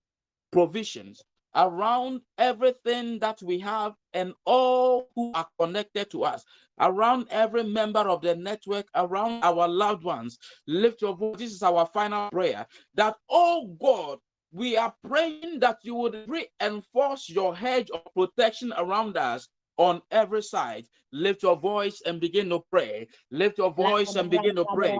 provisions, 0.52 1.22
around 1.56 2.20
everything 2.38 3.18
that 3.18 3.42
we 3.42 3.58
have 3.58 3.94
and 4.12 4.32
all 4.44 5.08
who 5.16 5.32
are 5.34 5.48
connected 5.58 6.10
to 6.10 6.22
us, 6.22 6.44
around 6.80 7.26
every 7.30 7.64
member 7.64 8.00
of 8.00 8.22
the 8.22 8.36
network, 8.36 8.86
around 8.94 9.42
our 9.42 9.66
loved 9.66 10.04
ones. 10.04 10.38
Lift 10.68 11.02
your 11.02 11.16
voice. 11.16 11.38
This 11.38 11.52
is 11.52 11.62
our 11.62 11.86
final 11.86 12.30
prayer 12.30 12.66
that, 12.94 13.16
oh 13.28 13.76
God, 13.80 14.18
we 14.52 14.76
are 14.76 14.94
praying 15.08 15.60
that 15.60 15.78
you 15.82 15.94
would 15.94 16.28
reinforce 16.28 17.28
your 17.28 17.56
hedge 17.56 17.90
of 17.90 18.02
protection 18.14 18.72
around 18.76 19.16
us 19.16 19.48
on 19.78 20.02
every 20.10 20.42
side. 20.42 20.86
Lift 21.12 21.42
your 21.42 21.56
voice 21.56 22.00
and 22.06 22.20
begin 22.20 22.48
to 22.50 22.60
pray. 22.70 23.06
Lift 23.30 23.58
your 23.58 23.70
voice 23.72 24.16
and 24.16 24.30
begin 24.30 24.56
to 24.56 24.64
pray 24.64 24.96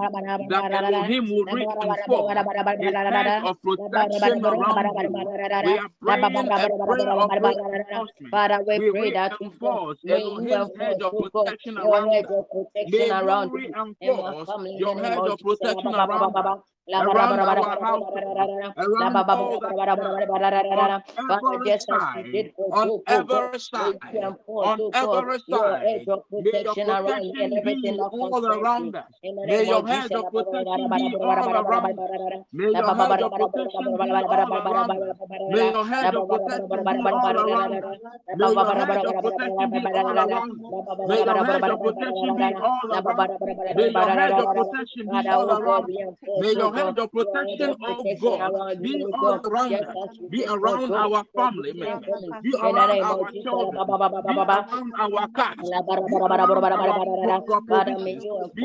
that 0.49 0.73
Elohim 0.73 1.31
will 1.31 1.47
reinforce 1.47 2.39
his 2.79 2.95
hedge 3.09 3.43
of 3.43 3.57
protection 3.63 4.45
around 4.45 4.99
you. 4.99 5.11
We 5.65 5.79
are 5.79 5.89
praying 6.01 6.51
a 6.51 6.71
prayer 6.85 7.11
of 7.11 7.31
reinforcement. 7.41 8.35
We 8.79 8.79
We 8.79 8.91
pray 8.91 9.11
that 9.13 9.33
you 9.41 9.49
reinforce 9.51 9.99
you 10.03 10.15
Elohim's 10.15 11.03
of 11.03 11.15
oh 11.15 11.31
protection 11.33 11.79
around 11.79 12.13
hedge 12.13 12.25
us. 12.25 12.31
of 12.31 12.51
protection 12.51 12.93
May 12.93 13.07
you 13.07 13.15
me 13.15 13.21
and 13.21 13.31
my 13.31 13.47
reinforce 13.47 14.49
family 14.49 14.71
in 14.73 14.81
the 14.81 14.81
your 14.81 15.01
hedge 15.03 15.29
of 15.29 15.39
protection 15.39 15.95
around 15.95 16.37
us 16.37 16.61
around 16.95 17.41
our 17.41 17.79
household, 17.81 18.65
around 18.77 19.25
all 19.31 19.61
that 19.61 19.77
on 21.29 21.45
every 21.55 21.79
side, 21.79 22.53
on 22.71 22.91
oh 22.91 23.03
every 23.07 23.59
side, 23.59 23.99
on 24.63 24.81
oh 24.81 24.91
every 24.93 25.39
your 25.47 25.77
of 26.09 26.23
May 26.39 26.63
your 26.63 26.77
protection 26.77 26.91
around 26.91 27.33
me 27.33 27.35
and 27.39 27.53
everything 27.55 27.97
be 27.97 27.99
that 27.99 28.13
all 28.21 28.47
around 28.47 28.97
us. 28.97 29.13
May 29.43 29.65
your 29.65 29.83
Jesus. 29.83 30.13
of 30.15 30.31
protection 30.31 30.93
be 30.95 31.17
all 31.23 31.55
around 31.55 31.99
us. 32.01 32.11
May 32.53 32.73
your 32.75 32.93
hedge 32.95 33.21
of 33.23 33.35
protection 33.37 33.97
be 33.99 34.15
all 34.27 34.53
around 34.53 34.99
us. 34.99 35.09
May 35.47 35.71
your 35.71 35.87
hedge 35.87 36.15
of 36.15 36.29
protection 36.29 36.87
be 36.87 37.07
all 37.11 37.39
around 37.39 37.85
us. 37.85 37.99
May 38.33 38.55
your 38.55 38.75
hedge 38.75 39.05
of 39.05 39.21
protection 39.21 39.73
be 39.73 39.89
all 39.93 40.19
around 40.19 40.61
us. 40.65 40.75
May 41.05 41.23
your 41.25 41.41
hedge 41.45 41.69
of 41.69 41.81
protection 41.81 42.37
be 42.37 42.55
all 42.61 42.93
around 42.93 43.31
us. 43.33 43.43
May 43.73 43.91
your 43.91 44.13
hedge 44.13 44.39
of 44.39 44.53
protection 44.53 45.09
be 45.11 45.27
all 45.31 45.51
around 45.51 45.91
us. 45.91 46.01
May 46.37 46.53
your 46.55 46.75
hedge 46.75 46.99
of 46.99 46.99
your 46.99 47.09
protection, 47.09 47.73
of 47.73 47.79
oh 47.87 48.05
God, 48.21 48.55
be 48.81 49.05
all 49.13 49.41
around 49.45 49.83
us. 49.85 49.99
Be 50.31 50.45
around 50.47 50.95
our 50.95 51.25
family 51.37 51.73
members. 51.75 52.29
Be 52.43 52.57
around 52.63 53.03
our 53.03 53.33
children. 53.43 53.97
Be 54.27 54.45
around 54.49 54.93
our 54.99 55.29
cars. 55.37 55.73
Be 56.01 56.19
ba, 56.27 56.37
ra, 56.39 56.47
ba, 56.47 56.55
ra, 56.71 56.77
ba, 56.77 56.87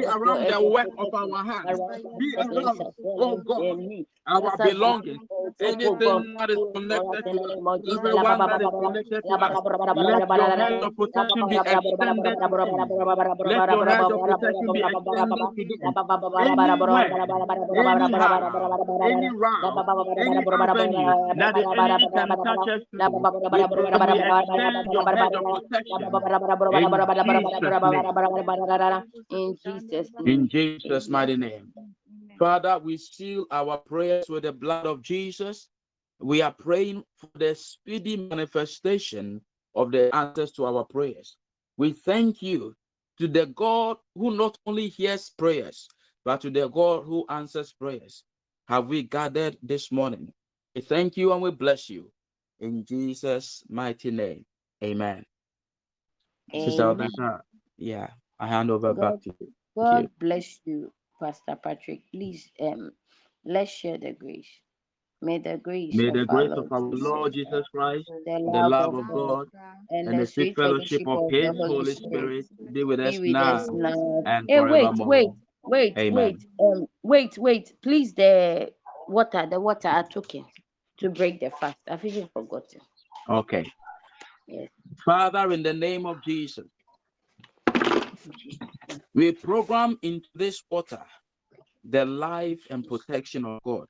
around 0.06 0.48
the 0.48 0.62
work 0.62 0.92
of 1.00 1.14
our 1.14 1.44
hands. 1.44 1.82
Be 2.18 2.36
around, 2.40 2.84
oh 3.18 3.38
God, 3.38 3.80
our 4.28 4.52
Just 4.52 4.60
as 4.60 4.74
you 4.82 4.96
did 5.04 5.18
belongings. 5.18 5.24
for 5.28 5.52
Job, 5.60 5.80
oh 5.86 5.94
God, 6.00 6.20
Anything 6.20 6.38
that 6.40 6.52
is 6.52 6.62
do 6.62 6.68
it 6.68 6.78
for 6.90 7.14
us 7.14 7.20
connected 7.20 7.26
to 7.32 7.38
us, 7.54 7.60
name 7.60 7.68
of 7.68 7.84
Jesus. 7.86 8.12
La, 8.14 8.24
ba, 8.26 8.36
everyone 8.36 8.46
that 8.46 8.62
is 8.62 8.72
connected 8.80 9.24
to 9.28 9.36
us, 9.52 9.60
let 9.96 10.24
your 10.34 10.52
ra, 10.52 10.56
ra, 10.56 10.68
hedge 10.68 10.80
ra. 10.82 10.84
of 10.84 10.96
protection 10.98 11.48
be 11.50 11.62
extended 11.66 12.38
Let 13.44 13.64
your 13.70 13.86
ba, 13.86 13.96
ra, 13.96 13.96
hedge 13.96 14.10
ba, 14.10 14.10
of 14.12 14.24
ra, 14.28 14.38
ba, 14.38 14.50
ra, 14.52 14.62
protection 14.62 14.72
be 14.72 14.82
ra, 14.82 14.90
ba, 14.90 15.02
ra, 15.18 15.26
ba, 15.28 15.38
extended 15.38 15.50
to 15.56 15.66
them. 15.82 15.96
Anywhere, 16.40 17.14
anyhow, 17.76 18.40
any 19.06 19.28
ba, 19.72 19.78
any 20.22 20.32
ra, 20.34 20.46
ba, 20.46 20.56
ra, 20.58 20.62
ba, 20.62 20.72
avenue 20.72 21.16
that 21.40 21.56
the 21.56 21.66
enemy 21.78 22.10
can 22.14 22.38
touch 22.44 22.68
us 22.68 22.82
through, 22.92 23.20
ba, 23.22 23.32
ba, 23.32 23.40
ra, 23.44 23.50
ba, 23.50 23.58
we 23.58 23.66
pray 23.74 23.90
ra, 23.92 24.00
we 24.00 24.14
ba, 24.16 24.16
ra, 24.16 24.16
ba, 24.16 24.26
ra, 24.26 24.38
extend 24.40 24.92
your 24.92 25.06
ra, 25.10 25.18
ba, 25.18 25.18
hedge 25.18 25.34
ra, 25.34 25.42
of 25.46 25.60
ra. 25.60 25.62
La, 25.92 26.00
ba, 26.10 26.20
ba, 26.22 26.28
protection 26.28 27.17
in 27.24 27.44
Jesus' 27.44 27.82
name. 27.90 28.06
In 29.30 29.58
Jesus' 29.60 30.12
In 30.26 30.48
name. 30.48 30.50
Jesus' 30.50 31.10
Amen. 31.10 31.12
mighty 31.12 31.38
name. 31.38 31.74
Father, 32.40 32.80
we 32.80 32.98
seal 32.98 33.46
our 33.52 33.78
prayers 33.78 34.30
with 34.30 34.44
the 34.44 34.54
blood 34.54 34.86
of 34.86 35.02
Jesus. 35.02 35.70
We 36.20 36.42
are 36.42 36.52
praying 36.52 37.04
for 37.18 37.30
the 37.36 37.56
speedy 37.56 38.18
manifestation 38.18 39.42
of 39.76 39.92
the 39.92 40.14
answers 40.16 40.52
to 40.54 40.66
our 40.66 40.84
prayers. 40.86 41.38
We 41.78 41.94
thank 41.94 42.42
you 42.42 42.76
to 43.20 43.28
the 43.28 43.48
God 43.48 43.98
who 44.16 44.36
not 44.36 44.58
only 44.66 44.88
hears 44.88 45.30
prayers, 45.30 45.88
but 46.26 46.42
to 46.42 46.50
the 46.50 46.68
God 46.70 47.04
who 47.06 47.26
answers 47.30 47.74
prayers. 47.74 48.24
Have 48.68 48.88
we 48.88 49.04
gathered 49.04 49.58
this 49.64 49.92
morning? 49.92 50.34
We 50.76 50.82
thank 50.82 51.18
you 51.18 51.34
and 51.34 51.42
we 51.42 51.52
bless 51.52 51.90
you. 51.90 52.12
In 52.60 52.86
Jesus' 52.86 53.64
mighty 53.70 54.12
name. 54.12 54.46
Amen. 54.84 55.24
Sister 56.56 56.84
Amen. 56.84 57.42
Yeah, 57.78 58.10
I 58.40 58.48
hand 58.48 58.72
over 58.72 58.94
back 58.94 59.22
to 59.24 59.34
you. 59.40 59.50
God 59.78 60.10
bless 60.20 60.60
you, 60.66 60.92
Pastor 61.22 61.56
Patrick. 61.62 62.02
Please, 62.12 62.52
um, 62.62 62.92
let's 63.46 63.72
share 63.72 63.98
the 63.98 64.14
grace. 64.14 64.50
May 65.22 65.40
the 65.40 65.58
grace 65.58 65.98
May 65.98 66.12
the 66.12 66.26
our 66.30 66.44
grace 66.46 66.50
Lord 66.50 66.58
of 66.58 66.72
our 66.72 66.80
Lord 66.82 67.34
Christ, 67.34 67.36
Jesus 67.36 67.66
Christ, 67.74 68.06
the 68.26 68.40
the 68.46 68.64
love 68.64 68.64
love 68.64 68.94
of 68.94 68.96
of 68.96 69.08
God, 69.08 69.48
God, 69.54 69.78
and 69.90 70.08
and 70.08 70.20
the 70.20 70.20
the 70.20 70.26
sweet 70.26 70.54
sweet 70.54 70.58
fellowship 70.62 71.02
fellowship 71.02 71.08
of 71.08 71.20
of 71.20 71.30
His 71.30 71.52
the 71.54 71.54
Holy 71.54 71.86
Holy 71.96 71.96
Spirit 71.96 72.34
Spirit 72.44 72.46
be 72.74 72.84
with 72.84 73.00
be 73.04 73.18
us 73.18 73.20
with 73.20 73.42
us 73.42 73.68
now 73.70 73.72
now. 73.72 74.24
and 74.26 74.50
Hey, 74.50 74.62
wait, 74.62 74.92
wait, 75.06 75.32
wait, 75.64 75.98
Amen. 75.98 76.10
wait, 76.10 76.46
um, 76.62 76.88
wait, 77.04 77.38
wait. 77.38 77.74
Please, 77.82 78.14
the 78.14 78.72
water, 79.08 79.48
the 79.50 79.60
water 79.60 79.90
I 79.90 80.04
took 80.04 80.36
it 80.36 80.46
to 81.00 81.10
break 81.10 81.40
the 81.40 81.52
fast. 81.52 81.78
I've 81.90 82.06
even 82.06 82.30
forgotten. 82.34 82.82
Okay. 83.30 83.66
Yes. 84.48 84.70
Father, 85.04 85.52
in 85.52 85.64
the 85.64 85.74
name 85.74 86.06
of 86.06 86.24
Jesus, 86.24 86.66
we 89.14 89.32
program 89.32 89.98
into 90.02 90.30
this 90.36 90.64
water 90.70 91.02
the 91.90 92.06
life 92.06 92.60
and 92.70 92.86
protection 92.86 93.46
of 93.46 93.60
God. 93.64 93.86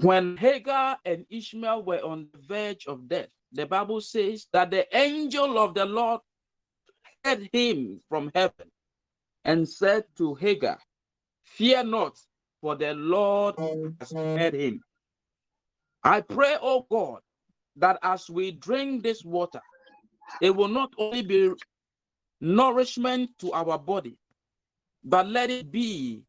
When 0.00 0.36
Hagar 0.36 0.98
and 1.04 1.24
Ishmael 1.30 1.82
were 1.82 2.04
on 2.04 2.28
the 2.32 2.38
verge 2.46 2.86
of 2.86 3.08
death, 3.08 3.28
the 3.52 3.66
Bible 3.66 4.00
says 4.00 4.46
that 4.52 4.70
the 4.70 4.86
angel 4.96 5.58
of 5.58 5.74
the 5.74 5.86
Lord 5.86 6.20
heard 7.24 7.48
him 7.52 8.00
from 8.08 8.30
heaven 8.34 8.70
and 9.44 9.68
said 9.68 10.04
to 10.18 10.34
Hagar, 10.34 10.78
Fear 11.44 11.84
not, 11.84 12.18
for 12.60 12.76
the 12.76 12.94
Lord 12.94 13.56
has 13.98 14.12
heard 14.12 14.54
him. 14.54 14.82
I 16.04 16.20
pray, 16.20 16.56
oh 16.60 16.86
God, 16.90 17.20
that 17.78 17.98
as 18.02 18.28
we 18.28 18.52
drink 18.52 19.02
this 19.02 19.24
water, 19.24 19.60
it 20.42 20.54
will 20.54 20.68
not 20.68 20.92
only 20.98 21.22
be 21.22 21.52
nourishment 22.40 23.30
to 23.38 23.52
our 23.52 23.78
body, 23.78 24.18
but 25.04 25.28
let 25.28 25.50
it 25.50 25.70
be 25.70 26.22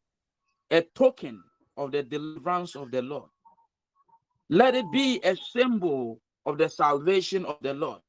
a 0.70 0.82
token 0.94 1.42
of 1.76 1.92
the 1.92 2.02
deliverance 2.02 2.76
of 2.76 2.90
the 2.90 3.02
Lord. 3.02 3.28
Let 4.48 4.74
it 4.74 4.90
be 4.90 5.20
a 5.22 5.36
symbol 5.36 6.20
of 6.46 6.58
the 6.58 6.68
salvation 6.68 7.44
of 7.44 7.58
the 7.62 7.74
Lord. 7.74 8.00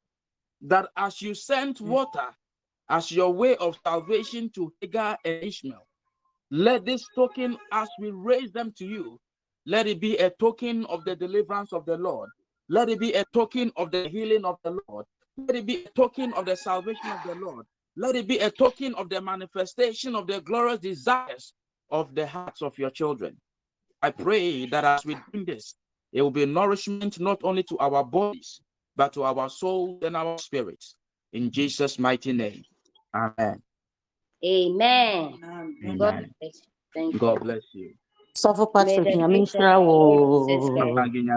That 0.62 0.90
as 0.98 1.22
you 1.22 1.34
sent 1.34 1.80
mm. 1.80 1.88
water 1.88 2.28
as 2.90 3.12
your 3.12 3.34
way 3.34 3.56
of 3.58 3.78
salvation 3.84 4.50
to 4.56 4.74
Hagar 4.82 5.18
and 5.26 5.44
Ishmael, 5.44 5.88
let 6.50 6.86
this 6.86 7.06
token, 7.16 7.58
as 7.72 7.90
we 8.00 8.12
raise 8.12 8.52
them 8.52 8.74
to 8.78 8.86
you, 8.86 9.20
let 9.66 9.88
it 9.88 10.00
be 10.00 10.18
a 10.18 10.32
token 10.32 10.86
of 10.88 11.04
the 11.06 11.16
deliverance 11.16 11.72
of 11.72 11.86
the 11.86 11.98
Lord. 11.98 12.30
Let 12.72 12.88
it 12.88 13.00
be 13.02 13.12
a 13.12 13.26
token 13.34 13.70
of 13.76 13.92
the 13.92 14.08
healing 14.08 14.46
of 14.46 14.56
the 14.64 14.80
Lord. 14.88 15.06
Let 15.36 15.58
it 15.58 15.66
be 15.66 15.84
a 15.84 15.90
token 15.90 16.32
of 16.32 16.46
the 16.46 16.56
salvation 16.56 17.12
of 17.12 17.22
the 17.22 17.36
Lord. 17.36 17.66
Let 17.98 18.16
it 18.16 18.30
be 18.30 18.38
a 18.38 18.50
token 18.50 18.96
of 18.96 19.10
the 19.10 19.20
manifestation 19.20 20.16
of 20.16 20.26
the 20.26 20.40
glorious 20.40 20.80
desires 20.80 21.52
of 21.90 22.16
the 22.16 22.26
hearts 22.26 22.62
of 22.62 22.78
your 22.80 22.90
children. 22.90 23.36
I 24.02 24.12
pray 24.12 24.68
that 24.68 24.86
as 24.86 25.06
we 25.06 25.18
do 25.34 25.44
this, 25.44 25.76
it 26.14 26.22
will 26.22 26.32
be 26.32 26.46
nourishment 26.46 27.20
not 27.20 27.42
only 27.44 27.64
to 27.64 27.78
our 27.80 28.06
bodies, 28.06 28.62
but 28.96 29.12
to 29.14 29.24
our 29.24 29.50
souls 29.50 30.02
and 30.04 30.16
our 30.16 30.38
spirits. 30.38 30.96
In 31.34 31.52
Jesus' 31.52 32.00
mighty 32.00 32.32
name. 32.32 32.64
Amen. 33.14 33.62
Amen. 34.46 35.40
Amen. 35.86 35.98
God 36.00 36.24
bless 36.40 36.62
you. 36.96 37.20
God 37.20 37.42
bless 37.42 37.64
you. 37.74 37.94
Suffer 38.34 38.66
Pastor 38.66 39.02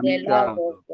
Amen. 0.04 0.93